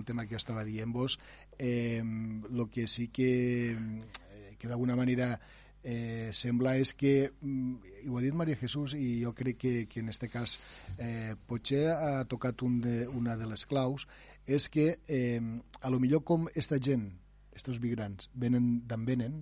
estava 0.50 0.66
dient 0.66 0.90
vos, 0.90 1.20
eh, 1.60 2.02
lo 2.50 2.70
que 2.70 2.88
sí 2.88 3.10
que 3.10 3.72
eh, 3.72 4.56
que 4.58 4.68
d'alguna 4.68 4.96
manera 4.96 5.40
eh, 5.84 6.32
sembla 6.34 6.76
és 6.78 6.94
que, 6.98 7.32
mm, 7.42 8.08
ho 8.10 8.18
ha 8.18 8.22
dit 8.22 8.34
Maria 8.34 8.58
Jesús, 8.58 8.96
i 8.98 9.22
jo 9.24 9.34
crec 9.34 9.58
que, 9.58 9.86
que 9.88 10.02
en 10.02 10.10
este 10.10 10.28
cas 10.28 10.58
eh, 10.98 11.36
potser 11.48 11.92
ha 11.94 12.26
tocat 12.26 12.64
un 12.64 12.82
de, 12.82 13.08
una 13.08 13.38
de 13.38 13.46
les 13.48 13.66
claus, 13.66 14.08
és 14.48 14.68
que 14.70 15.00
eh, 15.08 15.40
a 15.82 15.90
lo 15.90 16.00
millor 16.00 16.24
com 16.24 16.50
esta 16.56 16.80
gent, 16.82 17.12
estos 17.54 17.80
migrants, 17.80 18.30
venen 18.34 18.82
d'on 18.88 19.06
venen, 19.06 19.40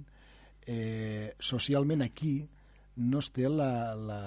eh, 0.67 1.33
socialment 1.39 2.03
aquí 2.03 2.49
no 2.97 3.23
es 3.23 3.31
té 3.31 3.47
la... 3.47 3.95
la 3.95 4.21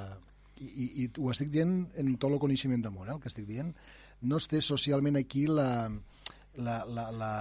i, 0.60 1.04
i, 1.04 1.10
ho 1.16 1.30
estic 1.32 1.48
dient 1.48 1.86
en 1.96 2.16
tot 2.20 2.32
el 2.32 2.40
coneixement 2.40 2.82
món, 2.90 3.08
eh, 3.08 3.12
el 3.14 3.20
que 3.20 3.28
estic 3.28 3.46
dient, 3.48 3.74
no 4.22 4.36
es 4.36 4.48
té 4.48 4.60
socialment 4.60 5.16
aquí 5.16 5.46
la, 5.48 5.88
la, 6.54 6.84
la, 6.84 7.10
la, 7.10 7.32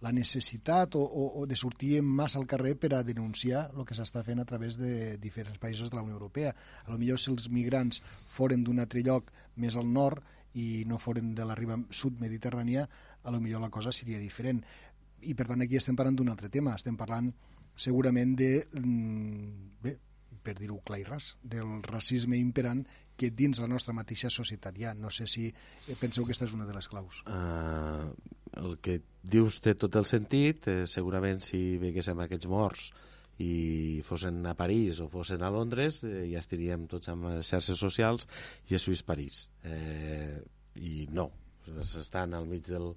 la 0.00 0.12
necessitat 0.12 0.94
o, 0.94 1.02
o, 1.02 1.26
o 1.40 1.46
de 1.46 1.56
sortir 1.56 2.02
massa 2.02 2.38
al 2.38 2.46
carrer 2.46 2.74
per 2.78 2.92
a 2.94 3.02
denunciar 3.02 3.68
el 3.74 3.86
que 3.88 3.96
s'està 3.96 4.22
fent 4.26 4.42
a 4.42 4.46
través 4.48 4.76
de 4.78 5.16
diferents 5.20 5.58
països 5.58 5.90
de 5.90 5.96
la 5.96 6.04
Unió 6.04 6.18
Europea. 6.18 6.54
A 6.84 6.90
lo 6.92 6.98
millor 6.98 7.20
si 7.20 7.30
els 7.32 7.48
migrants 7.48 8.02
foren 8.34 8.64
d'un 8.64 8.80
altre 8.84 9.02
lloc 9.06 9.32
més 9.56 9.76
al 9.76 9.88
nord 9.92 10.22
i 10.58 10.84
no 10.88 10.98
foren 10.98 11.34
de 11.34 11.46
la 11.46 11.56
riba 11.56 11.78
sud 11.90 12.20
mediterrània, 12.20 12.88
a 13.24 13.30
lo 13.30 13.40
millor 13.40 13.62
la 13.62 13.70
cosa 13.70 13.92
seria 13.92 14.18
diferent. 14.18 14.62
I 15.22 15.34
per 15.34 15.48
tant 15.48 15.62
aquí 15.64 15.76
estem 15.76 15.96
parlant 15.96 16.16
d'un 16.18 16.30
altre 16.32 16.48
tema, 16.48 16.76
estem 16.78 16.96
parlant 16.96 17.32
segurament 17.78 18.34
de, 18.36 18.66
mm, 18.74 19.82
bé, 19.82 19.98
per 20.48 20.56
dir-ho 20.56 20.80
clar 20.86 21.02
i 21.02 21.04
ras, 21.04 21.34
del 21.44 21.82
racisme 21.84 22.40
imperant 22.40 22.86
que 23.18 23.32
dins 23.34 23.60
la 23.60 23.68
nostra 23.68 23.92
mateixa 23.96 24.30
societat 24.32 24.78
ha. 24.86 24.94
No 24.96 25.10
sé 25.12 25.26
si 25.28 25.48
eh, 25.50 25.96
penseu 26.00 26.24
que 26.24 26.32
aquesta 26.32 26.48
és 26.48 26.54
una 26.56 26.68
de 26.68 26.76
les 26.76 26.88
claus. 26.88 27.20
Uh, 27.26 28.08
el 28.62 28.78
que 28.80 29.00
dius 29.22 29.60
té 29.60 29.74
tot 29.76 29.98
el 29.98 30.06
sentit. 30.08 30.70
Eh, 30.70 30.86
segurament 30.86 31.42
si 31.44 31.76
veguéssim 31.82 32.22
aquests 32.24 32.48
morts 32.48 32.88
i 33.42 34.00
fossin 34.06 34.40
a 34.50 34.54
París 34.58 35.02
o 35.02 35.08
fossin 35.10 35.42
a 35.46 35.50
Londres, 35.54 36.00
eh, 36.06 36.24
ja 36.32 36.40
estaríem 36.42 36.88
tots 36.90 37.10
amb 37.12 37.28
les 37.30 37.50
xarxes 37.50 37.78
socials 37.78 38.26
i 38.70 38.78
això 38.78 38.94
és 38.94 39.04
París. 39.06 39.44
Eh, 39.66 40.38
I 40.78 41.08
no, 41.10 41.30
estan 41.82 42.34
al 42.38 42.46
mig 42.46 42.66
del 42.66 42.92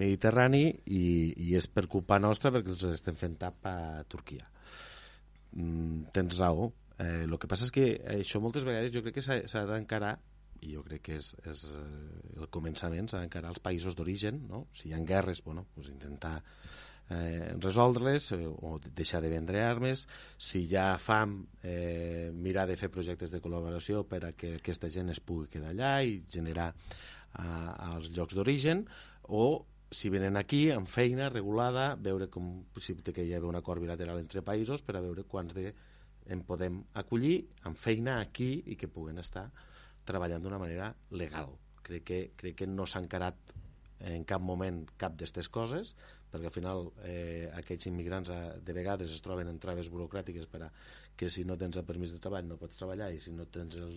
Mediterrani 0.00 0.64
i, 0.92 1.04
i 1.48 1.54
és 1.56 1.68
per 1.68 1.86
culpa 1.92 2.18
nostra 2.20 2.52
perquè 2.52 2.74
els 2.74 2.84
estem 2.90 3.16
fent 3.16 3.38
tap 3.40 3.68
a 3.68 4.04
Turquia. 4.08 4.48
Mm, 5.56 6.10
tens 6.16 6.36
raó. 6.40 6.72
Eh, 6.98 7.24
el 7.26 7.36
que 7.38 7.48
passa 7.50 7.66
és 7.68 7.74
que 7.74 7.86
això 8.16 8.40
moltes 8.40 8.64
vegades 8.64 8.94
jo 8.94 9.02
crec 9.04 9.18
que 9.18 9.24
s'ha 9.26 9.66
d'encarar 9.68 10.14
i 10.64 10.72
jo 10.72 10.82
crec 10.86 11.02
que 11.08 11.18
és, 11.20 11.34
és 11.44 11.64
eh, 11.76 12.40
el 12.40 12.48
començament 12.52 13.10
s'ha 13.10 13.20
d'encarar 13.20 13.52
als 13.52 13.60
països 13.64 13.96
d'origen 13.96 14.46
no? 14.48 14.66
si 14.72 14.88
hi 14.88 14.94
ha 14.96 15.00
guerres, 15.04 15.42
bueno, 15.44 15.66
pues 15.74 15.90
intentar 15.92 16.38
eh, 17.10 17.54
resoldre-les 17.60 18.30
eh, 18.32 18.46
o 18.46 18.78
deixar 18.80 19.20
de 19.22 19.30
vendre 19.30 19.62
armes 19.64 20.06
si 20.38 20.64
hi 20.64 20.76
ha 20.80 20.96
fam 20.98 21.38
eh, 21.62 22.30
mirar 22.32 22.66
de 22.70 22.78
fer 22.80 22.90
projectes 22.92 23.34
de 23.34 23.42
col·laboració 23.44 24.06
per 24.08 24.24
a 24.24 24.32
que 24.32 24.56
aquesta 24.56 24.90
gent 24.92 25.12
es 25.12 25.20
pugui 25.20 25.50
quedar 25.52 25.74
allà 25.74 25.94
i 26.02 26.22
generar 26.32 26.72
a, 26.72 27.48
als 27.92 28.10
llocs 28.16 28.34
d'origen 28.34 28.86
o 29.28 29.66
si 29.90 30.10
venen 30.10 30.36
aquí 30.36 30.70
amb 30.74 30.88
feina 30.90 31.28
regulada, 31.30 31.94
veure 31.94 32.26
com 32.32 32.64
possible 32.74 33.12
que 33.14 33.22
hi 33.22 33.36
hagi 33.36 33.46
un 33.46 33.60
acord 33.60 33.84
bilateral 33.84 34.18
entre 34.18 34.42
països 34.42 34.82
per 34.82 34.96
a 34.96 35.04
veure 35.04 35.22
quants 35.28 35.54
de 35.54 35.70
en 36.32 36.42
podem 36.46 36.80
acollir 36.94 37.36
amb 37.68 37.78
feina 37.78 38.20
aquí 38.20 38.50
i 38.66 38.76
que 38.80 38.90
puguen 38.90 39.18
estar 39.22 39.48
treballant 40.06 40.42
d'una 40.42 40.60
manera 40.62 40.92
legal. 41.10 41.54
Crec 41.86 42.04
que, 42.06 42.20
crec 42.38 42.60
que 42.62 42.70
no 42.70 42.86
s'ha 42.86 43.02
encarat 43.04 43.54
en 44.06 44.26
cap 44.28 44.42
moment 44.44 44.82
cap 45.00 45.14
d'aquestes 45.16 45.48
coses, 45.48 45.94
perquè 46.30 46.50
al 46.50 46.54
final 46.54 46.90
eh, 47.06 47.48
aquests 47.56 47.88
immigrants 47.90 48.30
eh, 48.32 48.40
de 48.64 48.74
vegades 48.76 49.12
es 49.14 49.22
troben 49.24 49.48
en 49.48 49.60
traves 49.62 49.88
burocràtiques 49.92 50.48
per 50.50 50.66
a 50.66 50.70
que 51.16 51.30
si 51.32 51.46
no 51.48 51.56
tens 51.56 51.78
el 51.80 51.86
permís 51.88 52.12
de 52.12 52.20
treball 52.22 52.48
no 52.48 52.58
pots 52.60 52.76
treballar 52.80 53.12
i 53.14 53.20
si 53.22 53.32
no 53.32 53.46
tens 53.52 53.78
el, 53.80 53.96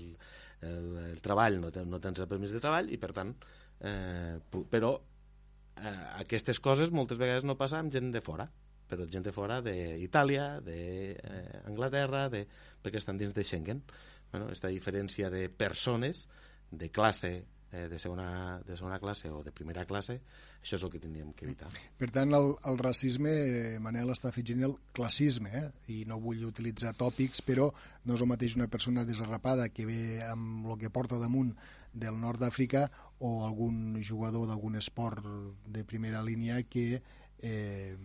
el, 0.64 0.88
el 1.10 1.22
treball 1.26 1.60
no, 1.60 1.72
ten, 1.76 1.90
no 1.92 2.00
tens 2.00 2.22
el 2.22 2.30
permís 2.32 2.54
de 2.56 2.62
treball 2.64 2.92
i 2.94 3.00
per 3.02 3.12
tant 3.18 3.34
eh, 3.82 4.38
però 4.72 4.94
eh, 4.96 5.96
aquestes 6.22 6.62
coses 6.64 6.94
moltes 6.96 7.20
vegades 7.20 7.48
no 7.48 7.58
passa 7.60 7.82
amb 7.82 7.92
gent 7.94 8.14
de 8.16 8.24
fora 8.24 8.48
però 8.90 9.06
gent 9.10 9.28
de 9.28 9.34
fora 9.36 9.60
d'Itàlia, 9.66 10.48
d'Anglaterra, 10.66 12.28
de, 12.34 12.46
perquè 12.84 13.02
estan 13.02 13.22
dins 13.22 13.36
de 13.38 13.46
Schengen. 13.46 13.84
Bueno, 14.32 14.50
aquesta 14.50 14.74
diferència 14.74 15.30
de 15.34 15.48
persones 15.50 16.28
de 16.72 16.90
classe 16.94 17.34
eh, 17.72 17.88
de, 17.90 18.00
segona, 18.00 18.60
de 18.66 18.78
segona 18.78 19.00
classe 19.00 19.30
o 19.30 19.44
de 19.44 19.52
primera 19.52 19.86
classe, 19.86 20.20
això 20.62 20.78
és 20.78 20.86
el 20.86 20.92
que 20.94 21.02
tindríem 21.02 21.32
que 21.38 21.46
evitar. 21.48 21.70
Per 22.00 22.10
tant, 22.14 22.34
el, 22.36 22.54
el 22.70 22.80
racisme, 22.82 23.34
eh, 23.34 23.76
Manel 23.82 24.14
està 24.14 24.32
afegint 24.34 24.64
el 24.66 24.76
classisme, 24.96 25.52
eh? 25.54 25.66
i 25.94 26.02
no 26.10 26.20
vull 26.22 26.46
utilitzar 26.48 26.96
tòpics, 26.98 27.44
però 27.46 27.70
no 28.06 28.18
és 28.18 28.26
el 28.26 28.32
mateix 28.32 28.58
una 28.58 28.70
persona 28.72 29.06
desarrapada 29.08 29.70
que 29.74 29.86
ve 29.90 30.02
amb 30.26 30.68
el 30.68 30.82
que 30.82 30.94
porta 30.94 31.22
damunt 31.22 31.54
del 31.94 32.20
nord 32.22 32.42
d'Àfrica 32.42 32.88
o 33.26 33.46
algun 33.46 33.98
jugador 34.06 34.48
d'algun 34.48 34.78
esport 34.80 35.26
de 35.68 35.86
primera 35.86 36.22
línia 36.26 36.62
que, 36.64 37.02
eh, 37.42 37.96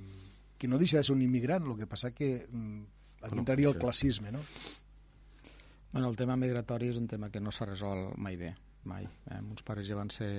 que 0.58 0.68
no 0.70 0.78
deixa 0.78 0.98
de 0.98 1.04
ser 1.04 1.14
un 1.16 1.22
immigrant, 1.22 1.66
el 1.66 1.78
que 1.78 1.88
passa 1.90 2.12
que 2.14 2.46
mm, 2.46 2.80
aquí 3.22 3.38
entraria 3.38 3.68
el 3.68 3.78
classisme, 3.78 4.32
no? 4.32 4.42
Bueno, 5.92 6.08
el 6.10 6.16
tema 6.18 6.34
migratori 6.36 6.88
és 6.90 6.96
un 6.98 7.06
tema 7.06 7.30
que 7.30 7.40
no 7.40 7.52
s'ha 7.54 7.68
resolt 7.68 8.16
mai 8.18 8.34
bé, 8.36 8.50
mai. 8.90 9.06
Eh, 9.30 9.40
mons 9.46 9.62
pares 9.62 9.86
ja 9.86 9.94
van 9.94 10.10
ser 10.10 10.30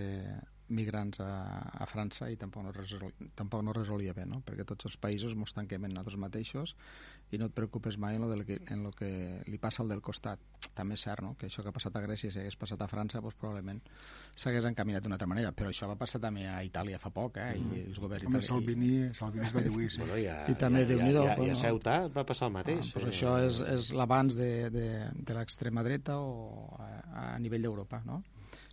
migrants 0.75 1.21
a, 1.23 1.29
a 1.77 1.85
França 1.87 2.27
i 2.31 2.37
tampoc 2.41 2.65
no, 2.65 2.73
resol, 2.75 3.11
tampoc 3.37 3.63
no 3.63 3.73
resolia 3.75 4.15
bé, 4.17 4.25
no? 4.25 4.41
perquè 4.45 4.65
tots 4.67 4.89
els 4.89 4.97
països 4.97 5.35
ens 5.37 5.53
tanquem 5.53 5.85
en 5.85 5.93
nosaltres 5.93 6.19
mateixos 6.21 6.75
i 7.33 7.39
no 7.41 7.47
et 7.49 7.53
preocupes 7.57 7.97
mai 7.97 8.15
en 8.15 8.21
lo, 8.21 8.29
del 8.29 8.43
que, 8.45 8.59
en 8.69 8.83
lo 8.83 8.91
que 8.93 9.41
li 9.47 9.57
passa 9.57 9.81
al 9.83 9.89
del 9.89 10.01
costat. 10.01 10.39
També 10.75 10.93
és 10.97 11.01
cert 11.07 11.23
no? 11.23 11.33
que 11.39 11.47
això 11.47 11.63
que 11.63 11.69
ha 11.71 11.73
passat 11.75 11.95
a 11.97 12.01
Grècia, 12.03 12.29
si 12.31 12.39
hagués 12.39 12.55
passat 12.59 12.81
a 12.83 12.87
França, 12.91 13.21
doncs 13.23 13.35
probablement 13.39 13.79
s'hagués 14.35 14.65
encaminat 14.69 15.03
d'una 15.03 15.15
altra 15.15 15.27
manera, 15.27 15.51
però 15.55 15.71
això 15.71 15.87
va 15.89 15.95
passar 15.97 16.19
també 16.21 16.45
a 16.47 16.59
Itàlia 16.67 16.99
fa 16.99 17.09
poc, 17.15 17.37
eh? 17.41 17.55
i 17.57 17.81
els 17.87 17.99
governs 17.99 18.27
Home. 18.29 18.41
Salvini, 18.45 18.91
Salvini 19.15 19.45
es 19.47 19.55
va 19.55 19.63
lluir, 19.65 19.89
sí. 19.91 19.99
Bueno, 20.03 20.17
i 20.21 20.27
a, 20.27 20.37
I 20.51 20.55
també, 20.59 20.83
i 20.83 20.87
a, 20.87 20.89
Déu-n'hi-do, 20.91 21.23
i 21.23 21.27
a, 21.29 21.33
i 21.33 21.39
bueno. 21.39 21.55
a 21.57 21.61
Ceuta 21.63 21.97
va 22.13 22.25
passar 22.25 22.49
el 22.49 22.55
Ah, 22.55 22.59
mateix. 22.59 22.91
pues 22.93 23.05
eh? 23.05 23.09
això 23.09 23.35
és, 23.45 23.61
és 23.73 23.89
l'abans 23.95 24.35
de, 24.37 24.49
de, 24.69 24.87
de 25.15 25.33
l'extrema 25.39 25.83
dreta 25.83 26.17
o 26.19 26.75
a, 26.79 26.89
a 27.33 27.39
nivell 27.39 27.61
d'Europa, 27.65 28.01
no? 28.05 28.21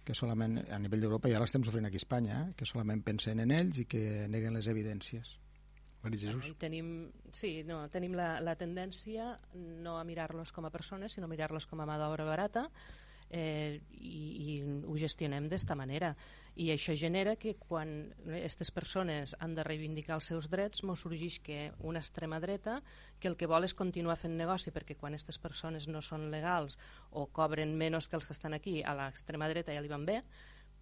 que 0.04 0.14
solament 0.18 0.58
a 0.66 0.78
nivell 0.82 1.00
d'Europa 1.04 1.30
ja 1.30 1.38
l'estem 1.38 1.62
sofrint 1.62 1.86
aquí 1.86 1.96
a 2.00 2.02
Espanya, 2.02 2.40
eh? 2.42 2.52
que 2.58 2.66
solament 2.66 3.04
pensen 3.06 3.38
en 3.40 3.52
ells 3.54 3.78
i 3.78 3.86
que 3.86 4.26
neguen 4.28 4.54
les 4.58 4.66
evidències. 4.66 5.36
Maria 6.02 6.18
Jesús. 6.18 6.48
I 6.50 6.56
tenim, 6.58 6.88
sí, 7.32 7.62
no, 7.66 7.84
tenim 7.92 8.16
la, 8.18 8.34
la 8.42 8.56
tendència 8.58 9.36
no 9.54 9.98
a 10.00 10.04
mirar-los 10.04 10.52
com 10.52 10.66
a 10.66 10.74
persones, 10.74 11.14
sinó 11.14 11.30
a 11.30 11.32
mirar-los 11.32 11.68
com 11.70 11.82
a 11.82 11.86
mà 11.88 11.98
d'obra 12.00 12.26
barata, 12.26 12.68
eh, 13.32 13.80
i, 13.96 14.20
i 14.44 14.54
ho 14.62 14.96
gestionem 15.00 15.48
d'esta 15.48 15.74
manera. 15.78 16.12
I 16.60 16.68
això 16.74 16.92
genera 16.98 17.34
que 17.40 17.54
quan 17.56 18.12
aquestes 18.26 18.70
persones 18.76 19.32
han 19.40 19.54
de 19.56 19.64
reivindicar 19.64 20.18
els 20.18 20.28
seus 20.28 20.50
drets, 20.52 20.82
mos 20.84 21.00
sorgeix 21.00 21.38
que 21.40 21.60
una 21.80 22.02
extrema 22.04 22.40
dreta 22.44 22.82
que 23.18 23.30
el 23.30 23.38
que 23.40 23.48
vol 23.48 23.64
és 23.64 23.74
continuar 23.74 24.18
fent 24.20 24.36
negoci 24.36 24.74
perquè 24.74 24.98
quan 25.00 25.16
aquestes 25.16 25.40
persones 25.40 25.88
no 25.88 26.04
són 26.04 26.28
legals 26.34 26.76
o 27.10 27.24
cobren 27.32 27.72
menys 27.78 28.10
que 28.10 28.20
els 28.20 28.28
que 28.28 28.36
estan 28.36 28.52
aquí, 28.58 28.82
a 28.84 28.92
l'extrema 28.98 29.48
dreta 29.48 29.72
ja 29.72 29.80
li 29.80 29.92
van 29.92 30.04
bé, 30.04 30.20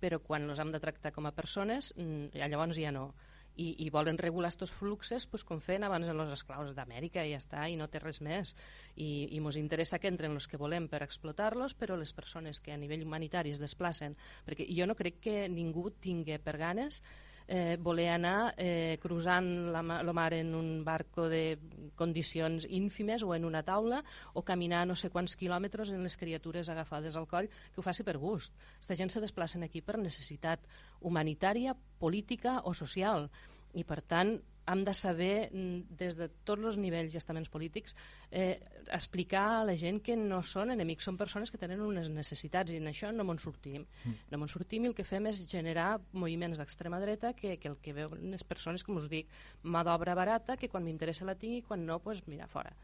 però 0.02 0.18
quan 0.18 0.48
els 0.50 0.58
hem 0.58 0.72
de 0.74 0.82
tractar 0.82 1.14
com 1.14 1.28
a 1.30 1.36
persones, 1.36 1.94
mm, 1.96 2.34
llavors 2.50 2.80
ja 2.80 2.90
no 2.90 3.12
i, 3.56 3.74
i 3.84 3.90
volen 3.90 4.18
regular 4.18 4.50
aquests 4.50 4.72
fluxes 4.74 5.26
pues, 5.30 5.44
com 5.44 5.60
feien 5.60 5.84
abans 5.86 6.08
en 6.08 6.20
els 6.20 6.34
esclaus 6.36 6.74
d'Amèrica 6.76 7.24
i 7.26 7.34
ja 7.34 7.40
està, 7.40 7.66
i 7.68 7.78
no 7.80 7.88
té 7.88 8.02
res 8.02 8.20
més. 8.24 8.54
I, 8.96 9.28
i 9.30 9.40
ens 9.40 9.58
interessa 9.60 9.98
que 9.98 10.10
entren 10.12 10.36
els 10.36 10.48
que 10.50 10.60
volem 10.60 10.88
per 10.88 11.02
explotar-los, 11.06 11.74
però 11.74 11.98
les 11.98 12.12
persones 12.12 12.60
que 12.60 12.72
a 12.74 12.78
nivell 12.80 13.06
humanitari 13.06 13.54
es 13.54 13.62
desplacen 13.62 14.16
perquè 14.46 14.68
jo 14.70 14.86
no 14.86 14.96
crec 14.98 15.20
que 15.24 15.36
ningú 15.48 15.90
tingui 16.02 16.38
per 16.42 16.56
ganes 16.60 17.02
eh, 17.50 17.76
voler 17.82 18.08
anar 18.14 18.54
eh, 18.56 18.96
cruzant 19.02 19.72
la, 19.74 19.82
la 19.82 20.12
mar 20.14 20.32
en 20.38 20.54
un 20.54 20.84
barco 20.86 21.26
de 21.28 21.58
condicions 21.98 22.64
ínfimes 22.70 23.24
o 23.26 23.34
en 23.34 23.44
una 23.44 23.64
taula 23.66 24.04
o 24.32 24.44
caminar 24.46 24.86
no 24.86 24.94
sé 24.94 25.10
quants 25.10 25.34
quilòmetres 25.36 25.90
en 25.90 26.06
les 26.06 26.16
criatures 26.16 26.70
agafades 26.70 27.18
al 27.18 27.26
coll, 27.26 27.50
que 27.50 27.82
ho 27.82 27.84
faci 27.84 28.06
per 28.06 28.16
gust. 28.22 28.54
Aquesta 28.78 29.00
gent 29.02 29.10
se 29.10 29.24
desplacen 29.26 29.66
aquí 29.66 29.82
per 29.82 29.98
necessitat 29.98 30.62
humanitària, 31.00 31.74
política 31.98 32.60
o 32.62 32.72
social 32.72 33.26
i 33.74 33.82
per 33.82 33.98
tant 34.06 34.38
hem 34.66 34.84
de 34.84 34.94
saber 34.94 35.50
mm, 35.52 35.96
des 35.98 36.16
de 36.18 36.28
tots 36.44 36.64
els 36.72 36.78
nivells 36.78 37.14
i 37.14 37.18
estaments 37.20 37.50
polítics 37.50 37.94
eh, 38.30 38.60
explicar 38.92 39.46
a 39.60 39.64
la 39.64 39.76
gent 39.78 40.00
que 40.04 40.16
no 40.18 40.42
són 40.46 40.74
enemics, 40.74 41.06
són 41.08 41.18
persones 41.20 41.50
que 41.50 41.58
tenen 41.60 41.82
unes 41.84 42.10
necessitats 42.12 42.72
i 42.72 42.80
en 42.80 42.90
això 42.90 43.10
no 43.14 43.26
me'n 43.26 43.40
sortim. 43.42 43.86
Mm. 44.04 44.16
No 44.30 44.40
me'n 44.42 44.52
sortim 44.52 44.86
i 44.86 44.90
el 44.92 44.96
que 44.96 45.06
fem 45.06 45.26
és 45.30 45.42
generar 45.50 45.92
moviments 46.12 46.60
d'extrema 46.60 47.00
dreta 47.02 47.34
que, 47.34 47.56
que 47.58 47.70
el 47.72 47.78
que 47.82 47.94
veuen 47.96 48.30
les 48.30 48.44
persones, 48.44 48.84
com 48.86 49.00
us 49.00 49.10
dic, 49.10 49.30
mà 49.62 49.84
d'obra 49.86 50.16
barata, 50.18 50.56
que 50.60 50.68
quan 50.68 50.86
m'interessa 50.86 51.28
la 51.28 51.38
tinc 51.38 51.60
i 51.60 51.66
quan 51.66 51.86
no, 51.86 52.00
doncs 52.04 52.26
mira, 52.30 52.48
fora. 52.50 52.74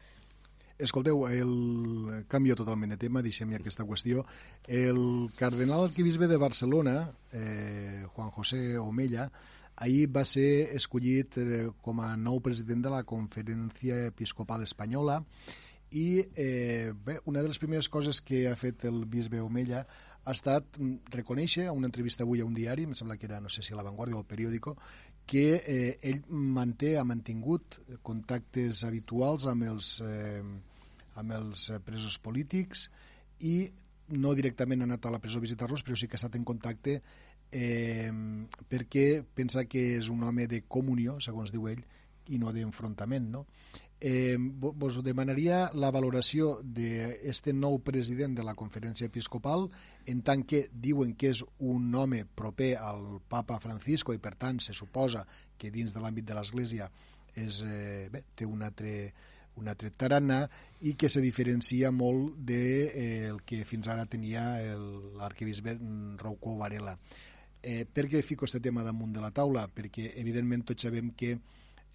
Escolteu, 0.77 1.23
el 1.25 2.25
canvio 2.29 2.53
totalment 2.55 2.91
de 2.93 2.99
tema, 3.01 3.23
deixem 3.25 3.49
ja 3.49 3.57
aquesta 3.57 3.85
qüestió. 3.87 4.27
El 4.69 4.99
cardenal 5.39 5.87
arquibisbe 5.87 6.27
de 6.29 6.37
Barcelona, 6.37 6.99
eh, 7.33 8.05
Juan 8.13 8.29
José 8.35 8.77
Omella, 8.77 9.31
ahir 9.77 10.07
va 10.13 10.23
ser 10.25 10.73
escollit 10.75 11.37
eh, 11.41 11.67
com 11.81 12.01
a 12.01 12.15
nou 12.17 12.41
president 12.43 12.83
de 12.85 12.91
la 12.93 13.03
Conferència 13.07 14.07
Episcopal 14.11 14.65
Espanyola 14.65 15.21
i 15.91 16.07
eh, 16.35 16.91
bé, 17.05 17.19
una 17.25 17.41
de 17.41 17.51
les 17.51 17.59
primeres 17.61 17.87
coses 17.89 18.19
que 18.21 18.47
ha 18.49 18.55
fet 18.59 18.87
el 18.89 19.05
bisbe 19.05 19.39
Omella 19.41 19.85
ha 20.27 20.33
estat 20.33 20.79
mm, 20.79 21.13
reconèixer 21.13 21.67
a 21.67 21.75
una 21.75 21.87
entrevista 21.87 22.25
avui 22.25 22.41
a 22.41 22.47
un 22.47 22.55
diari, 22.57 22.87
em 22.87 22.95
sembla 22.97 23.15
que 23.17 23.29
era, 23.29 23.39
no 23.39 23.51
sé 23.53 23.63
si 23.63 23.73
a 23.73 23.79
La 23.79 23.85
Vanguardia 23.85 24.17
o 24.17 24.23
el 24.23 24.27
periòdico, 24.27 24.75
que 25.27 25.61
eh, 25.61 25.99
ell 26.01 26.23
manté, 26.27 26.95
ha 26.97 27.05
mantingut 27.07 27.79
contactes 28.03 28.83
habituals 28.87 29.47
amb 29.47 29.67
els, 29.69 29.97
eh, 30.03 30.41
amb 31.19 31.37
els 31.37 31.69
presos 31.85 32.17
polítics 32.19 32.87
i 33.39 33.69
no 34.17 34.33
directament 34.35 34.81
ha 34.81 34.87
anat 34.87 35.05
a 35.05 35.13
la 35.13 35.19
presó 35.23 35.39
a 35.39 35.45
visitar-los, 35.45 35.83
però 35.83 35.95
sí 35.99 36.07
que 36.07 36.15
ha 36.15 36.21
estat 36.21 36.35
en 36.39 36.45
contacte 36.47 37.01
eh, 37.51 38.11
perquè 38.69 39.23
pensa 39.35 39.65
que 39.65 39.97
és 39.97 40.09
un 40.13 40.23
home 40.23 40.47
de 40.47 40.63
comunió, 40.67 41.19
segons 41.23 41.51
diu 41.53 41.67
ell, 41.71 41.83
i 42.27 42.39
no 42.39 42.51
d'enfrontament, 42.53 43.29
no? 43.31 43.45
Eh, 43.99 44.37
vos 44.37 44.99
demanaria 45.01 45.71
la 45.73 45.89
valoració 45.89 46.59
d'aquest 46.61 47.47
nou 47.57 47.79
president 47.81 48.35
de 48.37 48.43
la 48.45 48.53
conferència 48.53 49.09
episcopal 49.09 49.65
en 50.05 50.19
tant 50.21 50.43
que 50.45 50.67
diuen 50.69 51.15
que 51.17 51.31
és 51.33 51.41
un 51.65 51.87
home 51.97 52.19
proper 52.37 52.75
al 52.77 53.23
papa 53.25 53.57
Francisco 53.57 54.13
i 54.13 54.21
per 54.21 54.35
tant 54.37 54.59
se 54.61 54.75
suposa 54.77 55.23
que 55.57 55.71
dins 55.73 55.95
de 55.95 56.03
l'àmbit 56.03 56.27
de 56.29 56.37
l'Església 56.37 56.91
és, 57.33 57.63
eh, 57.65 58.05
bé, 58.13 58.21
té 58.35 58.45
un 58.45 58.61
altre, 58.61 59.13
un 59.57 59.67
altre 59.67 59.89
tarannà 59.89 60.43
i 60.85 60.93
que 60.93 61.09
se 61.09 61.21
diferencia 61.21 61.89
molt 61.89 62.37
del 62.37 62.45
de, 62.45 62.83
eh, 62.93 63.25
el 63.31 63.41
que 63.41 63.63
fins 63.65 63.89
ara 63.89 64.05
tenia 64.05 64.45
l'arquebisbe 65.17 65.73
Rouco 66.21 66.55
Varela. 66.57 66.93
Eh, 67.63 67.85
per 67.89 68.05
què 68.11 68.21
fico 68.23 68.45
aquest 68.45 68.61
tema 68.63 68.85
damunt 68.85 69.13
de 69.15 69.23
la 69.23 69.31
taula? 69.35 69.67
Perquè, 69.73 70.11
evidentment, 70.21 70.65
tots 70.69 70.87
sabem 70.87 71.11
que 71.17 71.33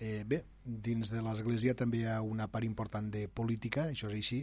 eh, 0.02 0.24
bé, 0.26 0.42
dins 0.64 1.12
de 1.14 1.22
l'Església 1.22 1.76
també 1.78 2.02
hi 2.02 2.06
ha 2.10 2.20
una 2.26 2.48
part 2.50 2.66
important 2.66 3.10
de 3.14 3.28
política, 3.30 3.86
això 3.92 4.10
és 4.10 4.18
així, 4.18 4.40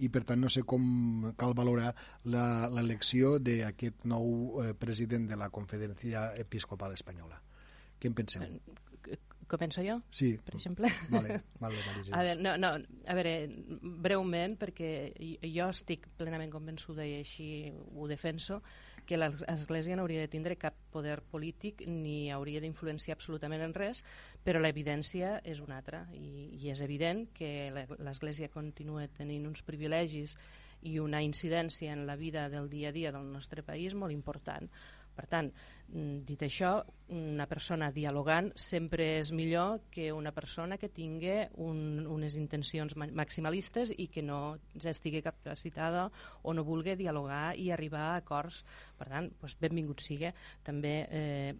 i 0.00 0.08
per 0.08 0.24
tant 0.28 0.40
no 0.40 0.48
sé 0.52 0.62
com 0.68 1.32
cal 1.38 1.52
valorar 1.58 1.90
l'elecció 2.24 3.36
d'aquest 3.38 4.06
nou 4.08 4.62
eh, 4.62 4.72
president 4.72 5.28
de 5.28 5.36
la 5.36 5.50
Conferència 5.52 6.30
Episcopal 6.40 6.96
Espanyola. 6.96 7.42
Què 8.00 8.08
en 8.08 8.16
penseu? 8.16 8.42
Eh, 8.42 9.18
començo 9.52 9.84
jo? 9.84 9.98
Sí. 10.08 10.32
Per 10.40 10.56
exemple? 10.56 10.88
Vale, 11.12 11.42
vale, 11.60 11.76
vale, 11.90 12.06
a 12.08 12.22
veure, 12.24 12.40
no, 12.40 12.56
no, 12.56 12.72
a 12.80 13.16
veure, 13.18 13.34
breument, 14.06 14.56
perquè 14.60 15.12
jo 15.44 15.68
estic 15.68 16.08
plenament 16.16 16.52
convençuda 16.54 17.04
i 17.04 17.18
així 17.20 17.50
ho 17.68 18.08
defenso, 18.08 18.62
que 19.06 19.18
l'Església 19.18 19.96
no 19.96 20.04
hauria 20.06 20.22
de 20.22 20.30
tindre 20.30 20.56
cap 20.60 20.76
poder 20.94 21.18
polític 21.32 21.82
ni 21.86 22.30
hauria 22.30 22.62
d'influenciar 22.62 23.16
absolutament 23.16 23.64
en 23.66 23.74
res, 23.76 24.02
però 24.44 24.62
l'evidència 24.62 25.38
és 25.44 25.60
una 25.64 25.78
altra 25.80 26.04
i, 26.14 26.50
i 26.58 26.70
és 26.72 26.82
evident 26.84 27.26
que 27.36 27.70
l'Església 27.98 28.50
continua 28.52 29.08
tenint 29.18 29.46
uns 29.50 29.64
privilegis 29.66 30.36
i 30.82 30.98
una 30.98 31.22
incidència 31.22 31.92
en 31.94 32.06
la 32.06 32.16
vida 32.16 32.48
del 32.50 32.68
dia 32.70 32.90
a 32.90 32.96
dia 32.96 33.12
del 33.14 33.30
nostre 33.32 33.62
país 33.62 33.94
molt 33.94 34.14
important. 34.14 34.70
Per 35.12 35.26
tant, 35.28 35.50
dit 35.92 36.40
això, 36.40 36.72
una 37.12 37.44
persona 37.48 37.90
dialogant 37.92 38.48
sempre 38.56 39.04
és 39.18 39.32
millor 39.36 39.82
que 39.92 40.06
una 40.12 40.32
persona 40.32 40.78
que 40.80 40.88
tingui 40.88 41.34
un, 41.60 42.06
unes 42.08 42.38
intencions 42.40 42.96
maximalistes 42.96 43.92
i 44.00 44.08
que 44.08 44.24
no 44.24 44.56
estigui 44.80 45.20
capacitada 45.24 46.06
o 46.42 46.54
no 46.56 46.64
vulgui 46.64 46.96
dialogar 46.96 47.52
i 47.60 47.68
arribar 47.70 48.06
a 48.08 48.16
acords. 48.22 48.62
Per 48.96 49.10
tant, 49.10 49.28
doncs 49.42 49.58
benvingut 49.60 50.00
sigui. 50.00 50.32
També 50.64 50.94
eh, 51.10 51.52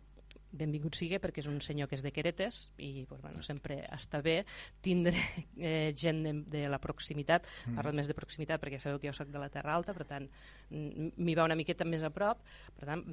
benvingut 0.53 0.97
sigui 0.97 1.21
perquè 1.21 1.45
és 1.45 1.53
un 1.53 1.61
senyor 1.65 1.89
que 1.91 1.97
és 1.99 2.05
de 2.05 2.13
Queretes 2.13 2.65
i 2.81 3.05
pues, 3.09 3.21
bueno, 3.21 3.45
sempre 3.45 3.83
està 3.93 4.23
bé 4.25 4.43
tindre 4.85 5.17
eh, 5.61 5.93
gent 5.93 6.23
de, 6.25 6.37
de 6.57 6.67
la 6.73 6.81
proximitat, 6.81 7.49
mm. 7.67 7.77
parlo 7.77 7.93
més 7.97 8.09
de 8.09 8.17
proximitat 8.17 8.63
perquè 8.63 8.81
sabeu 8.81 9.01
que 9.01 9.11
jo 9.11 9.17
sóc 9.17 9.33
de 9.33 9.43
la 9.43 9.53
Terra 9.53 9.77
Alta, 9.77 9.97
per 9.97 10.09
tant 10.09 10.29
m'hi 10.73 11.35
va 11.37 11.49
una 11.49 11.59
miqueta 11.59 11.85
més 11.89 12.05
a 12.05 12.13
prop, 12.15 12.41
per 12.79 12.89
tant 12.89 13.05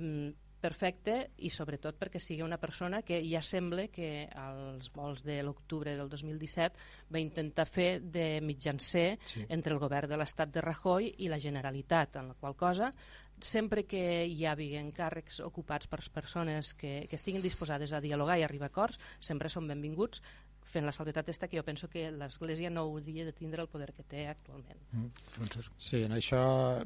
perfecte 0.62 1.16
i 1.46 1.52
sobretot 1.54 1.98
perquè 2.00 2.20
sigui 2.22 2.44
una 2.46 2.60
persona 2.62 3.02
que 3.06 3.22
ja 3.26 3.42
sembla 3.46 3.88
que 3.94 4.28
als 4.28 4.92
vols 4.96 5.24
de 5.24 5.40
l'octubre 5.44 5.96
del 5.98 6.12
2017 6.12 7.10
va 7.14 7.24
intentar 7.24 7.66
fer 7.68 7.90
de 8.02 8.28
mitjancer 8.44 9.18
sí. 9.26 9.46
entre 9.48 9.74
el 9.74 9.82
govern 9.82 10.12
de 10.12 10.20
l'estat 10.20 10.52
de 10.54 10.62
Rajoy 10.62 11.14
i 11.18 11.32
la 11.32 11.40
Generalitat, 11.40 12.20
en 12.20 12.34
la 12.34 12.38
qual 12.40 12.56
cosa 12.60 12.92
sempre 13.40 13.86
que 13.88 14.26
hi 14.28 14.44
hagi 14.46 14.74
encàrrecs 14.76 15.40
ocupats 15.46 15.88
per 15.88 16.02
persones 16.12 16.74
que, 16.76 17.08
que 17.08 17.16
estiguin 17.16 17.42
disposades 17.42 17.94
a 17.94 18.02
dialogar 18.04 18.38
i 18.40 18.44
arribar 18.44 18.68
a 18.68 18.74
acords, 18.74 19.00
sempre 19.20 19.50
són 19.50 19.68
benvinguts 19.70 20.22
fent 20.70 20.86
la 20.86 20.94
salvetat 20.94 21.30
esta 21.34 21.48
que 21.50 21.58
jo 21.58 21.64
penso 21.66 21.90
que 21.90 22.10
l'Església 22.14 22.70
no 22.70 22.86
hauria 22.86 23.26
de 23.26 23.34
tindre 23.34 23.64
el 23.64 23.70
poder 23.72 23.90
que 23.98 24.04
té 24.04 24.26
actualment. 24.30 24.80
Mm, 24.94 25.64
sí, 25.78 26.04
en 26.06 26.14
això 26.18 26.42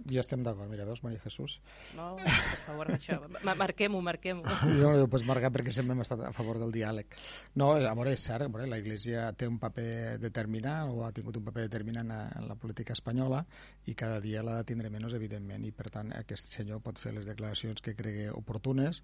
ja 0.10 0.24
estem 0.24 0.44
d'acord. 0.46 0.72
Mira, 0.72 0.86
veus, 0.88 1.04
Maria 1.04 1.20
Jesús? 1.24 1.60
No, 1.98 2.14
per 2.24 2.60
favor, 2.68 2.94
això. 2.96 3.20
Marquem-ho, 3.44 4.02
marquem-ho. 4.06 4.46
Jo 4.80 4.94
no 4.96 5.04
ho 5.04 5.12
pots 5.12 5.28
marcar 5.28 5.52
perquè 5.54 5.74
sempre 5.76 5.98
hem 5.98 6.06
estat 6.06 6.24
a 6.28 6.32
favor 6.36 6.62
del 6.62 6.74
diàleg. 6.76 7.18
No, 7.60 7.74
a 7.76 7.94
veure, 7.94 8.16
és 8.16 8.24
cert, 8.24 8.48
a 8.48 8.52
veure, 8.54 8.70
la 8.72 8.80
Iglesia 8.82 9.28
té 9.38 9.50
un 9.50 9.60
paper 9.62 10.18
determinant 10.24 10.94
o 10.94 11.04
ha 11.06 11.12
tingut 11.16 11.38
un 11.40 11.48
paper 11.50 11.68
determinant 11.68 12.16
en 12.16 12.48
la 12.48 12.58
política 12.60 12.96
espanyola 12.96 13.44
i 13.88 13.98
cada 14.00 14.20
dia 14.24 14.44
l'ha 14.46 14.60
de 14.62 14.72
tindre 14.72 14.92
menys, 14.94 15.16
evidentment, 15.20 15.68
i 15.68 15.76
per 15.76 15.92
tant 15.94 16.14
aquest 16.16 16.56
senyor 16.58 16.82
pot 16.84 17.00
fer 17.00 17.14
les 17.18 17.28
declaracions 17.30 17.84
que 17.84 17.98
cregui 18.00 18.30
oportunes 18.32 19.04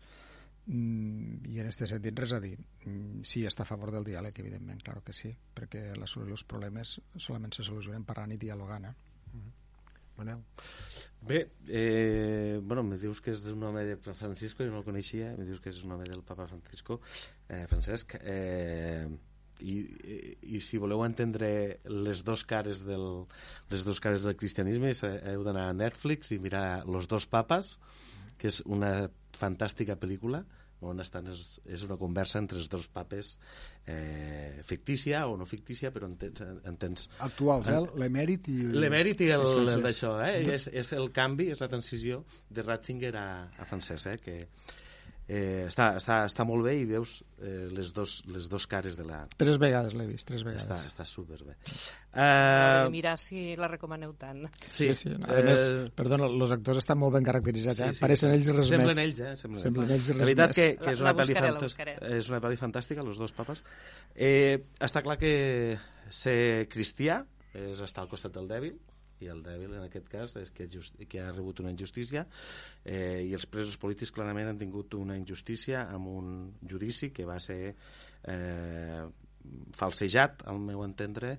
i 0.69 1.55
en 1.57 1.65
aquest 1.65 1.87
sentit 1.89 2.19
res 2.19 2.33
a 2.35 2.39
dir 2.43 2.55
mm, 2.59 3.23
sí, 3.25 3.41
està 3.49 3.65
a 3.65 3.69
favor 3.69 3.89
del 3.93 4.05
diàleg, 4.05 4.37
evidentment 4.43 4.83
claro 4.85 5.01
que 5.05 5.15
sí, 5.17 5.31
perquè 5.55 5.87
la 5.97 6.07
solució 6.07 6.37
als 6.37 6.45
problemes 6.45 6.99
solament 7.15 7.55
se 7.57 7.65
solucionen 7.65 8.05
parlant 8.05 8.35
i 8.35 8.37
dialogant 8.37 8.85
eh? 8.85 8.93
Mm 9.33 9.39
-hmm. 9.39 9.55
Manel 10.17 10.43
Bé, 11.21 11.51
eh, 11.67 12.59
bueno, 12.63 12.83
me 12.83 12.97
dius 12.97 13.21
que 13.21 13.31
és 13.31 13.43
un 13.45 13.63
home 13.63 13.83
de 13.83 13.97
Francisco, 13.97 14.63
jo 14.63 14.71
no 14.71 14.79
el 14.79 14.85
coneixia, 14.85 15.33
me 15.37 15.45
dius 15.45 15.59
que 15.59 15.69
és 15.69 15.83
un 15.83 15.91
home 15.91 16.05
del 16.07 16.23
papa 16.23 16.47
Francisco, 16.47 17.01
eh, 17.49 17.65
Francesc, 17.67 18.15
eh, 18.21 19.07
i, 19.59 19.73
i, 19.73 20.37
i 20.55 20.61
si 20.63 20.79
voleu 20.79 21.03
entendre 21.03 21.79
les 21.83 22.23
dos 22.23 22.45
cares 22.47 22.85
del, 22.87 23.25
les 23.69 23.83
dos 23.83 23.99
cares 23.99 24.23
del 24.23 24.37
cristianisme 24.39 24.93
heu 24.93 25.43
d'anar 25.43 25.69
a 25.69 25.75
Netflix 25.75 26.31
i 26.31 26.39
mirar 26.39 26.85
Los 26.87 27.07
dos 27.07 27.27
papas 27.27 27.77
que 28.39 28.49
és 28.51 28.61
una 28.65 28.93
fantàstica 29.37 29.99
pel·lícula 29.99 30.43
on 30.79 31.01
estan 31.03 31.27
és, 31.33 31.57
és 31.67 31.83
una 31.83 31.97
conversa 31.99 32.39
entre 32.39 32.59
els 32.59 32.69
dos 32.71 32.87
papes 32.91 33.33
eh, 33.85 34.61
fictícia 34.63 35.25
o 35.27 35.35
no 35.37 35.47
fictícia, 35.49 35.91
però 35.91 36.07
entens... 36.07 36.43
entens 36.69 37.09
Actuals, 37.25 37.67
eh? 37.67 37.81
L'emèrit 37.99 38.47
i... 38.51 38.59
L'emèrit 38.79 39.25
i 39.25 39.31
el, 39.35 39.43
Sí, 39.49 39.65
el 39.75 39.83
d'això, 39.83 40.13
eh? 40.23 40.37
És, 40.55 40.69
és 40.71 40.93
el 40.95 41.11
canvi, 41.15 41.49
és 41.51 41.59
la 41.59 41.67
transició 41.71 42.23
de 42.49 42.63
Ratzinger 42.63 43.11
a, 43.19 43.27
a 43.59 43.67
francès, 43.67 44.07
eh? 44.13 44.15
Que 44.23 44.37
eh, 45.29 45.67
està, 45.69 45.91
està, 45.99 46.23
està 46.25 46.43
molt 46.47 46.65
bé 46.65 46.73
i 46.81 46.85
veus 46.89 47.19
eh, 47.37 47.67
les, 47.71 47.91
dos, 47.93 48.15
les 48.33 48.47
dos 48.49 48.65
cares 48.67 48.97
de 48.97 49.05
la... 49.05 49.21
Tres 49.37 49.59
vegades 49.61 49.93
l'he 49.93 50.07
vist, 50.09 50.25
tres 50.27 50.41
vegades. 50.43 50.65
Està, 50.65 50.79
està 50.89 51.05
superbé. 51.05 51.53
Uh, 52.09 52.87
de 52.89 52.89
mirar 52.95 53.13
si 53.21 53.53
la 53.59 53.69
recomaneu 53.69 54.15
tant. 54.17 54.41
Sí, 54.73 54.89
sí. 54.97 55.13
A 55.13 55.39
més, 55.45 55.63
perdona, 55.95 56.25
els 56.33 56.55
actors 56.57 56.81
estan 56.81 56.97
molt 56.99 57.13
ben 57.19 57.27
caracteritzats, 57.29 57.83
eh? 57.85 57.91
Pareixen 58.01 58.33
ells 58.33 58.49
res 58.55 58.71
Semblen 58.73 58.95
més. 58.95 59.03
ells, 59.05 59.21
eh? 59.21 59.35
Semblen, 59.43 59.61
Semblen 59.61 59.95
ells 59.95 60.09
res 60.09 60.17
La 60.17 60.25
veritat 60.31 60.55
més. 60.55 60.59
que, 60.59 60.69
que 60.81 60.95
és, 60.97 61.05
la 61.05 61.13
una 61.13 61.21
buscaré, 61.21 61.53
la 61.53 61.63
buscaré. 61.63 61.97
és 62.17 62.33
una 62.33 62.41
pel·li 62.43 62.57
fantàstica, 62.59 63.05
els 63.05 63.21
dos 63.21 63.35
papes. 63.37 63.61
Eh, 64.17 64.57
està 64.81 65.05
clar 65.05 65.19
que 65.21 65.33
ser 66.09 66.39
cristià 66.73 67.21
és 67.53 67.79
estar 67.85 68.03
al 68.03 68.09
costat 68.09 68.33
del 68.33 68.49
dèbil, 68.49 68.75
i 69.23 69.29
el 69.31 69.41
dèbil 69.45 69.75
en 69.77 69.85
aquest 69.85 70.09
cas 70.11 70.35
és 70.41 70.51
que, 70.55 70.67
just, 70.71 70.97
que 71.09 71.21
ha 71.23 71.31
rebut 71.31 71.61
una 71.63 71.73
injustícia 71.73 72.25
eh, 72.85 73.25
i 73.27 73.33
els 73.37 73.47
presos 73.51 73.79
polítics 73.81 74.13
clarament 74.15 74.51
han 74.51 74.61
tingut 74.61 74.95
una 74.99 75.17
injustícia 75.19 75.87
amb 75.93 76.11
un 76.11 76.29
judici 76.63 77.11
que 77.15 77.27
va 77.27 77.39
ser 77.43 77.73
eh, 77.73 79.03
falsejat, 79.75 80.43
al 80.51 80.59
meu 80.61 80.83
entendre, 80.85 81.37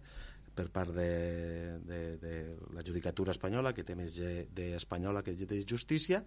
per 0.55 0.66
part 0.72 0.93
de, 0.95 1.78
de, 1.87 2.01
de 2.20 2.35
la 2.74 2.85
judicatura 2.87 3.33
espanyola, 3.33 3.72
que 3.76 3.85
té 3.87 3.97
més 3.97 4.18
d'espanyola 4.57 5.22
que 5.24 5.37
de 5.39 5.62
justícia, 5.68 6.24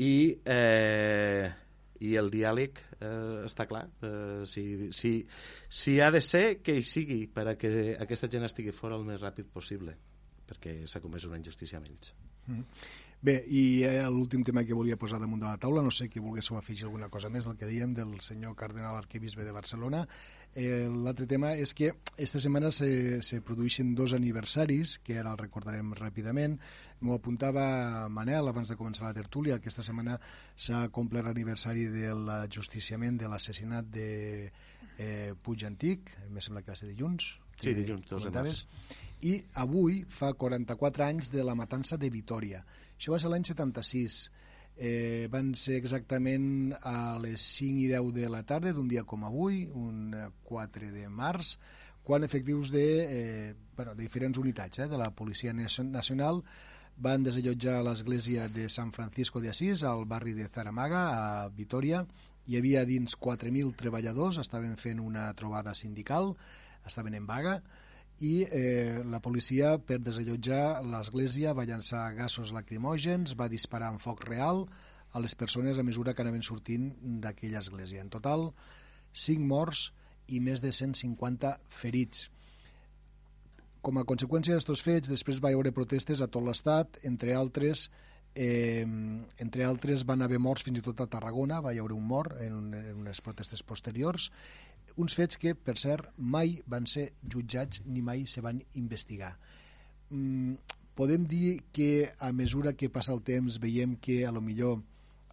i, 0.00 0.38
eh, 0.48 1.50
i 2.00 2.14
el 2.18 2.30
diàleg 2.32 2.80
eh, 3.00 3.42
està 3.48 3.66
clar. 3.68 3.84
Eh, 4.02 4.44
si, 4.48 4.64
si, 4.96 5.14
si 5.68 5.98
ha 6.00 6.10
de 6.14 6.22
ser, 6.24 6.62
que 6.64 6.76
hi 6.78 6.86
sigui, 6.86 7.26
per 7.26 7.46
a 7.50 7.58
que 7.60 7.92
aquesta 8.00 8.30
gent 8.32 8.48
estigui 8.48 8.74
fora 8.76 8.96
el 8.96 9.06
més 9.08 9.20
ràpid 9.20 9.52
possible, 9.52 9.96
perquè 10.52 10.82
s'ha 10.86 11.02
comès 11.02 11.26
una 11.28 11.40
injustícia 11.40 11.80
amb 11.80 11.90
ells. 11.90 12.14
Bé, 13.22 13.36
i 13.54 13.84
eh, 13.86 14.02
l'últim 14.10 14.42
tema 14.42 14.64
que 14.66 14.74
volia 14.74 14.98
posar 14.98 15.20
damunt 15.22 15.38
de 15.38 15.46
la 15.46 15.58
taula, 15.62 15.82
no 15.86 15.92
sé 15.94 16.08
que 16.10 16.20
volguéssiu 16.20 16.56
afegir 16.58 16.88
alguna 16.88 17.06
cosa 17.08 17.28
més 17.30 17.46
del 17.46 17.54
que 17.54 17.68
dèiem 17.68 17.92
del 17.94 18.16
senyor 18.18 18.56
cardenal 18.58 18.96
arquebisbe 18.98 19.44
de 19.46 19.54
Barcelona. 19.54 20.00
Eh, 20.58 20.88
L'altre 20.90 21.28
tema 21.30 21.52
és 21.54 21.70
que 21.72 21.92
esta 22.18 22.40
setmana 22.42 22.72
se, 22.74 23.22
se 23.22 23.38
produeixen 23.46 23.94
dos 23.94 24.12
aniversaris, 24.18 24.96
que 25.06 25.20
ara 25.20 25.36
els 25.36 25.40
recordarem 25.40 25.94
ràpidament. 25.94 26.58
M'ho 27.06 27.14
apuntava 27.14 28.08
Manel 28.10 28.50
abans 28.50 28.74
de 28.74 28.78
començar 28.80 29.06
la 29.06 29.14
tertúlia, 29.14 29.60
que 29.62 29.70
esta 29.70 29.86
setmana 29.86 30.18
s'ha 30.56 30.88
complert 30.90 31.30
l'aniversari 31.30 31.86
de 31.94 32.10
l'ajusticiament 32.26 33.22
de 33.22 33.30
l'assassinat 33.30 33.86
de 33.86 34.10
eh, 34.98 35.30
Puig 35.38 35.62
Antic, 35.70 36.10
em 36.26 36.42
sembla 36.42 36.66
que 36.66 36.74
va 36.74 36.80
ser 36.82 36.90
dilluns. 36.90 37.36
Sí, 37.62 37.74
dilluns, 37.78 38.06
2 38.10 38.24
de 38.24 38.30
comentaves. 38.30 38.64
I 39.22 39.36
avui 39.62 40.00
fa 40.10 40.32
44 40.34 41.04
anys 41.06 41.30
de 41.30 41.44
la 41.46 41.54
matança 41.54 41.96
de 41.96 42.10
Vitoria. 42.10 42.64
Això 42.98 43.14
va 43.14 43.20
ser 43.22 43.30
l'any 43.30 43.44
76. 43.46 44.16
Eh, 44.74 45.28
van 45.30 45.52
ser 45.54 45.76
exactament 45.76 46.72
a 46.80 47.18
les 47.20 47.42
5 47.58 47.78
i 47.84 47.88
10 47.92 48.12
de 48.16 48.28
la 48.32 48.40
tarda 48.42 48.72
d'un 48.72 48.88
dia 48.88 49.04
com 49.04 49.22
avui, 49.28 49.66
un 49.68 50.14
eh, 50.16 50.26
4 50.48 50.90
de 50.90 51.06
març, 51.12 51.56
quan 52.02 52.24
efectius 52.24 52.70
de, 52.72 52.86
eh, 53.04 53.54
bueno, 53.76 53.94
de 53.94 54.02
diferents 54.02 54.38
unitats 54.40 54.80
eh, 54.80 54.88
de 54.88 54.98
la 54.98 55.10
Policia 55.14 55.52
Nacio- 55.52 55.84
Nacional 55.84 56.42
van 56.96 57.22
desallotjar 57.22 57.82
l'església 57.84 58.48
de 58.48 58.68
San 58.68 58.90
Francisco 58.92 59.40
de 59.40 59.50
Asís 59.52 59.84
al 59.84 60.04
barri 60.06 60.32
de 60.32 60.48
Zaramaga, 60.48 61.04
a 61.44 61.48
Vitoria. 61.48 62.02
Hi 62.46 62.56
havia 62.58 62.82
dins 62.84 63.14
4.000 63.14 63.76
treballadors, 63.76 64.38
estaven 64.42 64.74
fent 64.76 64.98
una 65.00 65.28
trobada 65.38 65.76
sindical, 65.78 66.32
estaven 66.86 67.14
en 67.18 67.26
vaga, 67.26 67.60
i 68.22 68.44
eh, 68.44 69.02
la 69.08 69.18
policia, 69.24 69.76
per 69.82 69.98
desallotjar 70.04 70.82
l'església, 70.86 71.54
va 71.58 71.66
llançar 71.66 72.04
gasos 72.14 72.52
lacrimògens, 72.54 73.34
va 73.38 73.50
disparar 73.50 73.90
amb 73.90 74.02
foc 74.02 74.22
real 74.28 74.66
a 75.12 75.20
les 75.20 75.34
persones 75.34 75.78
a 75.78 75.84
mesura 75.84 76.14
que 76.14 76.22
anaven 76.22 76.44
sortint 76.46 76.92
d'aquella 77.24 77.60
església. 77.60 78.04
En 78.04 78.12
total, 78.12 78.52
5 79.12 79.42
morts 79.42 79.90
i 80.32 80.40
més 80.40 80.62
de 80.62 80.72
150 80.72 81.56
ferits. 81.68 82.28
Com 83.82 83.98
a 83.98 84.06
conseqüència 84.06 84.54
d'aquests 84.54 84.86
fets, 84.86 85.10
després 85.10 85.42
va 85.42 85.50
haver 85.50 85.74
protestes 85.74 86.22
a 86.22 86.30
tot 86.30 86.46
l'estat, 86.46 87.00
entre 87.08 87.34
altres, 87.34 87.88
eh, 88.34 88.86
entre 89.42 89.66
altres 89.66 90.06
van 90.08 90.22
haver 90.22 90.38
morts 90.38 90.64
fins 90.64 90.78
i 90.78 90.84
tot 90.86 91.02
a 91.02 91.08
Tarragona, 91.10 91.60
va 91.60 91.74
haver 91.74 91.96
un 91.96 92.06
mort 92.06 92.38
en, 92.40 92.70
en 92.78 93.02
unes 93.02 93.20
protestes 93.20 93.62
posteriors, 93.66 94.30
uns 94.96 95.16
fets 95.18 95.38
que, 95.40 95.54
per 95.54 95.76
cert, 95.80 96.12
mai 96.18 96.58
van 96.66 96.86
ser 96.90 97.12
jutjats 97.22 97.82
ni 97.86 98.02
mai 98.02 98.26
se 98.26 98.42
van 98.44 98.60
investigar. 98.78 99.34
Mm, 100.10 100.54
podem 100.94 101.24
dir 101.24 101.62
que 101.72 102.12
a 102.18 102.32
mesura 102.32 102.74
que 102.76 102.90
passa 102.92 103.14
el 103.14 103.22
temps 103.24 103.58
veiem 103.60 103.96
que 103.96 104.26
a 104.26 104.32
lo 104.32 104.40
millor 104.40 104.82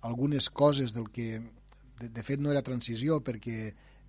algunes 0.01 0.49
coses 0.49 0.93
del 0.95 1.09
que 1.11 1.41
de, 1.99 2.07
de 2.09 2.23
fet 2.23 2.39
no 2.39 2.51
era 2.51 2.63
transició 2.63 3.19
perquè 3.19 3.57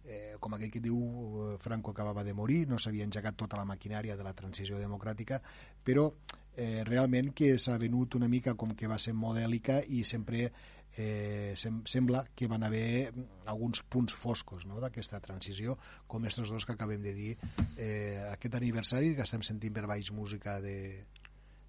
eh, 0.04 0.36
com 0.40 0.54
aquell 0.54 0.70
que 0.70 0.82
diu 0.82 0.98
eh, 0.98 1.56
Franco 1.62 1.90
acabava 1.90 2.24
de 2.24 2.34
morir, 2.34 2.64
no 2.68 2.78
s'havia 2.78 3.06
engegat 3.06 3.36
tota 3.38 3.58
la 3.58 3.66
maquinària 3.66 4.16
de 4.16 4.26
la 4.26 4.34
transició 4.34 4.78
democràtica, 4.78 5.40
però 5.84 6.08
eh, 6.56 6.82
realment 6.86 7.32
que 7.36 7.56
s'ha 7.58 7.78
venut 7.78 8.14
una 8.18 8.28
mica 8.28 8.54
com 8.54 8.74
que 8.78 8.90
va 8.90 8.98
ser 8.98 9.14
modèlica 9.14 9.80
i 9.86 10.04
sempre 10.04 10.50
eh, 10.96 11.52
sem 11.56 11.82
sembla 11.86 12.24
que 12.34 12.48
van 12.50 12.62
haver 12.66 13.12
alguns 13.46 13.82
punts 13.82 14.14
foscos 14.14 14.66
no, 14.66 14.80
d'aquesta 14.80 15.20
transició, 15.20 15.76
com 16.06 16.24
estos 16.26 16.50
dos 16.50 16.66
que 16.66 16.72
acabem 16.72 17.02
de 17.02 17.14
dir 17.14 17.36
eh, 17.78 18.18
aquest 18.32 18.54
aniversari, 18.58 19.14
que 19.14 19.22
estem 19.26 19.42
sentint 19.46 19.74
per 19.74 19.86
baix 19.86 20.10
música 20.12 20.58
de, 20.60 21.04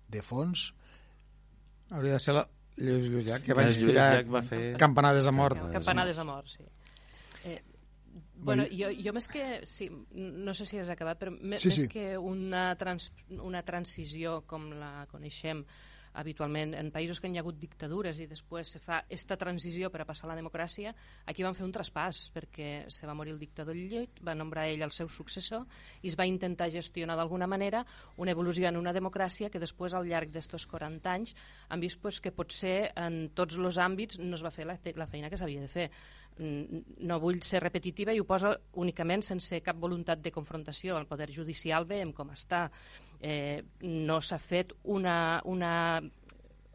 de 0.09 0.21
fons, 0.21 0.71
Hauria 1.91 2.13
de 2.15 2.19
ser 2.23 2.33
la 2.37 2.45
Lluís 2.77 3.09
Lluís 3.11 3.25
Llach, 3.27 3.43
que 3.43 3.53
va 3.53 3.65
Lluís 3.65 3.75
inspirar 3.75 4.05
Llach 4.21 4.29
va 4.31 4.41
fer- 4.47 4.77
Campanades 4.79 5.25
a 5.27 5.31
mort. 5.35 5.59
Campanades 5.73 6.19
a 6.19 6.23
mort, 6.23 6.47
sí. 6.47 6.63
Eh, 7.43 7.57
bueno, 8.41 8.63
jo, 8.71 8.87
jo 8.95 9.11
més 9.13 9.27
que... 9.27 9.43
Sí, 9.67 9.89
no 10.15 10.53
sé 10.57 10.65
si 10.65 10.79
has 10.79 10.87
acabat, 10.89 11.19
però 11.19 11.33
me, 11.35 11.59
Sí, 11.59 11.67
més 11.67 11.75
sí. 11.81 11.87
que 11.91 12.05
una, 12.17 12.71
trans, 12.79 13.11
una 13.43 13.59
transició 13.67 14.39
com 14.47 14.69
la 14.79 15.05
coneixem 15.11 15.65
habitualment 16.13 16.73
en 16.77 16.91
països 16.91 17.19
que 17.21 17.29
hi 17.31 17.37
ha 17.37 17.43
hagut 17.43 17.59
dictadures 17.59 18.19
i 18.19 18.27
després 18.29 18.73
se 18.75 18.81
fa 18.83 19.01
esta 19.09 19.37
transició 19.39 19.89
per 19.91 20.03
a 20.03 20.07
passar 20.09 20.27
a 20.27 20.31
la 20.31 20.37
democràcia, 20.39 20.93
aquí 21.25 21.43
van 21.43 21.57
fer 21.57 21.65
un 21.65 21.73
traspàs 21.75 22.23
perquè 22.35 22.69
se 22.91 23.07
va 23.07 23.15
morir 23.17 23.33
el 23.35 23.39
dictador 23.39 23.75
Llull, 23.75 24.07
va 24.25 24.35
nombrar 24.35 24.67
ell 24.69 24.85
el 24.85 24.95
seu 24.95 25.09
successor 25.09 25.65
i 26.01 26.11
es 26.11 26.17
va 26.19 26.27
intentar 26.29 26.71
gestionar 26.71 27.17
d'alguna 27.19 27.47
manera 27.47 27.85
una 28.17 28.31
evolució 28.31 28.67
en 28.69 28.79
una 28.79 28.93
democràcia 28.93 29.49
que 29.49 29.61
després 29.61 29.93
al 29.93 30.07
llarg 30.07 30.31
d'estos 30.31 30.67
40 30.67 31.11
anys 31.11 31.35
han 31.69 31.79
vist 31.79 32.01
pues, 32.01 32.21
que 32.21 32.31
potser 32.31 32.91
en 32.95 33.29
tots 33.35 33.57
els 33.57 33.77
àmbits 33.77 34.19
no 34.19 34.35
es 34.35 34.43
va 34.43 34.51
fer 34.51 34.67
la, 34.67 34.79
la 34.95 35.07
feina 35.07 35.29
que 35.29 35.39
s'havia 35.39 35.61
de 35.61 35.71
fer 35.71 35.89
Mm, 36.39 36.79
no 37.05 37.19
vull 37.19 37.41
ser 37.45 37.59
repetitiva 37.61 38.13
i 38.15 38.21
ho 38.21 38.25
poso 38.25 38.53
únicament 38.81 39.23
sense 39.25 39.59
cap 39.65 39.77
voluntat 39.77 40.21
de 40.23 40.31
confrontació. 40.31 40.97
El 40.97 41.09
poder 41.09 41.29
judicial 41.35 41.85
veiem 41.85 42.13
com 42.15 42.31
està. 42.31 42.69
Eh, 43.21 43.61
no 43.85 44.19
s'ha 44.21 44.39
fet 44.41 44.73
una, 44.83 45.41
una 45.45 46.01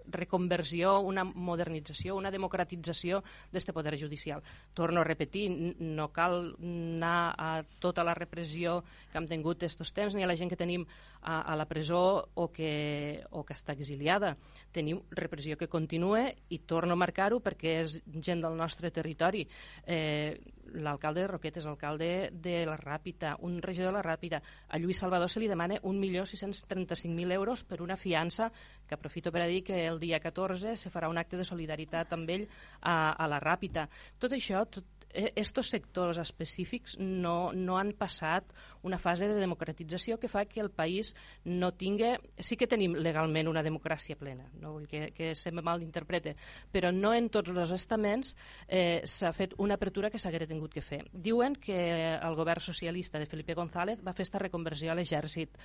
reconversió, 0.07 1.01
una 1.01 1.25
modernització, 1.25 2.17
una 2.17 2.31
democratització 2.31 3.23
d'este 3.53 3.75
poder 3.75 3.97
judicial. 3.99 4.43
Torno 4.75 5.01
a 5.01 5.05
repetir, 5.05 5.49
no 5.81 6.09
cal 6.15 6.55
anar 6.61 7.35
a 7.37 7.51
tota 7.83 8.05
la 8.05 8.15
repressió 8.15 8.83
que 9.13 9.19
hem 9.19 9.29
tingut 9.29 9.63
estos 9.67 9.93
temps, 9.97 10.15
ni 10.15 10.25
a 10.25 10.31
la 10.31 10.37
gent 10.37 10.51
que 10.53 10.59
tenim 10.59 10.87
a, 11.23 11.41
a 11.43 11.57
la 11.57 11.67
presó 11.67 12.29
o 12.35 12.49
que, 12.53 13.25
o 13.31 13.45
que 13.45 13.57
està 13.57 13.75
exiliada. 13.77 14.37
Tenim 14.73 15.03
repressió 15.11 15.57
que 15.59 15.71
continua 15.71 16.27
i 16.51 16.61
torno 16.67 16.95
a 16.95 17.01
marcar-ho 17.01 17.41
perquè 17.43 17.81
és 17.83 17.99
gent 18.23 18.45
del 18.45 18.57
nostre 18.57 18.91
territori. 18.91 19.47
Eh, 19.87 20.39
L'alcalde 20.75 21.23
de 21.23 21.29
Roquetes, 21.31 21.67
l'alcalde 21.67 22.31
de 22.33 22.57
la 22.67 22.77
Ràpita, 22.77 23.37
un 23.47 23.61
regidor 23.63 23.93
de 23.93 23.99
la 23.99 24.05
Ràpita. 24.05 24.41
A 24.69 24.79
Lluís 24.79 24.99
Salvador 24.99 25.31
se 25.31 25.41
li 25.41 25.49
demana 25.49 25.79
1.635.000 25.83 27.33
euros 27.37 27.65
per 27.65 27.81
una 27.83 27.97
fiança 27.97 28.51
que 28.87 28.95
aprofito 28.95 29.33
per 29.33 29.43
a 29.43 29.47
dir 29.51 29.63
que 29.65 29.87
el 29.87 30.01
dia 30.01 30.21
14 30.21 30.77
se 30.77 30.91
farà 30.91 31.11
un 31.11 31.19
acte 31.19 31.37
de 31.37 31.45
solidaritat 31.45 32.13
amb 32.13 32.31
ell 32.31 32.49
a, 32.81 33.13
a 33.13 33.29
la 33.31 33.41
Ràpita. 33.43 33.89
Tot 34.19 34.35
això, 34.37 34.65
tot, 34.67 34.85
estos 35.11 35.69
sectors 35.69 36.19
específics 36.19 36.97
no, 36.99 37.53
no 37.53 37.79
han 37.79 37.93
passat 37.97 38.53
una 38.87 38.99
fase 38.99 39.29
de 39.29 39.39
democratització 39.41 40.19
que 40.21 40.29
fa 40.29 40.45
que 40.47 40.61
el 40.61 40.71
país 40.71 41.15
no 41.45 41.73
tingui... 41.75 42.13
Sí 42.39 42.59
que 42.61 42.69
tenim 42.71 42.95
legalment 43.01 43.49
una 43.49 43.63
democràcia 43.65 44.19
plena, 44.19 44.49
no 44.61 44.75
vull 44.75 44.87
que, 44.91 45.11
que 45.17 45.35
se 45.35 45.53
me 45.53 45.65
malinterprete, 45.65 46.37
però 46.73 46.93
no 46.93 47.15
en 47.17 47.31
tots 47.33 47.55
els 47.55 47.73
estaments 47.75 48.35
eh, 48.69 49.03
s'ha 49.05 49.33
fet 49.37 49.57
una 49.59 49.79
apertura 49.81 50.11
que 50.11 50.21
s'haguera 50.21 50.49
tingut 50.49 50.75
que 50.75 50.85
fer. 50.85 51.03
Diuen 51.13 51.57
que 51.57 51.79
el 52.17 52.37
govern 52.37 52.61
socialista 52.61 53.19
de 53.19 53.27
Felipe 53.31 53.57
González 53.57 54.05
va 54.05 54.15
fer 54.17 54.27
esta 54.29 54.43
reconversió 54.43 54.93
a 54.93 54.99
l'exèrcit. 54.99 55.57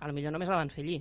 A 0.00 0.08
lo 0.08 0.14
millor 0.14 0.32
només 0.32 0.50
la 0.50 0.60
van 0.60 0.70
fer 0.70 0.86
allí. 0.86 1.00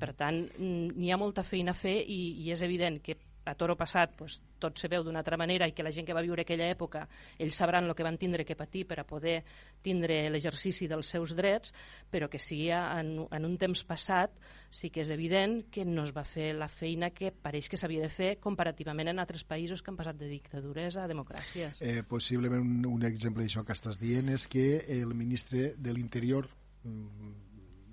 Per 0.00 0.14
tant, 0.16 0.40
n'hi 0.58 1.10
ha 1.12 1.20
molta 1.20 1.44
feina 1.44 1.74
a 1.74 1.78
fer 1.78 1.98
i, 2.00 2.20
i 2.44 2.50
és 2.54 2.62
evident 2.64 3.02
que 3.04 3.18
a 3.44 3.54
toro 3.54 3.76
passat 3.76 4.14
pues, 4.16 4.38
tot 4.58 4.78
se 4.80 4.88
veu 4.88 5.04
d'una 5.04 5.20
altra 5.20 5.36
manera 5.36 5.68
i 5.68 5.74
que 5.76 5.84
la 5.84 5.92
gent 5.92 6.06
que 6.06 6.16
va 6.16 6.22
viure 6.24 6.44
aquella 6.44 6.68
època 6.72 7.04
ells 7.38 7.56
sabran 7.60 7.84
el 7.88 7.94
que 7.94 8.06
van 8.06 8.18
tindre 8.18 8.44
que 8.44 8.56
patir 8.56 8.86
per 8.88 9.00
a 9.00 9.06
poder 9.06 9.42
tindre 9.84 10.30
l'exercici 10.32 10.88
dels 10.88 11.10
seus 11.12 11.34
drets, 11.36 11.74
però 12.10 12.28
que 12.30 12.38
sí 12.40 12.68
en, 12.72 13.26
en 13.30 13.44
un 13.44 13.56
temps 13.60 13.84
passat 13.84 14.32
sí 14.74 14.90
que 14.90 15.04
és 15.04 15.10
evident 15.14 15.60
que 15.70 15.84
no 15.84 16.02
es 16.02 16.14
va 16.16 16.24
fer 16.26 16.52
la 16.56 16.68
feina 16.68 17.10
que 17.14 17.30
pareix 17.30 17.68
que 17.70 17.78
s'havia 17.78 18.02
de 18.02 18.10
fer 18.10 18.30
comparativament 18.42 19.12
en 19.12 19.22
altres 19.22 19.44
països 19.46 19.82
que 19.82 19.92
han 19.92 20.00
passat 20.00 20.18
de 20.18 20.30
dictadures 20.30 20.96
a 20.96 21.06
democràcies. 21.10 21.82
Eh, 21.84 22.02
possiblement 22.08 22.64
un, 22.64 22.88
un 22.90 23.06
exemple 23.06 23.44
d'això 23.44 23.62
que 23.64 23.76
estàs 23.76 24.00
dient 24.00 24.32
és 24.34 24.48
que 24.50 24.82
el 24.96 25.14
ministre 25.14 25.74
de 25.76 25.94
l'Interior 25.94 26.48
mm, 26.82 27.32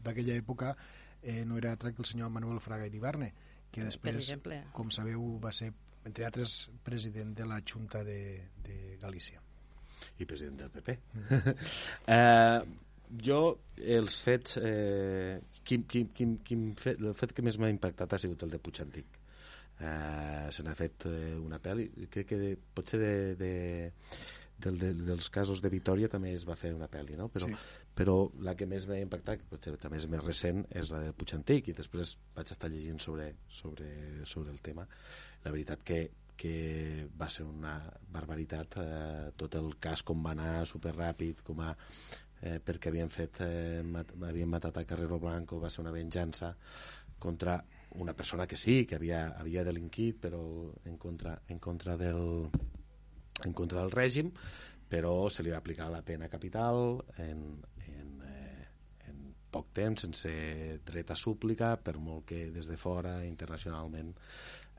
d'aquella 0.02 0.40
època 0.40 0.76
eh, 1.22 1.46
no 1.46 1.58
era 1.58 1.72
altre 1.72 1.94
que 1.94 2.02
el 2.02 2.10
senyor 2.10 2.32
Manuel 2.34 2.60
Fraga 2.60 2.88
i 2.88 2.96
Ibarne, 2.98 3.34
que 3.72 3.86
després, 3.88 4.20
exemple. 4.20 4.60
com 4.76 4.92
sabeu, 4.94 5.24
va 5.44 5.54
ser, 5.56 5.72
entre 6.08 6.28
altres, 6.28 6.70
president 6.84 7.34
de 7.38 7.48
la 7.48 7.62
Junta 7.62 8.04
de, 8.08 8.20
de 8.66 8.98
Galícia. 9.02 9.42
I 10.20 10.26
president 10.26 10.58
del 10.64 10.72
PP. 10.74 10.98
eh, 12.18 12.62
jo, 13.28 13.42
els 14.00 14.20
fets... 14.26 14.58
Eh, 14.62 15.40
quin, 15.64 15.86
quin, 15.86 16.10
quin, 16.16 16.38
quin 16.46 16.70
fet, 16.80 17.02
el 17.02 17.16
fet 17.18 17.36
que 17.38 17.46
més 17.46 17.60
m'ha 17.62 17.70
impactat 17.72 18.16
ha 18.16 18.22
sigut 18.22 18.44
el 18.46 18.54
de 18.54 18.60
Puig 18.64 18.82
Antic. 18.84 19.20
Eh, 19.82 20.48
se 20.54 20.66
n'ha 20.66 20.76
fet 20.78 21.08
eh, 21.10 21.36
una 21.42 21.58
pel·li, 21.62 21.88
crec 22.14 22.28
que 22.34 22.38
de, 22.38 22.52
potser 22.76 23.00
de, 23.02 23.14
de, 23.40 23.54
del, 24.62 24.78
de, 24.78 24.92
dels 25.08 25.30
casos 25.34 25.62
de 25.64 25.72
Vitoria 25.74 26.10
també 26.12 26.36
es 26.38 26.46
va 26.48 26.58
fer 26.60 26.74
una 26.76 26.90
pel·li, 26.92 27.18
no? 27.18 27.30
Però, 27.34 27.50
sí. 27.50 27.58
Però 27.96 28.16
la 28.46 28.56
que 28.56 28.68
més 28.70 28.88
m'ha 28.88 29.02
impactat, 29.04 29.44
potser 29.50 29.76
també 29.82 30.00
és 30.00 30.08
més 30.12 30.24
recent, 30.24 30.64
és 30.70 30.92
la 30.94 31.02
de 31.04 31.12
Puig 31.14 31.34
Antic, 31.36 31.68
i 31.68 31.76
després 31.78 32.16
vaig 32.36 32.54
estar 32.54 32.70
llegint 32.72 33.02
sobre, 33.04 33.34
sobre, 33.50 33.90
sobre 34.26 34.54
el 34.54 34.62
tema. 34.64 34.88
La 35.44 35.52
veritat 35.52 35.84
que, 35.84 36.00
que 36.42 37.08
va 37.20 37.28
ser 37.30 37.46
una 37.46 37.76
barbaritat 38.14 38.80
eh, 38.82 39.28
tot 39.38 39.60
el 39.60 39.76
cas 39.84 40.02
com 40.08 40.24
va 40.26 40.34
anar 40.34 40.64
superràpid 40.70 41.44
com 41.46 41.62
a, 41.62 41.76
eh, 42.42 42.58
perquè 42.66 42.90
havien 42.90 43.12
fet 43.14 43.44
eh, 43.46 43.84
mat, 43.86 44.16
havien 44.26 44.50
matat 44.50 44.80
a 44.80 44.88
Carrero 44.90 45.20
Blanco 45.22 45.60
va 45.62 45.70
ser 45.70 45.84
una 45.84 45.94
venjança 45.94 46.56
contra 47.22 47.60
una 48.02 48.16
persona 48.18 48.48
que 48.48 48.58
sí, 48.58 48.86
que 48.88 48.96
havia, 48.96 49.28
havia 49.38 49.66
delinquit 49.68 50.18
però 50.24 50.42
en 50.90 50.98
contra, 50.98 51.36
en 51.50 51.60
contra 51.60 51.98
del 52.00 52.50
en 53.46 53.54
contra 53.54 53.82
del 53.82 53.92
règim, 53.92 54.32
però 54.90 55.30
se 55.30 55.44
li 55.44 55.54
va 55.54 55.62
aplicar 55.62 55.90
la 55.90 56.04
pena 56.06 56.30
capital 56.30 57.02
en 57.22 57.46
poc 59.52 59.72
temps, 59.76 60.06
sense 60.08 60.32
dret 60.88 61.12
a 61.12 61.18
súplica, 61.20 61.76
per 61.78 61.98
molt 62.00 62.26
que 62.32 62.46
des 62.54 62.70
de 62.70 62.78
fora, 62.80 63.20
internacionalment, 63.28 64.14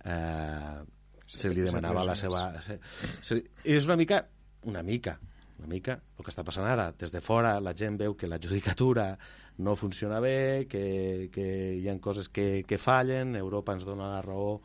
eh, 0.04 0.80
se 1.26 1.52
li 1.52 1.64
demanava 1.64 2.04
la 2.04 2.16
seva... 2.18 2.46
Se, 2.64 2.78
se, 3.24 3.38
és 3.64 3.86
una 3.88 3.96
mica, 4.00 4.22
una 4.68 4.82
mica, 4.82 5.18
una 5.58 5.68
mica 5.70 5.96
el 6.18 6.24
que 6.24 6.32
està 6.32 6.44
passant 6.44 6.66
ara. 6.68 6.90
Des 6.98 7.12
de 7.14 7.22
fora 7.24 7.58
la 7.60 7.74
gent 7.78 7.98
veu 8.00 8.16
que 8.18 8.30
la 8.30 8.40
judicatura 8.42 9.12
no 9.58 9.76
funciona 9.76 10.20
bé, 10.20 10.66
que, 10.68 11.28
que 11.32 11.46
hi 11.78 11.88
ha 11.88 11.98
coses 12.00 12.28
que, 12.28 12.64
que 12.68 12.78
fallen, 12.78 13.36
Europa 13.36 13.76
ens 13.76 13.86
dona 13.88 14.10
la 14.14 14.22
raó 14.24 14.60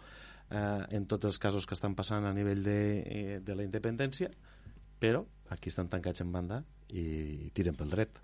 eh, 0.49 0.83
en 0.95 1.07
tots 1.07 1.27
els 1.29 1.39
casos 1.39 1.67
que 1.67 1.75
estan 1.75 1.95
passant 1.95 2.25
a 2.25 2.33
nivell 2.33 2.63
de, 2.63 2.79
eh, 3.03 3.39
de 3.43 3.55
la 3.55 3.67
independència, 3.67 4.31
però 4.99 5.25
aquí 5.53 5.69
estan 5.69 5.91
tancats 5.91 6.23
en 6.23 6.31
banda 6.31 6.63
i 6.89 7.51
tiren 7.53 7.75
pel 7.77 7.91
dret. 7.93 8.21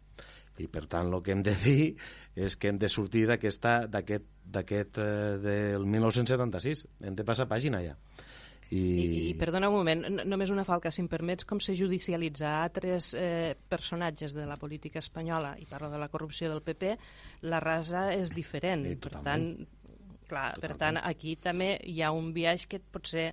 I 0.61 0.67
per 0.69 0.85
tant 0.85 1.09
el 1.09 1.21
que 1.25 1.33
hem 1.33 1.41
de 1.45 1.55
dir 1.65 1.95
és 2.35 2.57
que 2.57 2.69
hem 2.69 2.77
de 2.81 2.89
sortir 2.91 3.25
d'aquest 3.29 3.65
d'aquest 3.65 5.01
eh, 5.01 5.37
del 5.41 5.85
1976. 5.89 6.85
Hem 7.01 7.17
de 7.17 7.25
passar 7.27 7.49
pàgina 7.49 7.81
ja. 7.85 7.97
I... 8.73 8.79
I, 8.79 9.07
I 9.29 9.33
perdona 9.37 9.69
un 9.69 9.75
moment, 9.75 10.01
només 10.25 10.51
una 10.53 10.65
falca, 10.65 10.89
si 10.91 11.03
em 11.03 11.09
permets, 11.11 11.45
com 11.45 11.59
se 11.61 11.75
judicialitza 11.77 12.55
altres 12.63 13.11
eh, 13.17 13.53
personatges 13.69 14.33
de 14.33 14.47
la 14.49 14.57
política 14.57 15.01
espanyola, 15.03 15.53
i 15.61 15.67
parlo 15.69 15.91
de 15.93 15.99
la 16.01 16.09
corrupció 16.09 16.49
del 16.49 16.63
PP, 16.65 16.95
la 17.51 17.59
rasa 17.61 18.07
és 18.15 18.33
diferent. 18.33 18.87
Sí, 18.87 18.95
per 19.03 19.19
tant, 19.19 19.45
clar, 20.25 20.47
totalment. 20.55 20.63
per 20.63 20.79
tant, 20.81 21.01
aquí 21.03 21.35
també 21.41 21.75
hi 21.85 22.01
ha 22.01 22.09
un 22.15 22.31
viatge 22.33 22.71
que 22.71 22.81
potser 22.81 23.27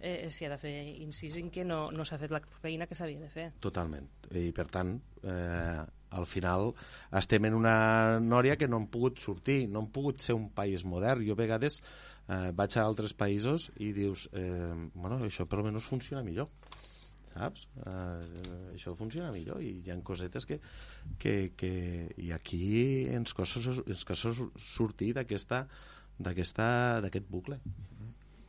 eh, 0.00 0.30
s'hi 0.30 0.46
ha 0.46 0.54
de 0.54 0.60
fer 0.62 0.74
incís 1.02 1.36
en 1.42 1.52
que 1.52 1.66
no, 1.66 1.88
no 1.92 2.06
s'ha 2.08 2.20
fet 2.20 2.32
la 2.32 2.40
feina 2.62 2.88
que 2.88 2.96
s'havia 2.96 3.20
de 3.20 3.30
fer. 3.32 3.48
Totalment. 3.60 4.08
I 4.32 4.50
per 4.56 4.68
tant, 4.72 4.96
eh, 5.22 5.84
al 6.10 6.26
final 6.26 6.72
estem 7.20 7.48
en 7.48 7.56
una 7.58 8.18
nòria 8.20 8.56
que 8.56 8.68
no 8.68 8.80
hem 8.80 8.88
pogut 8.92 9.20
sortir, 9.20 9.66
no 9.68 9.84
hem 9.84 9.90
pogut 9.92 10.24
ser 10.24 10.36
un 10.38 10.48
país 10.50 10.84
modern. 10.84 11.24
Jo 11.26 11.36
a 11.36 11.42
vegades 11.42 11.80
eh, 11.80 12.50
vaig 12.56 12.76
a 12.76 12.84
altres 12.84 13.14
països 13.14 13.70
i 13.76 13.92
dius, 13.96 14.28
eh, 14.32 14.74
bueno, 14.94 15.20
això 15.26 15.48
per 15.48 15.60
almenys 15.60 15.88
funciona 15.88 16.24
millor 16.26 16.48
saps? 17.38 17.66
Eh, 17.86 18.74
això 18.74 18.94
funciona 18.98 19.30
millor 19.34 19.62
i 19.62 19.78
hi 19.84 19.92
ha 19.92 19.98
cosetes 20.04 20.46
que, 20.48 20.58
que, 21.22 21.52
que 21.58 21.72
i 22.24 22.32
aquí 22.34 23.06
ens 23.14 23.36
costa, 23.36 23.62
ens 23.84 24.04
costa 24.08 24.34
sortir 24.56 25.12
d'aquesta 25.16 25.66
d'aquest 26.18 27.28
bucle. 27.30 27.60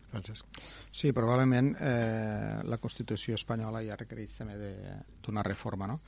Francesc. 0.10 0.60
Sí, 0.92 1.12
probablement 1.14 1.70
eh, 1.80 2.62
la 2.66 2.80
Constitució 2.82 3.38
espanyola 3.38 3.84
ja 3.86 3.98
requereix 4.00 4.40
també 4.40 4.72
d'una 5.24 5.44
reforma, 5.46 5.88
no? 5.90 6.00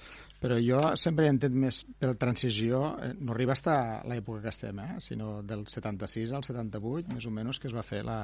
Però 0.42 0.58
jo 0.62 0.82
sempre 0.98 1.28
he 1.28 1.34
entès 1.34 1.54
més 1.54 1.84
per 2.00 2.16
transició, 2.22 2.82
eh, 2.98 3.14
no 3.20 3.36
arriba 3.36 3.56
fins 3.58 3.70
a 3.74 3.78
l'època 4.10 4.42
que 4.48 4.54
estem, 4.56 4.82
eh, 4.82 4.98
sinó 5.06 5.42
del 5.46 5.68
76 5.70 6.34
al 6.34 6.46
78, 6.48 7.14
més 7.14 7.30
o 7.30 7.34
menys, 7.36 7.62
que 7.62 7.70
es 7.70 7.78
va 7.78 7.86
fer 7.86 8.02
la, 8.08 8.20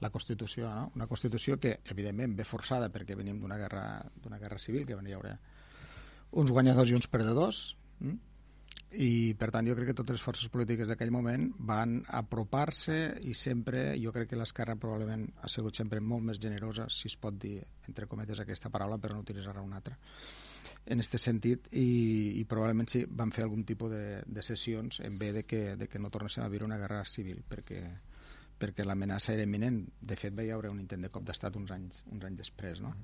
la 0.00 0.10
Constitució, 0.14 0.70
no? 0.70 0.92
Una 0.96 1.10
Constitució 1.10 1.58
que, 1.58 1.78
evidentment, 1.90 2.36
ve 2.38 2.46
forçada 2.46 2.90
perquè 2.94 3.18
venim 3.18 3.42
d'una 3.42 3.58
guerra, 3.58 3.84
guerra 4.38 4.58
civil, 4.62 4.86
que 4.86 4.98
van 4.98 5.06
hi 5.06 5.18
haure 5.18 5.36
uns 6.38 6.52
guanyadors 6.52 6.90
i 6.90 6.98
uns 6.98 7.10
perdedors, 7.10 7.62
hm? 8.00 8.18
I 8.96 9.34
per 9.36 9.50
tant 9.52 9.66
jo 9.68 9.74
crec 9.76 9.90
que 9.90 9.96
totes 9.98 10.16
les 10.16 10.24
forces 10.24 10.48
polítiques 10.48 10.88
d'aquell 10.88 11.12
moment 11.12 11.50
van 11.70 11.98
apropar-se 12.20 12.96
i 13.28 13.34
sempre, 13.36 13.92
jo 14.00 14.12
crec 14.14 14.30
que 14.30 14.40
l'esquerra 14.40 14.78
probablement 14.80 15.26
ha 15.42 15.48
sigut 15.52 15.76
sempre 15.76 16.00
molt 16.00 16.24
més 16.30 16.40
generosa, 16.40 16.88
si 16.88 17.10
es 17.12 17.16
pot 17.20 17.36
dir 17.36 17.58
entre 17.86 18.08
cometes 18.08 18.40
aquesta 18.40 18.72
paraula, 18.72 18.96
però 18.98 19.14
no 19.14 19.26
utilitzar 19.26 19.58
una 19.60 19.76
altra 19.76 19.98
en 20.88 21.02
aquest 21.02 21.18
sentit. 21.20 21.68
I, 21.76 22.40
i 22.40 22.44
probablement 22.48 22.88
sí, 22.88 23.04
van 23.08 23.32
fer 23.34 23.44
algun 23.44 23.64
tipus 23.68 23.92
de, 23.92 24.04
de 24.24 24.44
sessions 24.44 25.02
en 25.04 25.18
bé 25.20 25.32
de 25.36 25.44
que, 25.44 25.76
de 25.76 25.88
que 25.88 26.00
no 26.00 26.10
tornéssim 26.10 26.44
a 26.44 26.48
viure 26.52 26.68
una 26.68 26.80
guerra 26.80 27.04
civil 27.04 27.42
perquè, 27.48 27.82
perquè 28.60 28.86
l'amenaça 28.86 29.32
era 29.34 29.46
imminent. 29.46 29.80
De 30.00 30.16
fet, 30.18 30.34
va 30.36 30.46
hi 30.46 30.50
haure 30.54 30.72
un 30.72 30.80
intent 30.82 31.06
de 31.06 31.12
cop 31.14 31.26
d'estat 31.26 31.56
uns 31.60 31.74
anys, 31.74 32.02
uns 32.12 32.24
anys 32.28 32.42
després, 32.44 32.82
no? 32.84 32.94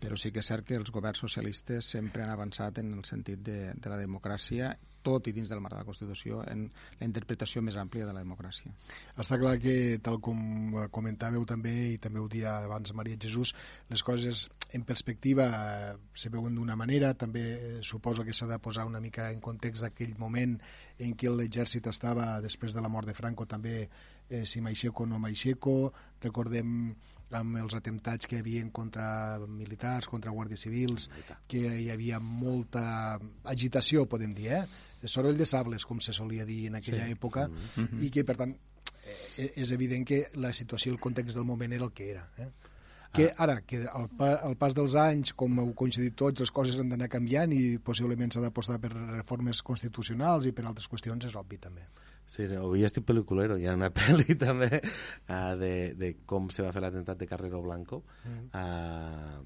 Però 0.00 0.18
sí 0.20 0.32
que 0.32 0.42
és 0.44 0.52
cert 0.52 0.66
que 0.66 0.78
els 0.78 0.92
governs 0.94 1.22
socialistes 1.26 1.90
sempre 1.96 2.24
han 2.24 2.32
avançat 2.34 2.78
en 2.82 2.94
el 2.96 3.04
sentit 3.08 3.42
de, 3.46 3.58
de 3.74 3.92
la 3.92 3.98
democràcia 4.00 4.74
tot 5.02 5.28
i 5.28 5.32
dins 5.32 5.48
del 5.48 5.60
marc 5.64 5.74
de 5.74 5.80
la 5.80 5.88
Constitució, 5.88 6.42
en 6.48 6.66
la 7.00 7.06
interpretació 7.06 7.62
més 7.64 7.76
àmplia 7.80 8.06
de 8.06 8.12
la 8.12 8.22
democràcia. 8.22 8.72
Està 9.16 9.38
clar 9.40 9.56
que, 9.62 9.74
tal 10.04 10.20
com 10.24 10.76
comentàveu 10.92 11.46
també, 11.48 11.74
i 11.94 11.98
també 12.02 12.20
ho 12.20 12.28
dia 12.28 12.58
abans 12.66 12.92
Maria 12.96 13.18
Jesús, 13.20 13.54
les 13.88 14.04
coses 14.04 14.46
en 14.76 14.84
perspectiva 14.86 15.48
eh, 15.50 15.96
se 16.14 16.30
veuen 16.30 16.54
d'una 16.54 16.76
manera, 16.78 17.14
també 17.18 17.44
eh, 17.56 17.72
suposo 17.82 18.24
que 18.26 18.36
s'ha 18.36 18.48
de 18.50 18.60
posar 18.62 18.86
una 18.86 19.00
mica 19.00 19.30
en 19.32 19.40
context 19.40 19.86
d'aquell 19.86 20.14
moment 20.18 20.58
en 21.00 21.16
què 21.16 21.32
l'exèrcit 21.32 21.88
estava, 21.90 22.36
després 22.44 22.76
de 22.76 22.84
la 22.84 22.92
mort 22.92 23.08
de 23.08 23.16
Franco, 23.16 23.48
també 23.48 23.88
eh, 24.30 24.46
si 24.46 24.62
Maixeco 24.64 25.04
o 25.04 25.06
no 25.06 25.18
Maixeco, 25.18 25.92
recordem 26.22 26.94
amb 27.36 27.58
els 27.60 27.74
atemptats 27.78 28.26
que 28.26 28.38
hi 28.38 28.40
havia 28.42 28.62
contra 28.74 29.04
militars, 29.46 30.08
contra 30.10 30.32
guàrdies 30.34 30.64
civils, 30.66 31.08
que 31.46 31.60
hi 31.82 31.90
havia 31.92 32.18
molta 32.22 33.18
agitació, 33.44 34.06
podem 34.10 34.34
dir, 34.34 34.50
eh? 34.56 34.64
soroll 35.06 35.38
de 35.38 35.46
sables, 35.46 35.86
com 35.86 36.00
se 36.02 36.12
solia 36.16 36.46
dir 36.46 36.66
en 36.68 36.80
aquella 36.80 37.06
sí. 37.06 37.12
època, 37.12 37.46
mm 37.48 37.86
-hmm. 37.86 38.02
i 38.04 38.10
que, 38.10 38.24
per 38.24 38.36
tant, 38.36 38.56
eh, 39.36 39.52
és 39.56 39.70
evident 39.72 40.06
que 40.06 40.26
la 40.34 40.52
situació, 40.52 40.92
el 40.92 41.00
context 41.00 41.36
del 41.36 41.44
moment 41.44 41.72
era 41.72 41.84
el 41.84 41.92
que 41.92 42.10
era. 42.10 42.28
Eh? 42.36 42.50
Que 43.12 43.26
ara, 43.42 43.60
que 43.66 43.82
al, 43.90 44.06
al 44.20 44.54
pas 44.60 44.74
dels 44.76 44.94
anys, 44.98 45.32
com 45.38 45.58
heu 45.62 45.72
coincidit 45.78 46.14
tots, 46.18 46.44
les 46.44 46.52
coses 46.54 46.78
han 46.78 46.92
d'anar 46.92 47.10
canviant 47.10 47.52
i 47.54 47.78
possiblement 47.82 48.30
s'ha 48.30 48.44
d'apostar 48.44 48.78
per 48.82 48.92
reformes 48.94 49.62
constitucionals 49.66 50.46
i 50.46 50.54
per 50.54 50.66
altres 50.68 50.86
qüestions, 50.90 51.26
és 51.26 51.36
obvi 51.38 51.58
també. 51.58 51.88
Sí, 52.30 52.46
avui 52.54 52.86
estic 52.86 53.08
pel·liculero. 53.08 53.56
Hi 53.58 53.66
ha 53.66 53.74
una 53.74 53.90
pel·li 53.98 54.36
també 54.38 54.70
uh, 54.78 55.54
de, 55.58 55.72
de 55.98 56.12
com 56.30 56.50
se 56.54 56.62
va 56.62 56.70
fer 56.74 56.84
l'atemptat 56.84 57.18
de 57.18 57.30
Carrero 57.30 57.62
Blanco 57.64 58.04
mm. 58.22 58.44
uh, 58.54 59.40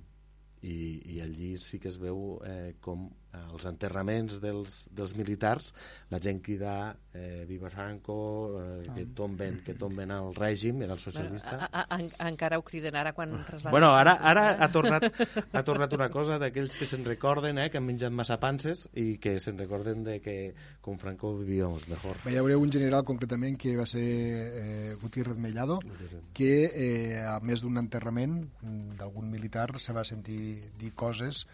i, 0.64 0.76
i 1.16 1.20
allí 1.24 1.54
sí 1.60 1.80
que 1.80 1.88
es 1.92 1.96
veu 2.00 2.38
eh, 2.48 2.74
com 2.84 3.08
als 3.52 3.66
enterraments 3.68 4.38
dels, 4.42 4.84
dels 4.94 5.14
militars, 5.18 5.72
la 6.10 6.20
gent 6.22 6.40
crida 6.44 6.74
eh, 7.14 7.44
Viva 7.48 7.70
Franco, 7.70 8.16
eh, 8.60 8.88
que, 8.94 9.06
tomben, 9.14 9.60
que 9.64 9.74
tomben 9.78 10.10
al 10.10 10.34
règim, 10.34 10.82
era 10.82 10.94
el 10.94 11.02
socialista. 11.02 11.56
A, 11.70 11.82
a, 11.82 11.98
a, 11.98 12.28
encara 12.28 12.58
ho 12.58 12.64
criden 12.66 12.96
ara 12.98 13.14
quan 13.16 13.32
trasladen. 13.46 13.70
Bueno, 13.74 13.92
ara, 13.94 14.16
ara 14.20 14.46
ha, 14.58 14.68
tornat, 14.72 15.06
ha 15.52 15.64
tornat 15.66 15.94
una 15.96 16.10
cosa 16.10 16.38
d'aquells 16.42 16.78
que 16.78 16.88
se'n 16.90 17.06
recorden, 17.06 17.58
eh, 17.62 17.68
que 17.70 17.80
han 17.80 17.86
menjat 17.86 18.14
massa 18.14 18.38
panses 18.42 18.86
i 19.00 19.16
que 19.22 19.36
se'n 19.42 19.58
recorden 19.60 20.04
de 20.06 20.20
que 20.24 20.36
con 20.84 20.98
Franco 20.98 21.34
vivíamos 21.38 21.88
mejor. 21.88 22.18
Hi 22.28 22.38
haurà 22.40 22.58
un 22.60 22.72
general 22.72 23.06
concretament 23.06 23.58
que 23.60 23.76
va 23.78 23.86
ser 23.86 24.04
eh, 24.04 24.94
Gutiérrez 25.02 25.38
Mellado, 25.38 25.80
que 26.34 26.52
eh, 26.70 27.20
a 27.22 27.38
més 27.44 27.62
d'un 27.64 27.78
enterrament 27.80 28.40
d'algun 28.98 29.30
militar 29.30 29.70
se 29.80 29.94
va 29.96 30.04
sentir 30.04 30.72
dir 30.78 30.94
coses 30.98 31.44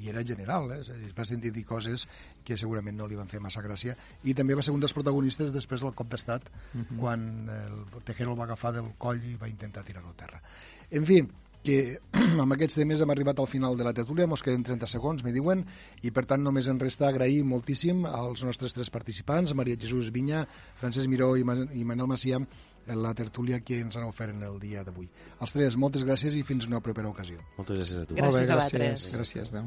i 0.00 0.08
era 0.12 0.24
general, 0.26 0.70
eh? 0.72 0.80
es 0.80 1.14
va 1.16 1.26
sentir 1.28 1.52
dir 1.52 1.64
coses 1.68 2.06
que 2.44 2.56
segurament 2.56 2.96
no 2.96 3.08
li 3.08 3.18
van 3.18 3.28
fer 3.28 3.40
massa 3.40 3.62
gràcia 3.64 3.96
i 4.24 4.34
també 4.34 4.56
va 4.58 4.64
ser 4.66 4.74
un 4.74 4.80
dels 4.80 4.94
protagonistes 4.96 5.52
després 5.54 5.84
del 5.84 5.94
cop 5.94 6.10
d'estat 6.10 6.50
uh 6.50 6.80
-huh. 6.80 6.98
quan 6.98 7.48
el 7.48 8.02
Tejero 8.04 8.32
el 8.32 8.38
va 8.38 8.44
agafar 8.44 8.72
del 8.72 8.92
coll 8.98 9.22
i 9.24 9.36
va 9.36 9.48
intentar 9.48 9.84
tirar-lo 9.84 10.10
a 10.10 10.16
terra 10.16 10.42
en 10.90 11.06
fi, 11.06 11.22
que 11.64 11.98
amb 12.42 12.52
aquests 12.56 12.76
temes 12.80 13.00
hem 13.02 13.10
arribat 13.12 13.38
al 13.40 13.48
final 13.50 13.76
de 13.78 13.84
la 13.86 13.94
tertúlia, 13.96 14.28
mos 14.30 14.42
queden 14.44 14.64
30 14.66 14.86
segons, 14.90 15.24
me 15.26 15.32
diuen, 15.34 15.58
i 16.02 16.10
per 16.14 16.24
tant 16.30 16.42
només 16.44 16.68
ens 16.72 16.82
resta 16.82 17.04
agrair 17.08 17.42
moltíssim 17.46 17.96
als 18.08 18.44
nostres 18.46 18.72
tres 18.76 18.90
participants, 18.92 19.54
Maria 19.58 19.76
Jesús 19.80 20.06
Vinya, 20.14 20.40
Francesc 20.80 21.08
Miró 21.10 21.28
i, 21.36 21.42
Manel 21.44 22.10
Macià, 22.10 22.36
la 22.90 23.12
tertúlia 23.14 23.60
que 23.60 23.80
ens 23.84 23.96
han 23.96 24.08
ofert 24.08 24.34
en 24.34 24.42
el 24.48 24.58
dia 24.62 24.84
d'avui. 24.86 25.08
Els 25.40 25.52
tres, 25.54 25.76
moltes 25.76 26.04
gràcies 26.06 26.34
i 26.38 26.42
fins 26.46 26.66
una 26.70 26.80
propera 26.84 27.08
ocasió. 27.12 27.36
Moltes 27.58 27.76
gràcies 27.78 27.98
a 28.02 28.04
tu. 28.08 28.14
Gràcies, 28.18 28.40
bé, 28.40 28.46
gràcies 28.48 28.50
a 28.50 28.52
vosaltres. 28.56 28.98
Gràcies, 29.20 29.48
Déu. 29.54 29.64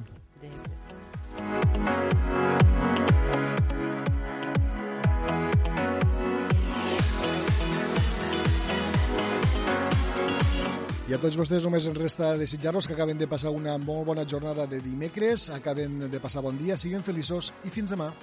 I 11.04 11.12
a 11.12 11.18
tots 11.20 11.36
vostès 11.36 11.66
només 11.66 11.84
ens 11.90 11.98
resta 12.00 12.30
desitjar-los 12.40 12.88
que 12.88 12.96
acaben 12.96 13.20
de 13.20 13.28
passar 13.28 13.52
una 13.52 13.76
molt 13.76 14.08
bona 14.08 14.24
jornada 14.24 14.64
de 14.72 14.80
dimecres, 14.80 15.50
acaben 15.52 16.06
de 16.08 16.24
passar 16.24 16.46
bon 16.46 16.56
dia, 16.56 16.80
siguin 16.80 17.04
feliços 17.04 17.52
i 17.68 17.74
fins 17.76 17.92
demà. 17.92 18.14